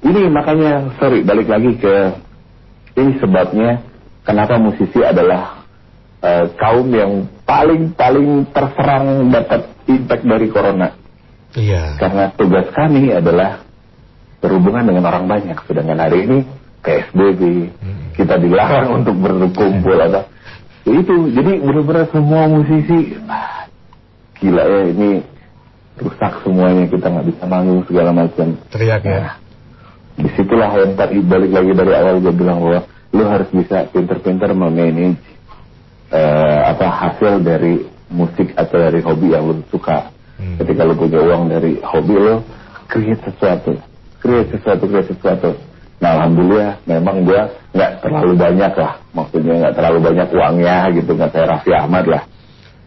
ini 0.05 0.29
makanya 0.29 0.93
sorry 1.01 1.25
balik 1.25 1.49
lagi 1.49 1.81
ke 1.81 1.95
ini 2.95 3.17
sebabnya 3.17 3.81
kenapa 4.21 4.61
musisi 4.61 5.01
adalah 5.01 5.65
eh, 6.21 6.53
kaum 6.61 6.93
yang 6.93 7.25
paling 7.43 7.97
paling 7.97 8.45
terserang 8.53 9.33
dapat 9.33 9.65
impact 9.89 10.25
dari 10.29 10.47
corona 10.53 10.93
Iya. 11.57 11.97
karena 11.97 12.29
tugas 12.37 12.69
kami 12.71 13.09
adalah 13.09 13.65
berhubungan 14.39 14.87
dengan 14.87 15.05
orang 15.11 15.25
banyak 15.27 15.59
sedangkan 15.67 15.99
hari 15.99 16.19
ini 16.27 16.39
PSBB 16.83 17.43
Hmm. 17.79 18.15
kita 18.15 18.39
dilarang 18.39 18.89
untuk 19.03 19.19
berkumpul 19.19 19.99
atau 19.99 20.25
Ya 20.89 21.05
itu 21.05 21.15
jadi 21.37 21.61
benar-benar 21.61 22.09
semua 22.09 22.49
musisi 22.49 23.13
ah, 23.29 23.69
gila 24.41 24.65
ya 24.65 24.81
ini 24.89 25.21
rusak 26.01 26.41
semuanya 26.41 26.89
kita 26.89 27.13
nggak 27.13 27.27
bisa 27.29 27.45
manggung 27.45 27.85
segala 27.85 28.11
macam 28.17 28.57
Teriak 28.73 29.05
ya. 29.05 29.21
Nah, 29.21 29.35
di 30.17 30.29
situlah 30.33 30.71
yang 30.81 30.97
tadi 30.97 31.21
balik 31.21 31.53
lagi 31.53 31.73
dari 31.77 31.93
awal 31.93 32.25
gue 32.25 32.33
bilang 32.33 32.59
bahwa 32.65 32.81
lu 33.13 33.25
harus 33.29 33.49
bisa 33.53 33.85
pinter-pinter 33.93 34.51
memanage 34.57 35.21
eh, 36.09 36.61
apa 36.73 36.87
hasil 36.89 37.45
dari 37.45 37.85
musik 38.09 38.57
atau 38.57 38.77
dari 38.81 39.05
hobi 39.05 39.37
yang 39.37 39.45
lu 39.45 39.61
suka. 39.69 40.09
Hmm. 40.41 40.57
Ketika 40.57 40.89
lu 40.89 40.95
punya 40.97 41.21
uang 41.21 41.53
dari 41.53 41.77
hobi 41.85 42.15
lu, 42.17 42.41
create 42.89 43.21
sesuatu, 43.29 43.77
create 44.19 44.49
sesuatu, 44.53 44.85
create 44.87 45.11
sesuatu. 45.11 45.51
Nah 45.99 46.11
alhamdulillah 46.15 46.79
memang 46.87 47.27
gue 47.27 47.41
nggak 47.75 47.91
terlalu 48.03 48.33
banyak 48.39 48.73
lah, 48.75 48.93
maksudnya 49.11 49.55
nggak 49.67 49.75
terlalu 49.75 49.99
banyak 49.99 50.29
uangnya 50.31 50.77
gitu, 50.95 51.11
nggak 51.15 51.31
kayak 51.35 51.49
Raffi 51.51 51.73
Ahmad 51.75 52.07
lah. 52.07 52.23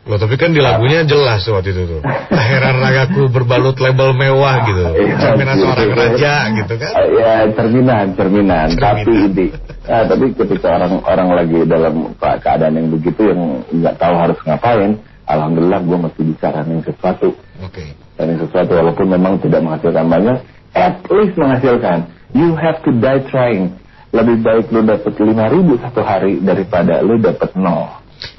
Loh 0.02 0.18
tapi 0.18 0.34
kan 0.34 0.50
di 0.50 0.58
lagunya 0.58 1.06
jelas 1.06 1.46
waktu 1.46 1.78
itu 1.78 1.82
tuh. 1.86 2.02
Heran 2.34 2.82
ragaku 2.82 3.30
berbalut 3.30 3.78
label 3.78 4.18
mewah 4.18 4.66
gitu. 4.66 4.82
Iya, 4.98 5.16
Cerminan 5.22 5.56
gitu. 5.62 5.66
seorang 5.70 5.92
raja 5.94 6.34
gitu 6.58 6.74
kan. 6.74 6.92
Ya 7.22 7.34
cerminan, 7.54 8.06
cerminan. 8.18 8.68
Cerminan. 8.74 8.82
Tapi 8.82 9.14
ini, 9.30 9.46
nah, 9.86 10.04
tapi 10.10 10.26
ketika 10.34 10.68
orang 10.74 10.94
orang 11.06 11.30
lagi 11.38 11.58
dalam 11.70 12.18
ke- 12.18 12.40
keadaan 12.42 12.82
yang 12.82 12.90
begitu 12.90 13.22
yang 13.30 13.62
nggak 13.70 13.96
tahu 14.02 14.16
harus 14.18 14.40
ngapain, 14.42 14.92
alhamdulillah 15.30 15.80
gue 15.86 15.98
masih 16.10 16.24
bisa 16.34 16.48
running 16.50 16.82
sesuatu, 16.82 17.30
Oke. 17.62 17.86
running 18.18 18.40
sesuatu 18.42 18.72
walaupun 18.74 19.06
memang 19.06 19.38
tidak 19.38 19.62
menghasilkan 19.62 20.10
banyak, 20.10 20.38
at 20.76 21.04
least 21.12 21.36
menghasilkan. 21.36 22.12
You 22.32 22.56
have 22.56 22.80
to 22.88 22.92
die 22.96 23.28
trying. 23.28 23.82
lebih 24.12 24.44
baik 24.44 24.66
lu 24.76 24.84
dapat 24.84 25.14
lima 25.24 25.48
ribu 25.48 25.80
satu 25.80 26.04
hari 26.04 26.44
daripada 26.44 27.00
lu 27.00 27.16
dapat 27.18 27.56
nol. 27.56 27.96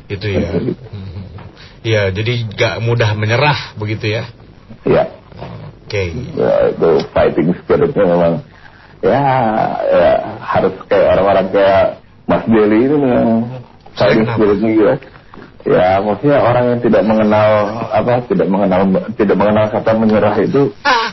Itu 0.09 0.29
ya. 0.29 0.49
Hmm. 0.53 0.77
Iya, 1.83 2.15
jadi 2.15 2.47
gak 2.47 2.87
mudah 2.87 3.11
menyerah 3.19 3.75
begitu 3.75 4.15
ya. 4.15 4.23
Ya, 4.87 5.11
Oke. 5.83 6.15
ya, 6.15 6.71
itu 6.71 6.91
fighting 7.11 7.59
spiritnya 7.59 8.07
memang 8.07 8.33
ya, 9.03 9.19
ya 9.83 10.11
harus 10.39 10.79
kayak 10.87 11.19
orang-orang 11.19 11.51
kayak 11.51 11.87
Mas 12.31 12.47
Deli 12.47 12.87
itu 12.87 12.97
memang 13.03 13.51
fighting 13.99 14.31
spiritnya 14.31 14.71
gila. 14.79 14.95
Ya, 15.67 15.99
maksudnya 16.07 16.39
orang 16.39 16.65
yang 16.71 16.81
tidak 16.87 17.03
mengenal 17.03 17.51
apa, 17.91 18.15
tidak 18.31 18.47
mengenal 18.47 18.81
tidak 19.19 19.37
mengenal 19.43 19.65
kata 19.75 19.91
menyerah 19.99 20.37
itu 20.39 20.63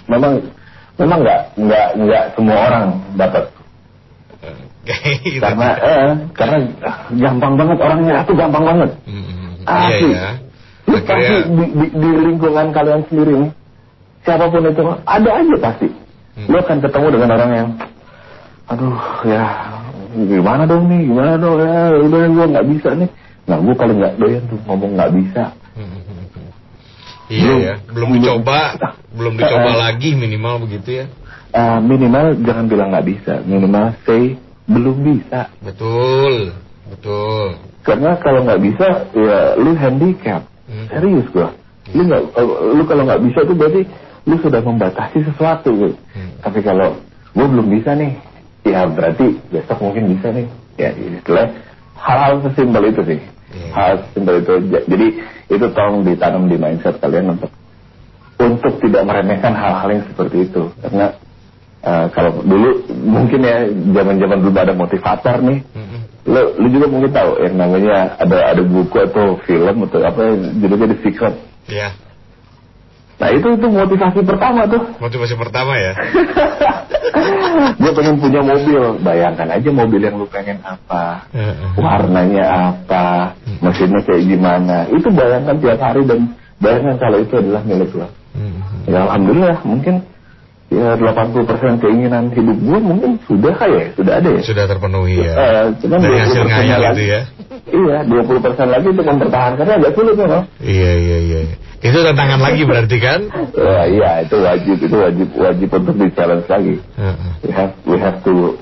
memang 0.05 0.53
memang 0.99 1.19
nggak 1.23 1.41
nggak 1.55 1.87
nggak 1.95 2.23
semua 2.35 2.57
orang 2.67 2.85
dapat 3.15 3.43
karena 5.43 5.67
eh, 5.85 6.11
karena 6.33 6.57
ah, 6.81 6.97
gampang 7.13 7.53
banget 7.59 7.77
orang 7.77 7.99
nyerah 8.03 8.23
tuh 8.25 8.35
gampang 8.35 8.63
banget. 8.65 8.89
Hmm, 9.05 9.53
Iya 9.61 9.85
Asli. 9.85 10.09
ya. 10.15 10.29
Lu 10.89 10.95
pasti 11.05 11.13
Akhirnya 11.13 11.39
di, 11.45 11.65
di, 11.77 11.85
di 11.93 12.09
lingkungan 12.25 12.67
kalian 12.73 13.01
sendiri 13.05 13.33
nih, 13.37 13.51
siapa 14.25 14.49
pun 14.49 14.65
itu 14.65 14.81
ada 15.05 15.29
aja 15.29 15.55
pasti. 15.61 15.87
Hmm. 15.93 16.47
Lu 16.49 16.55
akan 16.57 16.77
ketemu 16.81 17.07
dengan 17.13 17.29
orang 17.37 17.51
yang, 17.53 17.69
aduh 18.65 18.97
ya 19.29 19.43
gimana 20.09 20.63
dong 20.65 20.89
nih, 20.89 21.01
gimana 21.05 21.33
dong 21.37 21.61
ya, 21.61 21.81
udah 21.93 22.21
gue 22.25 22.45
nggak 22.57 22.67
bisa 22.73 22.89
nih. 22.97 23.09
Nah 23.45 23.57
gue 23.61 23.75
paling 23.77 23.97
nggak 24.01 24.13
doyan 24.17 24.43
tuh 24.49 24.59
ngomong 24.65 24.91
nggak 24.97 25.11
bisa. 25.13 25.43
Iya 27.29 27.45
Belum- 27.45 27.61
ya, 27.61 27.75
belum 27.93 28.09
dicoba, 28.17 28.59
belum 29.13 29.33
dicoba 29.37 29.69
Eh, 29.69 29.77
lagi 29.77 30.09
minimal 30.17 30.65
begitu 30.65 30.89
ya. 31.01 31.05
Eh, 31.53 31.79
minimal 31.81 32.41
jangan 32.41 32.65
bilang 32.65 32.89
nggak 32.89 33.05
bisa, 33.05 33.33
minimal 33.45 33.93
say 34.05 34.37
belum 34.65 34.97
bisa. 35.01 35.49
Betul, 35.61 36.53
betul. 36.89 37.57
Karena 37.85 38.17
kalau 38.21 38.45
nggak 38.45 38.61
bisa, 38.61 38.87
ya 39.13 39.57
lu 39.57 39.73
handicap. 39.73 40.45
Hmm. 40.69 40.85
Serius 40.89 41.25
gua. 41.33 41.53
Lu 41.89 42.05
nggak, 42.05 42.21
lu 42.77 42.83
kalau 42.85 43.03
nggak 43.09 43.21
bisa 43.25 43.39
tuh 43.45 43.57
berarti 43.57 43.81
lu 44.29 44.35
sudah 44.41 44.61
membatasi 44.61 45.25
sesuatu. 45.25 45.69
Gitu. 45.73 45.97
Hmm. 46.13 46.37
Tapi 46.45 46.59
kalau 46.61 47.01
gua 47.33 47.45
belum 47.49 47.65
bisa 47.73 47.97
nih, 47.97 48.13
ya 48.65 48.85
berarti 48.85 49.41
besok 49.49 49.81
mungkin 49.81 50.17
bisa 50.17 50.29
nih. 50.29 50.45
Ya 50.77 50.93
istilah 50.93 51.49
hal-hal 51.97 52.45
sesimpel 52.45 52.93
itu 52.93 53.01
sih. 53.05 53.19
Iya. 53.49 53.69
Hal 53.73 53.93
sesimpel 54.05 54.35
itu. 54.41 54.53
Ja- 54.69 54.85
Jadi 54.85 55.07
itu 55.49 55.65
tolong 55.73 56.05
ditanam 56.05 56.45
di 56.45 56.55
mindset 56.55 57.01
kalian 57.01 57.33
untuk 57.33 57.51
untuk 58.39 58.73
tidak 58.79 59.03
meremehkan 59.03 59.51
hal-hal 59.51 59.89
yang 59.89 60.03
seperti 60.05 60.47
itu. 60.47 60.69
Karena 60.79 61.17
eh, 61.81 62.05
kalau 62.13 62.39
dulu 62.39 62.69
mungkin 63.03 63.39
ya 63.41 63.65
zaman-zaman 63.67 64.37
dulu 64.39 64.53
ada 64.55 64.75
motivator 64.75 65.37
nih 65.41 65.59
lo, 66.29 66.41
lu 66.61 66.67
juga 66.69 66.85
mungkin 66.87 67.09
tahu 67.09 67.41
yang 67.41 67.55
namanya 67.57 68.19
ada 68.19 68.53
ada 68.53 68.61
buku 68.61 69.01
atau 69.01 69.39
film 69.43 69.87
atau 69.89 69.97
apa 70.03 70.23
judulnya 70.61 70.93
The 70.93 70.97
Secret. 71.01 71.35
Ya, 71.69 71.89
Nah 73.19 73.29
itu 73.35 73.47
itu 73.51 73.67
motivasi 73.67 74.19
pertama 74.23 74.63
tuh. 74.71 74.81
motivasi 74.95 75.35
pertama 75.35 75.75
ya. 75.75 75.93
Dia 77.79 77.91
pengen 77.91 78.15
punya 78.15 78.39
mobil. 78.39 79.03
Bayangkan 79.03 79.47
aja 79.51 79.69
mobil 79.69 79.99
yang 79.99 80.15
lu 80.15 80.27
pengen 80.31 80.63
apa, 80.63 81.27
warnanya 81.75 82.71
apa, 82.71 83.35
mesinnya 83.59 83.99
kayak 84.07 84.23
gimana. 84.23 84.87
Itu 84.87 85.11
bayangkan 85.11 85.59
tiap 85.59 85.79
hari 85.83 86.07
dan 86.07 86.31
bayangkan 86.63 86.95
kalau 86.95 87.17
itu 87.19 87.33
adalah 87.35 87.61
milik 87.67 87.91
lo. 87.91 88.07
Mm-mm. 88.39 88.87
Ya 88.87 89.03
alhamdulillah 89.03 89.57
mungkin 89.67 90.05
ya 90.69 90.93
80% 90.95 91.81
keinginan 91.81 92.29
hidup 92.29 92.57
gue 92.61 92.79
mungkin 92.79 93.11
sudah 93.25 93.53
kayak 93.57 93.97
sudah 93.97 94.13
ada 94.21 94.29
ya. 94.37 94.41
Sudah 94.45 94.65
terpenuhi 94.69 95.17
ya. 95.17 95.33
Eh, 95.33 95.65
cuman 95.81 95.97
Dari 96.01 96.13
20% 96.13 96.21
hasil 96.21 96.43
ngayal 96.45 96.79
lagi. 96.79 96.93
itu 96.93 97.03
ya. 97.09 97.21
Iya, 97.69 97.97
20% 98.05 98.69
lagi 98.69 98.87
untuk 98.89 99.05
mempertahankannya 99.05 99.73
agak 99.81 99.91
sulit 99.97 100.15
memang. 100.17 100.43
Iya 100.61 100.91
iya 100.97 101.17
iya. 101.25 101.39
Itu 101.79 101.97
tantangan 102.01 102.41
lagi 102.43 102.61
berarti 102.65 102.97
kan? 102.99 103.19
Ya, 103.55 103.79
iya, 103.87 104.11
itu 104.25 104.35
wajib, 104.41 104.77
itu 104.83 104.95
wajib, 104.99 105.27
wajib 105.37 105.69
untuk 105.73 105.95
di 105.95 106.07
challenge 106.11 106.47
lagi. 106.49 106.75
Heeh. 106.97 107.31
We 107.45 107.49
have, 107.55 107.73
we 107.87 107.95
have 107.97 108.17
to 108.25 108.59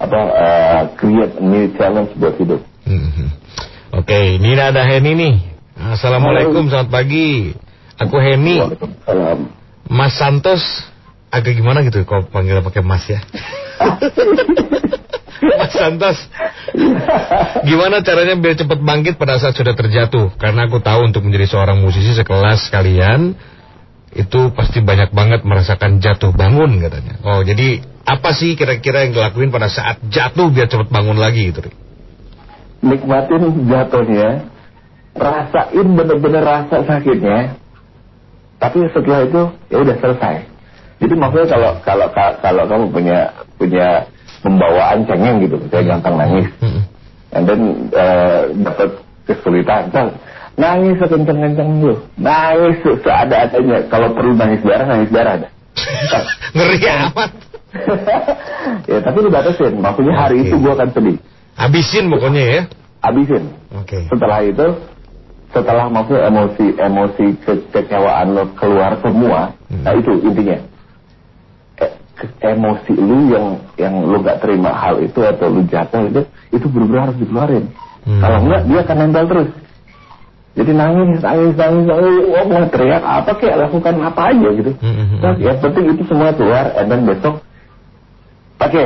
apa 0.00 0.20
uh, 0.32 0.82
create 0.98 1.34
a 1.38 1.44
new 1.44 1.70
challenge 1.76 2.10
buat 2.18 2.34
hidup. 2.40 2.60
Mhm. 2.88 3.26
Oke, 3.94 4.42
ini 4.42 4.58
ada 4.58 4.82
Heni 4.82 5.12
nih. 5.14 5.34
Assalamualaikum, 5.78 6.66
selamat 6.66 6.90
pagi. 6.90 7.54
Aku 7.98 8.18
Waalaikumsalam. 8.18 9.38
Mas 9.86 10.14
Santos. 10.18 10.62
Agak 11.34 11.58
gimana 11.58 11.82
gitu 11.82 12.06
kalau 12.06 12.22
panggil 12.30 12.62
pakai 12.62 12.86
Mas 12.86 13.02
ya? 13.10 13.18
Mas 15.58 15.74
Santos. 15.74 16.18
Gimana 17.66 18.06
caranya 18.06 18.38
biar 18.38 18.54
cepat 18.54 18.78
bangkit 18.78 19.18
pada 19.18 19.42
saat 19.42 19.58
sudah 19.58 19.74
terjatuh? 19.74 20.30
Karena 20.38 20.70
aku 20.70 20.78
tahu 20.78 21.10
untuk 21.10 21.26
menjadi 21.26 21.50
seorang 21.50 21.82
musisi 21.82 22.14
sekelas 22.14 22.70
kalian 22.70 23.34
itu 24.14 24.54
pasti 24.54 24.78
banyak 24.78 25.10
banget 25.10 25.42
merasakan 25.42 25.98
jatuh 25.98 26.30
bangun 26.30 26.78
katanya. 26.78 27.18
Oh, 27.26 27.42
jadi 27.42 27.82
apa 28.06 28.30
sih 28.30 28.54
kira-kira 28.54 29.02
yang 29.02 29.18
dilakuin 29.18 29.50
pada 29.50 29.66
saat 29.66 29.98
jatuh 30.06 30.54
biar 30.54 30.70
cepat 30.70 30.86
bangun 30.86 31.18
lagi 31.18 31.50
gitu? 31.50 31.66
Rik? 31.66 31.74
Nikmatin 32.84 33.66
jatuhnya, 33.66 34.28
rasain 35.18 35.88
bener-bener 35.98 36.46
rasa 36.46 36.86
sakitnya, 36.86 37.58
tapi 38.62 38.86
setelah 38.92 39.26
itu 39.26 39.42
ya 39.72 39.76
udah 39.82 39.96
selesai. 39.98 40.53
Jadi 41.04 41.14
maksudnya 41.14 41.46
kalau 41.46 41.70
kalau 41.84 42.06
kalau 42.40 42.62
kamu 42.64 42.84
punya 42.88 43.18
punya 43.54 43.88
pembawaan 44.40 45.04
cengeng 45.04 45.36
gitu, 45.40 45.56
saya 45.68 45.82
gampang 45.86 46.16
nangis. 46.16 46.48
Mm-mm. 46.58 46.82
and 47.30 47.44
then 47.44 47.60
eh, 47.90 48.40
dapat 48.56 48.88
kesulitan 49.24 49.90
ntar 49.90 50.14
nangis 50.54 50.94
sekenceng-kenceng 50.96 51.82
lu 51.82 51.98
nangis 52.14 52.78
se- 52.78 53.02
seada-adanya 53.02 53.90
kalau 53.90 54.14
perlu 54.14 54.32
nangis 54.32 54.62
darah 54.62 54.86
nangis 54.86 55.10
darah 55.10 55.34
ada 55.36 55.48
Ngeri 56.54 56.78
amat. 56.78 57.30
ya 58.86 58.98
tapi 59.02 59.18
lu 59.18 59.28
batasin 59.28 59.74
maksudnya 59.76 60.14
hari 60.14 60.40
Oke. 60.40 60.46
itu 60.46 60.56
gua 60.56 60.72
akan 60.74 60.88
sedih 60.90 61.16
Habisin 61.54 62.04
pokoknya 62.06 62.42
ya. 62.44 62.60
habisin 63.02 63.44
Oke. 63.74 63.98
setelah 64.06 64.40
itu 64.40 64.66
setelah 65.50 65.86
maksudnya 65.86 66.22
emosi 66.26 66.66
emosi 66.72 67.26
kekecewaan 67.42 68.26
lo 68.30 68.44
keluar 68.54 68.94
semua 69.00 69.50
Hmm. 69.64 69.82
nah 69.82 69.90
itu 69.90 70.12
intinya 70.22 70.60
emosi 72.22 72.94
lu 72.94 73.34
yang 73.34 73.46
yang 73.74 73.94
lu 74.06 74.22
gak 74.22 74.38
terima 74.38 74.70
hal 74.70 75.02
itu 75.02 75.18
atau 75.18 75.50
lu 75.50 75.66
jatuh 75.66 76.06
itu 76.06 76.22
itu 76.54 76.66
benar 76.70 77.10
harus 77.10 77.16
dikeluarin. 77.18 77.66
Hmm. 78.04 78.20
kalau 78.20 78.38
enggak 78.44 78.62
dia 78.68 78.78
akan 78.84 78.96
nempel 79.00 79.24
terus. 79.26 79.50
Jadi 80.54 80.70
nangis 80.70 81.18
nangis 81.24 81.54
nangis 81.56 81.84
nangis. 81.88 82.24
Wah 82.30 82.44
mau 82.46 82.64
teriak 82.68 83.02
apa 83.02 83.30
kayak 83.40 83.56
lakukan 83.66 83.94
apa 84.04 84.20
aja 84.30 84.48
gitu. 84.54 84.72
Hmm. 84.78 85.18
Nah, 85.18 85.34
yang 85.40 85.58
penting 85.58 85.84
itu 85.96 86.02
semua 86.06 86.30
keluar 86.36 86.70
and 86.78 86.86
then 86.92 87.02
besok 87.08 87.42
oke 88.60 88.84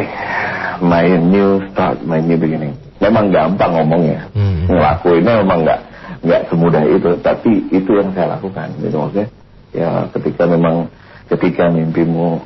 my 0.80 1.06
new 1.18 1.60
start 1.74 2.00
my 2.06 2.22
new 2.22 2.38
beginning. 2.40 2.72
Memang 3.02 3.34
gampang 3.34 3.74
ngomongnya. 3.74 4.30
Hmm. 4.32 4.70
ngelakuinnya 4.70 5.44
memang 5.44 5.58
nggak 5.66 5.80
nggak 6.18 6.42
semudah 6.48 6.82
itu 6.88 7.10
tapi 7.20 7.52
itu 7.74 7.90
yang 7.92 8.14
saya 8.16 8.38
lakukan. 8.38 8.72
Gitu 8.80 8.96
maksudnya 8.96 9.28
ya 9.74 10.08
ketika 10.16 10.48
memang 10.48 10.88
ketika 11.28 11.68
mimpimu 11.68 12.40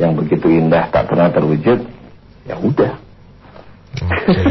yang 0.00 0.16
begitu 0.16 0.48
indah 0.48 0.88
tak 0.88 1.06
pernah 1.06 1.28
terwujud 1.28 1.84
ya 2.44 2.56
udah 2.56 2.96
Oke. 3.90 4.42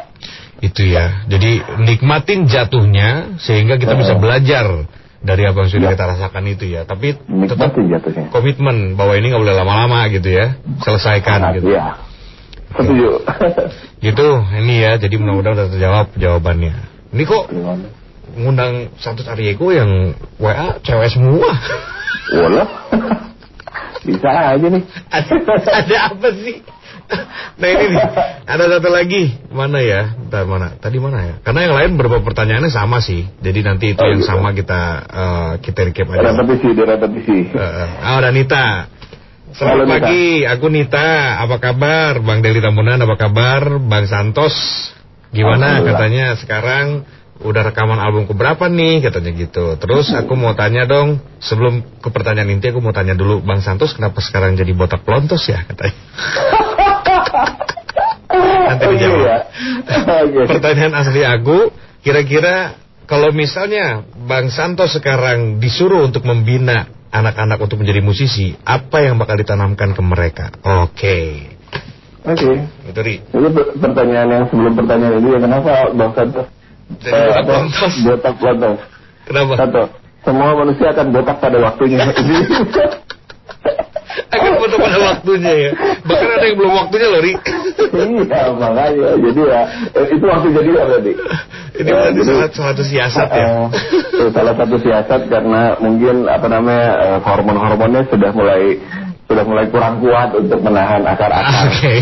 Itu 0.68 0.84
ya. 0.84 1.24
Jadi 1.24 1.60
nikmatin 1.82 2.44
jatuhnya 2.44 3.36
sehingga 3.36 3.76
kita 3.76 3.96
bisa 3.96 4.16
belajar 4.16 4.88
dari 5.20 5.44
apa 5.44 5.56
yang 5.56 5.70
sudah 5.72 5.88
Ya. 5.88 5.92
kita 5.96 6.04
rasakan 6.04 6.44
itu 6.46 6.64
ya. 6.68 6.84
Tapi 6.84 7.16
tetap 7.48 7.72
jatuhnya 7.72 8.28
komitmen 8.28 8.92
bahwa 8.92 9.16
ini 9.16 9.32
nggak 9.32 9.40
boleh 9.40 9.56
lama-lama 9.56 10.04
gitu 10.08 10.28
ya. 10.28 10.56
Selesaikan 10.80 11.40
Sangat, 11.40 11.54
gitu. 11.58 11.68
ya 11.72 11.96
setuju 12.76 13.08
Gitu. 14.00 14.28
Ini 14.64 14.74
ya. 14.80 14.92
Jadi 14.96 15.14
mudah-mudahan 15.16 15.54
udah 15.56 15.68
terjawab 15.72 16.06
jawabannya. 16.16 16.74
Ini 17.12 17.22
kok 17.24 17.44
ngundang 18.36 18.92
satu 19.00 19.24
Ariego 19.24 19.72
yang 19.72 20.12
WA 20.36 20.76
cewek 20.80 21.08
semua. 21.08 21.50
Walah 22.36 22.68
bisa 24.04 24.28
aja 24.28 24.66
nih 24.68 24.82
ada, 25.08 25.34
ada 25.72 25.96
apa 26.12 26.28
sih? 26.36 26.56
Nah 27.60 27.68
ini 27.68 27.84
nih, 27.92 28.00
ada 28.48 28.64
satu 28.64 28.88
lagi 28.88 29.36
mana 29.52 29.76
ya? 29.78 30.16
Bentar, 30.16 30.48
mana? 30.48 30.72
Tadi 30.80 30.96
mana 30.96 31.18
ya? 31.20 31.34
Karena 31.44 31.60
yang 31.68 31.74
lain 31.76 31.90
beberapa 31.94 32.24
pertanyaannya 32.24 32.72
sama 32.72 33.04
sih. 33.04 33.28
Jadi 33.44 33.60
nanti 33.60 33.92
itu 33.92 34.00
Oh, 34.00 34.08
yang 34.08 34.24
gitu. 34.24 34.30
sama 34.32 34.56
kita 34.56 34.80
eh, 35.04 35.50
kita 35.60 35.80
recap 35.84 36.08
aja. 36.16 36.32
repetisi 36.32 36.68
repetisi 36.72 37.38
Eh, 37.52 37.60
eh. 37.60 37.88
Ah, 38.00 38.18
ada 38.18 38.32
Nita. 38.32 38.88
Selamat 39.52 39.70
Halo, 39.70 39.84
Nita. 39.84 39.94
pagi, 40.00 40.24
aku 40.48 40.66
Nita. 40.72 41.10
Apa 41.44 41.56
kabar? 41.60 42.12
Bang 42.24 42.40
Deli 42.40 42.58
Tambunan, 42.58 42.96
apa 42.98 43.14
kabar? 43.20 43.76
Bang 43.84 44.08
Santos, 44.08 44.56
gimana? 45.30 45.84
Katanya 45.84 46.34
sekarang 46.40 47.04
udah 47.44 47.62
rekaman 47.68 48.00
album 48.00 48.24
keberapa 48.24 48.66
nih? 48.66 49.04
Katanya 49.04 49.30
gitu. 49.30 49.76
Terus 49.76 50.08
aku 50.10 50.32
mau 50.32 50.56
tanya 50.56 50.88
dong, 50.88 51.20
sebelum 51.38 51.84
ke 52.00 52.08
pertanyaan 52.08 52.48
inti 52.50 52.72
aku 52.72 52.80
mau 52.80 52.90
tanya 52.90 53.12
dulu, 53.12 53.44
Bang 53.44 53.60
Santos 53.60 53.92
kenapa 53.92 54.18
sekarang 54.18 54.56
jadi 54.56 54.72
botak 54.72 55.04
pelontos 55.04 55.44
ya? 55.44 55.60
Katanya. 55.62 55.94
Nanti 58.64 58.84
Oh, 58.84 58.92
dijawab. 58.92 59.20
iya. 59.20 59.36
Oke. 60.24 60.40
Pertanyaan 60.50 60.94
asli 60.96 61.22
aku, 61.22 61.70
kira-kira 62.00 62.74
kalau 63.04 63.30
misalnya 63.30 64.02
Bang 64.24 64.48
Santo 64.48 64.88
sekarang 64.88 65.60
disuruh 65.60 66.02
untuk 66.02 66.24
membina 66.24 66.88
anak-anak 67.14 67.62
untuk 67.62 67.78
menjadi 67.78 68.02
musisi, 68.02 68.56
apa 68.66 69.04
yang 69.04 69.20
bakal 69.20 69.38
ditanamkan 69.38 69.94
ke 69.94 70.02
mereka? 70.02 70.50
Oke. 70.82 71.46
Oke. 72.24 72.50
Itu 72.88 73.00
Ri. 73.04 73.20
Jadi 73.22 73.48
per- 73.52 73.76
pertanyaan 73.78 74.28
yang 74.32 74.44
sebelum 74.48 74.72
pertanyaan 74.74 75.20
ini 75.20 75.28
ya 75.30 75.38
kenapa 75.38 75.70
Bang 75.92 76.12
Santo? 76.16 76.42
Jadi 77.00 77.12
eh, 77.12 77.26
botak 77.32 77.46
lontos. 77.48 77.94
Botak 78.04 78.36
lontos. 78.40 78.78
Kenapa? 79.24 79.52
Satu, 79.56 79.82
semua 80.24 80.48
manusia 80.56 80.86
akan 80.92 81.06
botak 81.12 81.36
pada 81.40 81.58
waktunya. 81.60 82.00
Akan 84.30 84.52
foto 84.62 84.76
pada 84.78 84.98
waktunya 84.98 85.52
ya. 85.52 85.70
Bahkan 86.06 86.28
ada 86.38 86.44
yang 86.46 86.56
belum 86.58 86.72
waktunya 86.74 87.06
loh, 87.10 87.20
Ri. 87.22 87.32
iya, 87.94 88.40
makanya. 88.54 89.10
Jadi 89.18 89.40
ya, 89.42 89.62
eh, 89.90 90.06
itu 90.14 90.24
waktu 90.26 90.48
jadi 90.54 90.70
ya 90.70 90.82
berarti. 90.86 91.12
Ini 91.74 91.90
Ya, 91.90 91.94
berarti 92.14 92.20
salah 92.22 92.50
satu 92.54 92.82
siasat 92.86 93.28
ya. 93.34 93.46
Eh, 93.46 93.64
itu 94.14 94.26
salah 94.30 94.54
satu 94.54 94.76
siasat 94.78 95.20
karena 95.26 95.74
mungkin 95.82 96.30
apa 96.30 96.46
namanya 96.46 97.18
hormon-hormonnya 97.26 98.06
sudah 98.10 98.30
mulai 98.30 98.78
sudah 99.24 99.44
mulai 99.44 99.66
kurang 99.68 99.98
kuat 99.98 100.30
untuk 100.32 100.60
menahan 100.60 101.00
akar-akar. 101.02 101.64
Oke. 101.66 101.92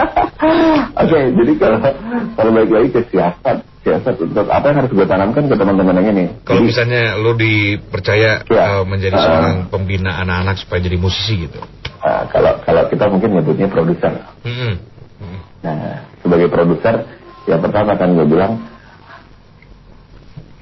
Oke, 1.02 1.18
jadi 1.34 1.52
kalau 1.58 1.78
kalau 2.32 2.50
balik 2.54 2.70
lagi 2.70 2.88
ke 2.90 3.00
siasat, 3.10 3.56
siasat 3.82 4.14
untuk 4.16 4.46
apa 4.46 4.64
yang 4.70 4.78
harus 4.80 4.92
gue 4.92 5.04
tanamkan 5.04 5.44
ke 5.44 5.54
teman-teman 5.54 5.94
yang 5.98 6.08
ini? 6.12 6.24
Kalau 6.42 6.62
Jadi, 6.62 6.68
misalnya 6.70 7.02
lo 7.16 7.32
dipercaya 7.34 8.30
Ya. 8.46 8.64
eh, 8.78 8.84
menjadi 8.84 9.16
Ah. 9.16 9.22
seorang 9.22 9.56
pembina 9.68 10.16
anak-anak 10.18 10.56
supaya 10.58 10.80
jadi 10.80 10.96
musisi 10.96 11.44
gitu. 11.44 11.60
eh, 12.00 12.22
kalau 12.32 12.56
kalau 12.64 12.82
kita 12.86 13.04
mungkin 13.06 13.36
nyebutnya 13.36 13.68
produser. 13.68 14.24
Mm-mm. 14.40 14.72
Mm-mm. 15.20 15.40
Nah, 15.60 16.08
sebagai 16.22 16.48
produser, 16.48 17.04
yang 17.44 17.60
pertama 17.60 17.92
kan 17.94 18.16
gue 18.16 18.24
bilang, 18.24 18.56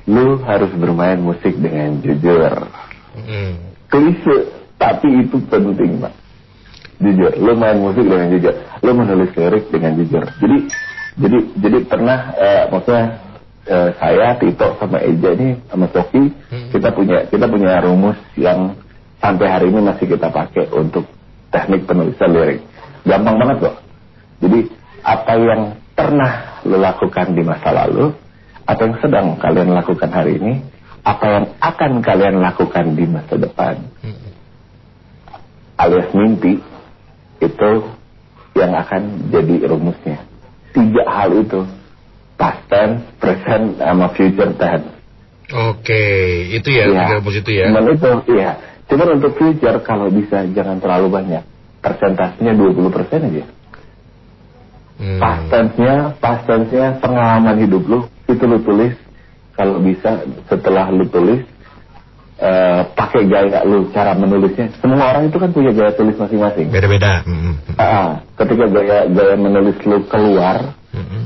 lu 0.08 0.40
harus 0.42 0.72
bermain 0.74 1.20
musik 1.20 1.54
dengan 1.54 2.00
jujur. 2.00 2.66
Mm-mm. 3.14 3.50
Klise, 3.86 4.57
tapi 4.79 5.26
itu 5.26 5.37
penting, 5.51 5.99
Pak. 5.99 6.14
Jujur, 6.99 7.31
lu 7.39 7.53
main 7.55 7.79
musik 7.79 8.03
dengan 8.03 8.26
jujur, 8.31 8.55
lu 8.83 8.91
menulis 8.95 9.31
lirik 9.35 9.70
dengan 9.70 9.95
jujur. 9.99 10.24
Jadi, 10.43 10.59
jadi, 11.18 11.39
jadi 11.62 11.79
pernah, 11.87 12.35
eh, 12.35 12.62
maksudnya 12.70 13.07
eh, 13.70 13.91
saya, 13.99 14.35
Tito, 14.39 14.74
sama 14.83 14.99
Eja 15.03 15.31
ini, 15.35 15.59
sama 15.70 15.87
Sofi, 15.95 16.26
kita 16.74 16.91
punya, 16.91 17.26
kita 17.31 17.47
punya 17.47 17.79
rumus 17.83 18.18
yang 18.35 18.74
sampai 19.22 19.47
hari 19.47 19.66
ini 19.70 19.83
masih 19.83 20.11
kita 20.11 20.31
pakai 20.31 20.70
untuk 20.74 21.07
teknik 21.55 21.87
penulisan 21.87 22.35
lirik. 22.35 22.66
Gampang 23.07 23.37
banget 23.39 23.59
loh. 23.70 23.76
Jadi 24.43 24.59
apa 25.03 25.33
yang 25.39 25.62
pernah 25.95 26.62
lo 26.66 26.79
lakukan 26.79 27.35
di 27.35 27.43
masa 27.43 27.74
lalu, 27.74 28.14
apa 28.66 28.81
yang 28.87 28.95
sedang 29.03 29.26
kalian 29.39 29.70
lakukan 29.70 30.11
hari 30.11 30.39
ini, 30.39 30.62
apa 31.03 31.26
yang 31.26 31.45
akan 31.59 31.93
kalian 32.03 32.37
lakukan 32.43 32.95
di 32.95 33.05
masa 33.07 33.35
depan, 33.39 33.87
alias 35.79 36.11
mimpi, 36.12 36.59
itu 37.39 37.70
yang 38.59 38.72
akan 38.74 39.31
jadi 39.31 39.55
rumusnya. 39.70 40.18
Tiga 40.74 41.07
hal 41.07 41.31
itu, 41.39 41.64
past 42.35 42.66
tense, 42.66 43.07
present, 43.22 43.79
sama 43.79 44.11
future 44.12 44.53
tense. 44.59 44.91
Oke, 45.49 46.05
itu 46.53 46.68
ya, 46.68 46.91
tiga 46.91 47.22
rumus 47.22 47.35
itu 47.39 47.51
ya. 47.55 47.70
Cuman 47.70 47.85
itu, 47.95 48.11
iya. 48.35 48.51
Cuman 48.89 49.09
untuk 49.20 49.33
future 49.39 49.79
kalau 49.87 50.11
bisa 50.11 50.45
jangan 50.51 50.83
terlalu 50.83 51.09
banyak. 51.09 51.45
Persentasenya 51.79 52.53
20% 52.59 53.29
aja. 53.31 53.45
Hmm. 54.99 55.22
Past 55.22 55.45
tense-nya, 55.47 56.18
past 56.18 56.43
tense-nya 56.51 56.99
pengalaman 56.99 57.62
hidup 57.62 57.87
lu 57.87 58.01
itu 58.26 58.45
lu 58.45 58.59
tulis 58.66 58.99
kalau 59.55 59.79
bisa 59.79 60.26
setelah 60.51 60.91
lu 60.91 61.07
tulis 61.07 61.47
eh, 62.39 62.80
pakai 62.95 63.26
gaya 63.26 63.66
lu 63.66 63.91
cara 63.91 64.14
menulisnya. 64.14 64.70
Semua 64.78 65.11
orang 65.12 65.28
itu 65.28 65.36
kan 65.36 65.51
punya 65.51 65.74
gaya 65.74 65.93
tulis 65.99 66.14
masing-masing. 66.14 66.70
Beda-beda. 66.70 67.26
Mm-mm. 67.26 67.55
Ah, 67.76 68.22
ketika 68.39 68.64
gaya 68.70 69.11
gaya 69.11 69.34
menulis 69.34 69.76
lu 69.82 70.07
keluar 70.07 70.78
Mm-mm. 70.95 71.22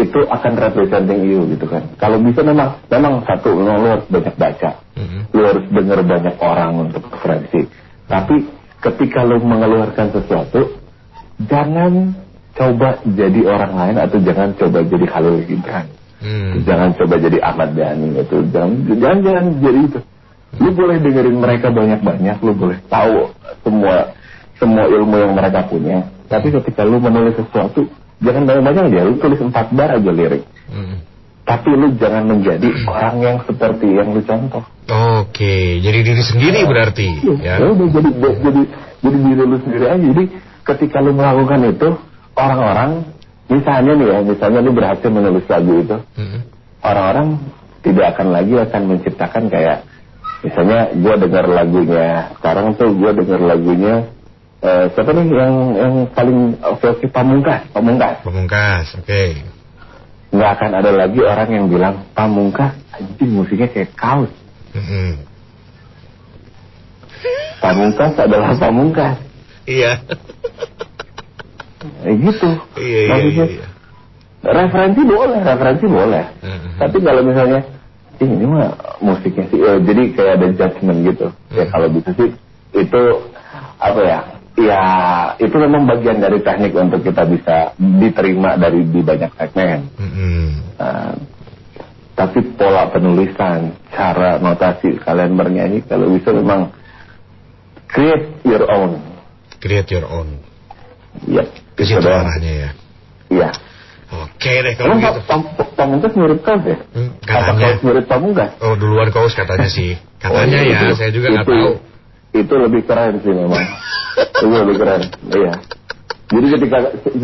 itu 0.00 0.18
akan 0.24 0.52
representing 0.56 1.20
you 1.28 1.44
gitu 1.52 1.68
kan. 1.68 1.92
Kalau 2.00 2.18
bisa 2.24 2.40
memang 2.40 2.80
memang 2.88 3.22
satu 3.28 3.52
memang 3.52 3.76
lu 3.84 3.88
harus 4.00 4.06
banyak 4.08 4.34
baca. 4.34 4.70
Mm-mm. 4.96 5.22
Lu 5.36 5.42
harus 5.44 5.64
dengar 5.68 6.00
banyak 6.02 6.36
orang 6.40 6.72
untuk 6.88 7.04
referensi. 7.12 7.68
Tapi 8.08 8.36
ketika 8.80 9.28
lu 9.28 9.44
mengeluarkan 9.44 10.16
sesuatu 10.16 10.72
jangan 11.44 12.16
coba 12.56 12.98
jadi 13.06 13.40
orang 13.46 13.72
lain 13.78 13.96
atau 14.02 14.18
jangan 14.18 14.50
coba 14.58 14.82
jadi 14.82 15.06
Khalil 15.06 15.46
Gibran. 15.46 15.97
Hmm. 16.18 16.66
Jangan 16.66 16.98
coba 16.98 17.14
jadi 17.22 17.38
Ahmad 17.38 17.78
Dhani 17.78 18.18
gitu. 18.18 18.42
Jangan 18.50 18.70
jangan, 18.98 19.18
jangan 19.22 19.44
jadi 19.62 19.80
itu. 19.86 20.00
Lu 20.58 20.70
boleh 20.74 20.96
dengerin 20.98 21.36
mereka 21.38 21.68
banyak-banyak, 21.70 22.36
lu 22.40 22.52
boleh 22.56 22.78
tahu 22.88 23.30
semua 23.62 24.16
semua 24.58 24.84
ilmu 24.90 25.14
yang 25.14 25.32
mereka 25.38 25.68
punya. 25.70 26.10
Tapi 26.26 26.50
ketika 26.50 26.82
lu 26.82 26.98
menulis 26.98 27.38
sesuatu, 27.38 27.86
jangan 28.18 28.44
banyak-banyak 28.44 28.82
aja. 28.90 29.00
Lu 29.06 29.14
tulis 29.22 29.38
empat 29.38 29.70
bar 29.72 29.94
aja 29.94 30.10
lirik. 30.10 30.42
Mm. 30.68 31.06
Tapi 31.48 31.70
lu 31.72 31.96
jangan 31.96 32.28
menjadi 32.28 32.68
orang 32.84 33.16
yang 33.24 33.36
seperti 33.46 33.88
yang 33.88 34.12
lu 34.12 34.20
contoh. 34.26 34.66
Oke, 35.24 35.80
jadi 35.80 35.98
diri 36.04 36.20
sendiri 36.20 36.60
berarti 36.68 37.08
ya. 37.40 37.56
Ya 37.62 37.66
udah 37.72 37.88
jadi 37.88 38.10
jadi 38.20 38.62
jadi 39.00 39.16
diri 39.16 39.42
lu 39.46 39.56
sendiri 39.62 39.86
aja. 39.88 40.04
Jadi 40.12 40.24
ketika 40.66 41.00
lu 41.00 41.16
melakukan 41.16 41.60
itu, 41.72 41.88
orang-orang 42.36 42.90
misalnya 43.48 43.92
nih 43.96 44.06
ya, 44.08 44.18
misalnya 44.22 44.60
lu 44.60 44.72
berhasil 44.72 45.08
menulis 45.08 45.44
lagu 45.48 45.72
itu, 45.80 45.96
Mm-mm. 46.16 46.40
orang-orang 46.84 47.28
tidak 47.80 48.06
akan 48.14 48.28
lagi 48.30 48.54
akan 48.54 48.82
menciptakan 48.86 49.44
kayak 49.48 49.78
misalnya 50.38 50.94
gue 50.94 51.14
dengar 51.18 51.46
lagunya 51.50 52.30
sekarang 52.38 52.78
tuh 52.78 52.94
gue 52.94 53.10
dengar 53.10 53.40
lagunya 53.42 53.94
eh, 54.60 54.86
siapa 54.94 55.10
nih 55.10 55.26
yang 55.34 55.54
yang 55.74 55.94
paling 56.14 56.58
oke 56.62 56.88
pamungkas 57.10 57.66
pamungkas 57.74 58.22
Pemungkas, 58.22 58.86
oke. 59.02 59.24
nggak 60.30 60.50
akan 60.60 60.70
ada 60.78 60.90
lagi 60.94 61.20
orang 61.24 61.48
yang 61.50 61.66
bilang 61.66 62.06
pamungkas 62.14 62.76
anjing 62.94 63.34
musiknya 63.34 63.66
kayak 63.66 63.90
kaos 63.98 64.30
Mm-mm. 64.76 65.26
pamungkas 67.58 68.12
adalah 68.18 68.54
pamungkas 68.54 69.16
Iya. 69.68 70.00
Eh, 72.02 72.14
gitu 72.16 72.48
Iya, 72.74 72.98
iya, 72.98 73.10
Maksudnya, 73.10 73.46
iya, 73.46 73.56
iya. 73.56 73.66
referensi 74.54 75.00
boleh 75.02 75.40
referensi 75.40 75.86
boleh 75.86 76.24
Mm-mm. 76.40 76.70
tapi 76.76 76.96
kalau 76.98 77.22
misalnya 77.22 77.60
"Ih, 78.18 78.26
ini 78.26 78.44
mah 78.44 78.70
musiknya 78.98 79.44
sih 79.46 79.58
eh, 79.58 79.78
jadi 79.80 80.02
kayak 80.10 80.32
ada 80.34 80.46
judgement 80.52 80.98
gitu 81.04 81.26
ya 81.48 81.64
Hmm. 81.64 81.70
kalau 81.70 81.88
bisa 81.88 82.10
sih 82.12 82.28
itu 82.72 83.02
apa 83.78 84.00
ya 84.00 84.18
ya 84.58 84.82
itu 85.38 85.54
memang 85.54 85.86
bagian 85.86 86.18
dari 86.18 86.38
teknik 86.38 86.74
untuk 86.74 86.98
kita 87.00 87.22
bisa 87.24 87.56
diterima 87.78 88.54
dari 88.54 88.82
di 88.84 89.00
banyak 89.00 89.30
segmen 89.32 89.86
Mm-mm. 89.94 90.46
Nah, 90.74 91.14
tapi 92.14 92.42
pola 92.52 92.86
penulisan 92.88 93.70
cara 93.88 94.36
notasi 94.36 94.98
kalian 94.98 95.34
bernyanyi 95.34 95.82
kalau 95.82 96.10
bisa 96.10 96.30
memang 96.30 96.74
create 97.86 98.26
your 98.42 98.66
own 98.66 98.98
Create 99.58 99.90
your 99.90 100.06
own. 100.06 100.38
ya 101.24 101.42
Ke 101.78 101.82
situ 101.86 102.02
arahnya 102.02 102.52
ya. 102.66 102.70
iya 103.30 103.50
Oke 104.08 104.52
deh 104.64 104.72
kalau 104.74 104.96
Emang 104.96 105.04
gitu. 105.04 105.20
Pam- 105.28 105.52
Pamungkas 105.76 106.12
mirip 106.16 106.40
kaos 106.40 106.64
ya? 106.64 106.80
Hmm, 106.90 107.12
katanya. 107.22 107.60
kaos 107.70 107.80
mirip 107.84 108.04
Pamungkas? 108.08 108.50
Oh 108.58 108.72
duluan 108.74 109.12
kaos 109.12 109.36
katanya 109.36 109.68
sih. 109.68 110.00
Katanya 110.18 110.58
Oh, 110.58 110.64
ya, 110.64 110.80
itu- 110.88 110.96
saya 110.96 111.10
juga 111.12 111.26
nggak 111.30 111.44
itu- 111.44 111.52
tahu. 111.54 111.72
Itu 112.28 112.54
lebih 112.56 112.82
keren 112.84 113.14
sih 113.20 113.30
memang. 113.30 113.62
itu 114.40 114.46
lebih 114.48 114.76
keren. 114.76 115.02
Iya. 115.28 115.52
Jadi 116.28 116.46
ketika 116.50 116.78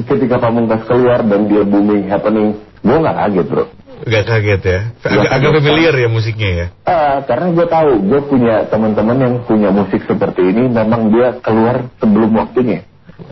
ketika 0.07 0.37
Pamungkas 0.39 0.83
keluar 0.85 1.25
dan 1.25 1.41
dia 1.45 1.65
booming 1.65 2.05
happening, 2.07 2.49
gue 2.81 2.97
nggak 2.97 3.17
kaget 3.19 3.47
bro. 3.49 3.65
Gak 4.05 4.25
kaget 4.29 4.61
ya. 4.61 4.81
Agak, 5.01 5.31
agak 5.33 5.51
familiar 5.57 5.95
ya 5.97 6.09
musiknya 6.13 6.51
ya. 6.53 6.67
Ah, 6.85 7.17
karena 7.25 7.49
gue 7.49 7.65
tahu 7.65 7.91
gue 8.05 8.21
punya 8.29 8.69
teman-teman 8.69 9.17
yang 9.17 9.35
punya 9.49 9.73
musik 9.73 10.05
seperti 10.05 10.45
ini, 10.45 10.69
memang 10.69 11.09
dia 11.09 11.33
keluar 11.41 11.89
sebelum 11.97 12.29
waktunya. 12.37 12.85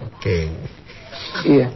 Oke. 0.09 0.49
Iya. 1.43 1.67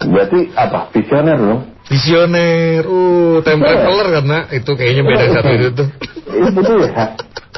Berarti 0.00 0.40
apa? 0.52 0.88
Visioner 0.90 1.36
dong. 1.36 1.60
Visioner, 1.86 2.82
uh, 2.82 3.42
time 3.42 3.60
Iya. 3.60 3.68
traveler 3.76 4.08
karena 4.14 4.38
itu 4.50 4.70
kayaknya 4.72 5.02
beda 5.02 5.24
satu 5.32 5.50
itu 5.50 5.68
tuh. 5.74 5.88
itu 6.30 6.60
tuh 6.62 6.78
ya 6.86 7.04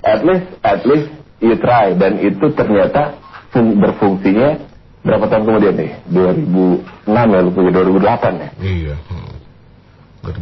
at 0.02 0.20
least 0.24 0.46
at 0.64 0.80
least 0.82 1.08
you 1.38 1.54
try 1.56 1.92
dan 1.92 2.16
itu 2.18 2.46
ternyata 2.50 3.20
fung- 3.52 3.76
berfungsinya 3.76 4.56
berapa 5.02 5.28
tahun 5.28 5.44
kemudian 5.44 5.74
nih 5.76 5.90
2006 6.08 7.04
ya 7.28 7.40
punya 7.46 7.70
2008 7.70 8.40
ya 8.40 8.48
Iya. 8.58 8.94
hmm. 8.96 9.32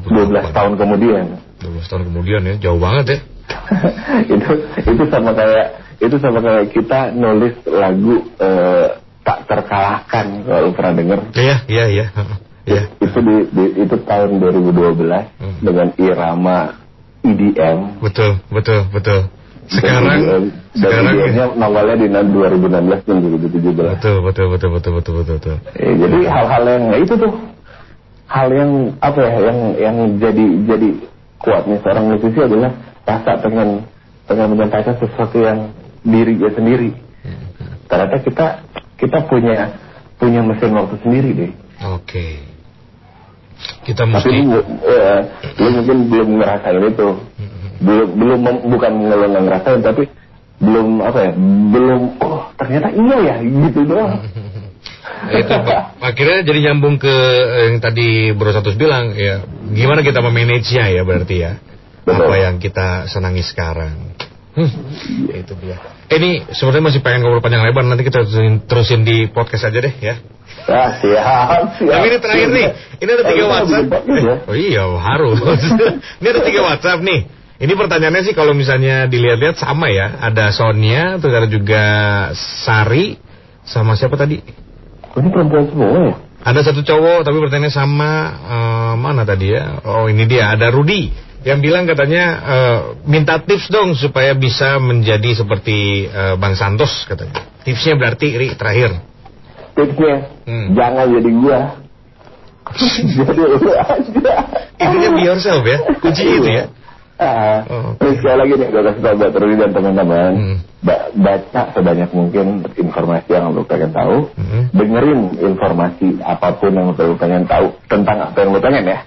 12 0.07 0.55
tahun 0.55 0.73
kemudian 0.77 1.25
12 1.59 1.91
tahun 1.91 2.03
kemudian 2.07 2.41
ya, 2.45 2.55
jauh 2.63 2.79
banget 2.79 3.05
ya. 3.09 3.19
itu 4.39 4.51
itu 4.87 5.03
sama 5.11 5.35
kayak 5.35 5.67
itu 5.99 6.17
sama 6.17 6.39
kayak 6.39 6.65
kita 6.71 7.11
nulis 7.11 7.59
lagu 7.67 8.23
eh, 8.39 8.89
tak 9.31 9.39
terkalahkan 9.47 10.27
kalau 10.43 10.75
pernah 10.75 10.93
denger 10.93 11.19
Iya, 11.33 11.57
iya, 11.67 11.85
iya. 11.87 12.07
Iya. 12.67 12.83
itu 12.99 13.19
di, 13.21 13.37
di- 13.49 13.75
itu 13.81 13.95
tahun 14.03 14.43
2012 14.43 15.39
Hmm. 15.39 15.57
dengan 15.63 15.89
irama 15.97 16.59
EDM 17.23 18.03
Betul, 18.03 18.43
betul, 18.51 18.91
betul. 18.91 19.31
Dan 19.71 19.71
Sekarang, 19.71 20.03
EDM 20.19 20.45
dan 20.75 20.83
sekarang 20.83 21.05
EDM-nya 21.15 21.45
nongolnya 21.55 21.97
di 21.97 22.07
2016 22.11 23.07
dan 23.07 23.17
2017 23.23 23.95
betul, 23.95 24.17
betul, 24.21 24.47
betul, 24.51 24.69
betul, 24.75 24.93
betul, 24.99 25.15
betul, 25.15 25.35
betul. 25.39 25.57
Eh, 25.73 25.95
jadi 25.95 26.19
hal-hal 26.27 26.63
yang 26.67 26.83
ya 26.91 26.99
itu 26.99 27.15
tuh 27.15 27.33
hal 28.27 28.49
yang 28.51 28.71
apa 28.99 29.19
ya 29.21 29.31
yang 29.47 29.59
yang 29.77 29.97
jadi 30.19 30.47
jadi 30.67 30.89
kuatnya 31.39 31.77
seorang 31.81 32.05
musisi 32.09 32.39
adalah 32.39 32.71
rasa 33.03 33.31
pengen 33.39 33.87
pengen 34.27 34.47
menyampaikan 34.51 34.95
sesuatu 34.97 35.39
yang 35.39 35.59
diri 36.03 36.35
dia 36.35 36.51
sendiri. 36.51 36.91
Ternyata 37.87 38.17
kita 38.23 38.47
kita 39.01 39.25
punya 39.27 39.75
punya 40.21 40.45
mesin 40.45 40.77
waktu 40.77 40.95
sendiri 41.01 41.31
deh. 41.33 41.53
Oke. 41.97 42.45
Kita 43.85 44.05
Tapi 44.05 44.13
mesti 44.13 44.37
lu, 44.45 44.61
eh, 44.85 45.19
lu 45.61 45.69
mungkin 45.81 45.97
belum 46.09 46.29
ngerasain 46.41 46.81
itu. 46.85 47.09
Belum 47.81 48.09
belum 48.13 48.39
mem- 48.45 48.65
bukan 48.69 48.93
nggak 49.09 49.43
ngerasain 49.49 49.81
tapi 49.81 50.05
belum 50.61 51.01
apa 51.01 51.19
ya 51.25 51.33
belum 51.73 52.01
oh 52.21 52.53
ternyata 52.61 52.93
iya 52.93 53.17
ya 53.25 53.35
gitu 53.41 53.81
doang. 53.89 54.21
itu 55.33 55.53
Pak. 55.53 56.01
akhirnya 56.01 56.45
jadi 56.45 56.59
nyambung 56.69 56.97
ke 57.01 57.13
yang 57.69 57.81
tadi 57.81 58.33
Bro 58.37 58.53
Satus 58.53 58.77
bilang 58.77 59.13
ya 59.17 59.45
gimana 59.73 60.01
kita 60.01 60.21
memanage-nya 60.21 60.93
ya 60.93 61.03
berarti 61.05 61.37
ya 61.41 61.57
Betul. 62.05 62.25
apa 62.29 62.35
yang 62.41 62.57
kita 62.57 63.09
senangi 63.09 63.45
sekarang 63.45 64.17
itu 65.31 65.55
dia. 65.63 65.77
Eh, 66.11 66.17
ini 66.19 66.31
sebenarnya 66.51 66.85
masih 66.91 67.01
pengen 67.01 67.25
ngobrol 67.25 67.41
panjang 67.45 67.63
lebar. 67.63 67.87
Nanti 67.87 68.03
kita 68.03 68.27
terusin, 68.27 68.67
terusin 68.67 69.01
di 69.07 69.31
podcast 69.31 69.71
aja 69.71 69.79
deh 69.79 69.95
ya. 70.01 70.15
Ah, 70.67 70.91
siap, 70.99 71.79
siap. 71.79 71.91
tapi 71.95 72.07
ini 72.11 72.19
terakhir 72.19 72.49
nih. 72.51 72.67
Ini 73.01 73.11
ada 73.11 73.25
tiga 73.27 73.45
WhatsApp. 73.49 73.85
ya. 74.07 74.35
oh 74.45 74.57
iya 74.57 74.85
harus. 74.85 75.39
Ini 76.21 76.27
ada 76.27 76.41
tiga 76.45 76.61
WhatsApp 76.67 77.01
nih. 77.01 77.21
Ini 77.61 77.73
pertanyaannya 77.77 78.23
sih 78.25 78.35
kalau 78.35 78.57
misalnya 78.57 79.05
dilihat-lihat 79.07 79.61
sama 79.61 79.93
ya. 79.93 80.21
Ada 80.21 80.53
Sonia 80.53 81.21
terus 81.21 81.35
ada 81.37 81.49
juga 81.49 81.85
Sari 82.35 83.21
sama 83.65 83.95
siapa 83.95 84.17
tadi? 84.17 84.41
Ini 85.17 85.29
perempuan 85.29 85.65
semua 85.69 85.89
ya? 85.93 86.15
Ada 86.41 86.73
satu 86.73 86.81
cowok 86.81 87.21
tapi 87.25 87.37
pertanyaannya 87.37 87.73
sama 87.73 88.11
eh, 88.49 88.95
mana 88.97 89.23
tadi 89.29 89.53
ya? 89.53 89.81
Oh 89.85 90.09
ini 90.09 90.25
dia. 90.25 90.51
Ada 90.53 90.73
Rudi 90.73 91.30
yang 91.41 91.59
bilang 91.65 91.89
katanya 91.89 92.25
eh, 92.41 92.79
minta 93.09 93.41
tips 93.41 93.73
dong 93.73 93.97
supaya 93.97 94.37
bisa 94.37 94.77
menjadi 94.77 95.41
seperti 95.41 96.05
eh, 96.05 96.35
Bang 96.37 96.53
Santos 96.55 97.05
katanya. 97.09 97.45
Tipsnya 97.65 97.97
berarti 97.97 98.27
Ri 98.37 98.49
terakhir. 98.57 99.01
Tipsnya, 99.77 100.15
Hmm. 100.45 100.75
jangan 100.75 101.07
jadi 101.15 101.31
gua. 101.41 101.61
jadi 103.17 103.43
lu 103.57 103.71
aja. 103.73 104.35
Intinya 104.79 105.09
be 105.17 105.21
yourself 105.25 105.63
ya. 105.67 105.79
Kuncinya 105.99 106.35
itu 106.39 106.49
ya. 106.51 106.65
Ah, 107.21 107.61
Oh, 107.69 107.93
Terus 108.01 108.17
sekali 108.17 108.37
lagi 108.41 108.55
nih, 108.57 108.69
gue 108.73 108.83
kasih 108.83 109.03
tau 109.05 109.15
buat 109.15 109.35
Rudi 109.37 109.55
dan 109.55 109.71
teman-teman, 109.71 110.33
Hmm. 110.33 110.57
ba- 110.81 111.13
baca 111.13 111.63
sebanyak 111.71 112.11
mungkin 112.11 112.47
informasi 112.73 113.29
yang 113.29 113.53
lu 113.53 113.61
pengen 113.63 113.93
tahu, 113.93 114.25
Hmm. 114.33 114.73
dengerin 114.73 115.21
informasi 115.39 116.17
apa 116.19 116.57
pun 116.57 116.73
yang 116.73 116.91
lu 116.91 117.15
pengen 117.15 117.45
tahu 117.45 117.77
tentang 117.87 118.25
apa 118.25 118.37
yang 118.41 118.51
lu 118.51 118.59
pengen 118.59 118.85
ya. 118.89 118.99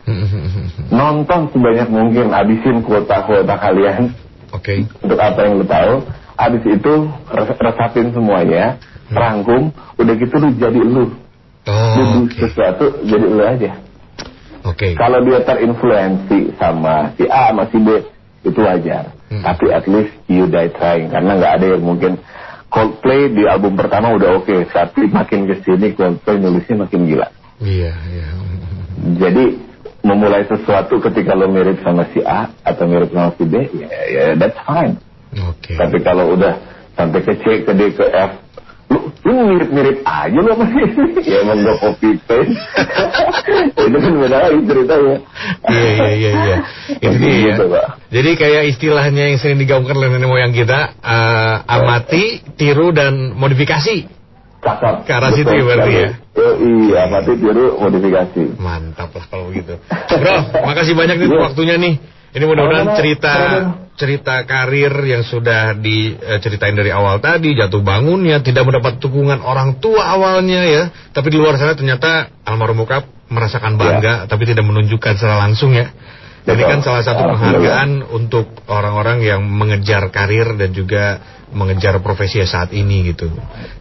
Nonton 0.90 1.50
sebanyak 1.50 1.90
mungkin, 1.90 2.30
abisin 2.30 2.82
kuota-kuota 2.82 3.58
kalian 3.58 4.14
Oke. 4.52 4.86
untuk 5.02 5.18
apa 5.18 5.40
yang 5.42 5.58
lu 5.58 5.66
tahu. 5.66 6.06
Abis 6.34 6.64
itu 6.68 6.94
res- 7.30 7.60
resapin 7.60 8.10
semuanya, 8.10 8.78
rangkum, 9.10 9.70
udah 9.98 10.14
gitu 10.14 10.36
lu 10.38 10.50
jadi 10.54 10.82
lu. 10.82 11.06
Oh, 11.64 11.94
Lu 11.96 12.04
oke. 12.26 12.36
sesuatu 12.36 12.86
jadi 13.02 13.26
lu 13.26 13.42
aja. 13.42 13.72
Oke. 14.64 14.96
Kalau 14.96 15.20
dia 15.28 15.44
terinfluensi 15.44 16.56
sama 16.56 17.12
si 17.20 17.28
A 17.28 17.52
sama 17.52 17.68
si 17.68 17.78
B 17.80 17.90
itu 18.44 18.60
wajar. 18.60 19.12
Hmm. 19.28 19.44
Tapi 19.44 19.66
at 19.72 19.86
least 19.88 20.16
you 20.32 20.48
die 20.48 20.72
trying 20.76 21.12
karena 21.12 21.40
nggak 21.40 21.54
ada 21.60 21.66
yang 21.76 21.84
mungkin 21.84 22.20
Coldplay 22.74 23.30
di 23.30 23.46
album 23.46 23.78
pertama 23.78 24.18
udah 24.18 24.42
oke, 24.42 24.66
tapi 24.74 25.06
makin 25.06 25.46
ke 25.46 25.62
sini 25.62 25.94
Coldplay 25.94 26.42
nulisnya 26.42 26.90
makin 26.90 27.06
gila. 27.06 27.30
Iya, 27.62 27.94
iya. 27.94 28.28
Jadi 29.22 29.46
memulai 30.02 30.50
sesuatu 30.50 30.98
ketika 30.98 31.38
lo 31.38 31.54
mirip 31.54 31.86
sama 31.86 32.10
si 32.10 32.26
A 32.26 32.50
atau 32.66 32.90
mirip 32.90 33.14
sama 33.14 33.30
si 33.38 33.46
B, 33.46 33.62
ya, 33.78 33.90
ya 34.10 34.24
that's 34.42 34.58
fine. 34.66 34.98
Oke. 35.38 35.78
Tapi 35.78 36.02
kalau 36.02 36.34
udah 36.34 36.58
sampai 36.98 37.22
ke 37.22 37.34
C, 37.46 37.62
ke 37.62 37.72
D, 37.78 37.94
ke 37.94 38.10
F, 38.10 38.43
lu, 38.94 39.00
lu 39.26 39.34
mirip-mirip 39.50 39.98
aja 40.06 40.38
lo 40.38 40.54
sama 40.54 40.66
ini. 40.70 41.26
ya 41.26 41.38
emang 41.42 41.66
gak 41.66 41.78
copy 41.82 42.10
paste. 42.30 42.54
Itu 43.90 43.98
kan 43.98 44.14
beda 44.22 44.38
lagi 44.38 44.60
ceritanya. 44.70 45.16
Iya 45.66 45.90
iya 45.90 46.10
iya 46.14 46.32
iya. 46.38 46.58
Itu 47.02 47.16
dia 47.18 47.34
ya. 47.34 47.56
Gitu. 47.58 47.66
Jadi 48.14 48.30
kayak 48.38 48.64
istilahnya 48.70 49.24
yang 49.34 49.38
sering 49.42 49.58
digaungkan 49.58 49.98
oleh 49.98 50.14
nenek 50.14 50.30
moyang 50.30 50.54
kita, 50.54 50.94
eh, 51.02 51.56
amati, 51.66 52.46
tiru 52.54 52.94
dan 52.94 53.34
modifikasi. 53.34 54.06
Cakep. 54.64 54.96
Ke 55.04 55.12
arah 55.12 55.32
situ 55.36 55.52
ya 55.52 55.64
berarti 55.68 55.92
ya? 55.92 56.10
Oh, 56.34 56.54
iya, 56.56 57.02
mati 57.12 57.36
tiru 57.36 57.76
modifikasi. 57.76 58.56
Mantap 58.56 59.12
lah 59.12 59.26
kalau 59.28 59.52
begitu. 59.52 59.76
Bro, 59.92 60.36
makasih 60.64 60.96
banyak 60.96 61.20
nih 61.20 61.28
Iya. 61.28 61.40
waktunya 61.44 61.76
nih. 61.76 61.94
Ini 62.34 62.44
mudah-mudahan 62.50 62.98
cerita 62.98 63.36
cerita 63.94 64.42
karir 64.50 64.90
yang 65.06 65.22
sudah 65.22 65.78
diceritain 65.78 66.74
dari 66.74 66.90
awal 66.90 67.22
tadi, 67.22 67.54
jatuh 67.54 67.86
bangunnya, 67.86 68.42
tidak 68.42 68.66
mendapat 68.66 68.98
dukungan 68.98 69.46
orang 69.46 69.78
tua 69.78 70.18
awalnya 70.18 70.66
ya, 70.66 70.84
tapi 71.14 71.30
di 71.30 71.38
luar 71.38 71.62
sana 71.62 71.78
ternyata 71.78 72.34
almarhum 72.42 72.82
bokap 72.82 73.06
merasakan 73.30 73.78
bangga, 73.78 74.26
tapi 74.26 74.50
tidak 74.50 74.66
menunjukkan 74.66 75.14
secara 75.14 75.46
langsung 75.46 75.78
ya. 75.78 75.94
Ini 76.44 76.60
Betul. 76.60 76.70
kan 76.76 76.80
salah 76.84 77.04
satu 77.06 77.24
penghargaan 77.24 77.90
untuk 78.12 78.52
orang-orang 78.68 79.24
yang 79.24 79.42
mengejar 79.48 80.12
karir 80.12 80.60
dan 80.60 80.76
juga 80.76 81.24
mengejar 81.56 82.04
profesi 82.04 82.44
saat 82.44 82.76
ini 82.76 83.14
gitu. 83.14 83.32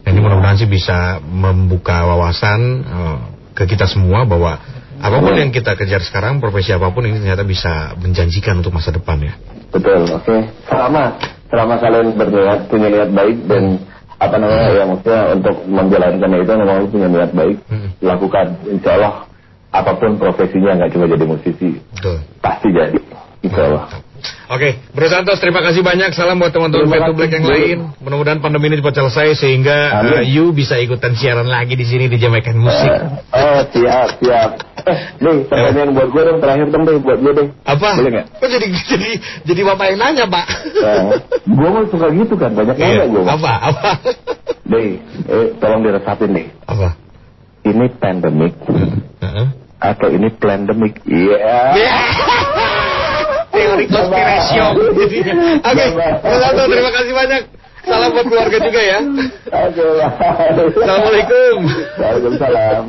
Dan 0.05 0.09
ini 0.15 0.21
mudah-mudahan 0.23 0.61
sih 0.61 0.69
bisa 0.69 1.19
membuka 1.19 2.07
wawasan 2.07 2.59
eh, 2.85 3.17
ke 3.57 3.67
kita 3.67 3.89
semua 3.89 4.23
bahwa 4.23 4.63
apa 5.03 5.17
pun 5.19 5.35
yang 5.35 5.51
kita 5.51 5.75
kejar 5.75 5.99
sekarang, 5.99 6.39
profesi 6.39 6.71
apa 6.71 6.87
pun 6.89 7.03
ini 7.03 7.19
ternyata 7.19 7.43
bisa 7.43 7.91
menjanjikan 7.99 8.63
untuk 8.63 8.71
masa 8.71 8.95
depan 8.95 9.19
ya. 9.19 9.33
Betul, 9.67 10.07
oke. 10.07 10.35
Selama 10.63 11.19
selama 11.51 11.73
kalian 11.77 12.07
berniat 12.15 12.59
punya 12.71 12.87
niat 12.87 13.09
baik 13.11 13.37
dan 13.45 13.83
apa 14.15 14.35
namanya 14.39 14.69
ya 14.71 14.83
maksudnya 14.87 15.21
untuk 15.35 15.55
menjalankan 15.67 16.29
itu 16.39 16.53
memang 16.55 16.77
punya 16.87 17.07
niat 17.11 17.31
baik, 17.35 17.57
Hmm. 17.67 17.89
lakukan. 17.99 18.47
Insya 18.71 18.91
Allah 18.95 19.13
apa 19.75 19.91
pun 19.99 20.15
profesinya 20.15 20.71
nggak 20.79 20.91
cuma 20.95 21.05
jadi 21.11 21.25
musisi, 21.27 21.69
Betul. 21.99 22.17
pasti 22.39 22.69
jadi. 22.71 22.99
Insya 23.43 23.61
Allah. 23.67 23.83
Oke, 24.45 24.79
Bro 24.91 25.07
Santos 25.07 25.37
terima 25.37 25.59
kasih 25.59 25.81
banyak. 25.81 26.11
Salam 26.11 26.37
buat 26.37 26.49
teman-teman 26.49 26.85
Back 26.85 27.01
to 27.07 27.13
Black 27.13 27.31
yang 27.31 27.43
lain. 27.43 27.77
Mudah-mudahan 27.99 28.39
pandemi 28.39 28.67
ini 28.67 28.79
cepat 28.79 28.95
selesai 28.97 29.35
sehingga 29.35 29.77
Amin. 29.99 30.19
eh, 30.19 30.23
you 30.29 30.51
bisa 30.51 30.77
ikutan 30.77 31.11
siaran 31.13 31.45
lagi 31.45 31.73
di 31.73 31.83
sini 31.83 32.05
di 32.05 32.15
Jamaican 32.15 32.55
Musik. 32.55 32.87
Eh, 32.87 33.03
oh 33.33 33.59
siap 33.67 34.09
siap. 34.17 34.51
Eh, 34.83 34.97
nih 35.17 35.47
pertanyaan 35.47 35.89
buat 35.91 36.09
gue 36.09 36.21
dong 36.23 36.39
terakhir 36.39 36.67
dong 36.69 36.83
deh 36.83 36.95
buat 36.97 37.17
gue 37.17 37.31
deh. 37.33 37.47
Apa? 37.63 37.87
Boleh 37.95 38.11
nggak? 38.13 38.27
Kok 38.35 38.49
jadi 38.49 38.65
jadi 38.91 39.09
jadi 39.43 39.61
bapak 39.65 39.85
yang 39.89 39.99
nanya, 39.99 40.25
Pak? 40.27 40.45
Nah, 40.75 41.03
gue 41.43 41.67
mah 41.69 41.83
suka 41.87 42.07
gitu 42.11 42.33
kan 42.35 42.51
banyak 42.51 42.75
Iya. 42.75 42.85
nanya 42.85 43.05
gue. 43.09 43.21
Apa? 43.25 43.53
Apa? 43.63 43.89
Deh, 44.63 44.87
eh, 45.25 45.47
tolong 45.57 45.81
diresapin 45.81 46.29
nih. 46.31 46.47
Apa? 46.63 46.95
Ini 47.63 47.85
pandemic 47.95 48.53
Heeh. 49.19 49.47
atau 49.79 50.07
ini 50.07 50.27
pandemic? 50.31 50.99
Iya. 51.03 51.57
Teori 53.53 53.85
konspirasi. 53.85 54.55
Oke, 55.69 55.85
Santos 56.41 56.67
terima 56.67 56.91
kasih 56.91 57.13
banyak. 57.13 57.41
Salam 57.83 58.09
buat 58.15 58.25
keluarga 58.31 58.57
juga 58.63 58.81
ya. 58.81 58.99
Oke. 59.51 59.87
Assalamualaikum. 60.81 61.57
Waalaikumsalam. 61.99 62.83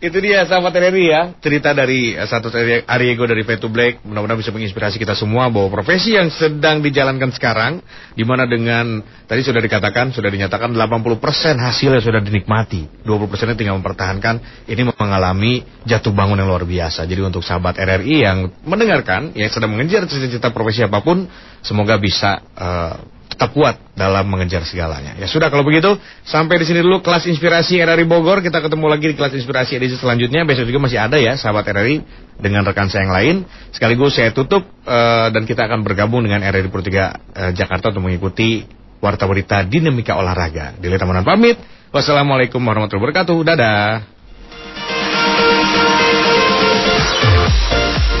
Itu 0.00 0.16
dia 0.24 0.48
sahabat 0.48 0.72
RRI 0.72 1.06
ya. 1.12 1.22
Cerita 1.44 1.76
dari 1.76 2.16
eh, 2.16 2.24
satu 2.24 2.48
Ariego 2.88 3.28
dari 3.28 3.44
to 3.44 3.68
Black. 3.68 4.00
Mudah-mudahan 4.00 4.40
bisa 4.40 4.52
menginspirasi 4.54 4.96
kita 4.96 5.12
semua 5.12 5.52
Bahwa 5.52 5.68
profesi 5.68 6.16
yang 6.16 6.32
sedang 6.32 6.80
dijalankan 6.80 7.28
sekarang 7.36 7.84
Di 8.16 8.24
mana 8.24 8.48
dengan 8.48 9.04
Tadi 9.28 9.44
sudah 9.44 9.60
dikatakan 9.60 10.16
Sudah 10.16 10.32
dinyatakan 10.32 10.72
80% 10.72 11.60
hasilnya 11.60 12.00
sudah 12.00 12.20
dinikmati. 12.24 13.04
20% 13.04 13.58
tinggal 13.60 13.76
mempertahankan. 13.80 14.64
Ini 14.64 14.82
mengalami 14.88 15.64
jatuh 15.84 16.12
bangun 16.16 16.40
yang 16.40 16.48
luar 16.48 16.64
biasa. 16.64 17.04
Jadi 17.04 17.20
untuk 17.20 17.44
sahabat 17.44 17.76
RRI 17.76 18.24
yang 18.24 18.48
mendengarkan 18.64 19.36
Yang 19.36 19.60
sedang 19.60 19.76
mengejar 19.76 20.08
cita-cita 20.08 20.48
profesi 20.50 20.80
apa 20.80 21.04
pun 21.04 21.28
Semoga 21.60 22.00
bisa 22.00 22.40
eh, 22.56 23.17
tetap 23.38 23.54
kuat 23.54 23.78
dalam 23.94 24.26
mengejar 24.26 24.66
segalanya. 24.66 25.14
Ya 25.14 25.30
sudah 25.30 25.46
kalau 25.46 25.62
begitu 25.62 25.94
sampai 26.26 26.58
di 26.58 26.66
sini 26.66 26.82
dulu 26.82 26.98
kelas 27.06 27.30
inspirasi 27.30 27.78
RRI 27.78 28.02
Bogor. 28.02 28.42
Kita 28.42 28.58
ketemu 28.58 28.90
lagi 28.90 29.06
di 29.06 29.14
kelas 29.14 29.30
inspirasi 29.30 29.78
edisi 29.78 29.94
selanjutnya. 29.94 30.42
Besok 30.42 30.66
juga 30.66 30.82
masih 30.90 30.98
ada 30.98 31.22
ya 31.22 31.38
sahabat 31.38 31.70
RRI 31.70 32.02
dengan 32.34 32.66
rekan 32.66 32.90
saya 32.90 33.06
yang 33.06 33.14
lain. 33.14 33.36
Sekaligus 33.70 34.18
saya 34.18 34.34
tutup 34.34 34.66
eh, 34.82 35.30
dan 35.30 35.46
kita 35.46 35.70
akan 35.70 35.86
bergabung 35.86 36.26
dengan 36.26 36.42
RRI 36.42 36.66
3 36.66 36.82
eh, 36.82 37.50
Jakarta 37.54 37.94
untuk 37.94 38.10
mengikuti 38.10 38.66
warta 38.98 39.22
berita 39.30 39.62
dinamika 39.62 40.18
olahraga. 40.18 40.74
Dili 40.74 40.98
Tamunan 40.98 41.22
pamit. 41.22 41.62
Wassalamualaikum 41.94 42.58
warahmatullahi 42.58 43.06
wabarakatuh. 43.06 43.36
Dadah. 43.54 43.86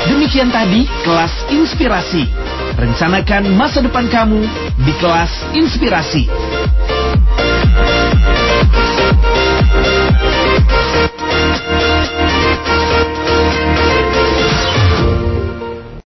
Demikian 0.06 0.54
tadi 0.54 0.86
kelas 1.02 1.34
inspirasi. 1.50 2.47
Rencanakan 2.78 3.58
masa 3.58 3.82
depan 3.82 4.06
kamu 4.06 4.38
di 4.86 4.92
kelas 5.02 5.50
inspirasi. 5.50 6.30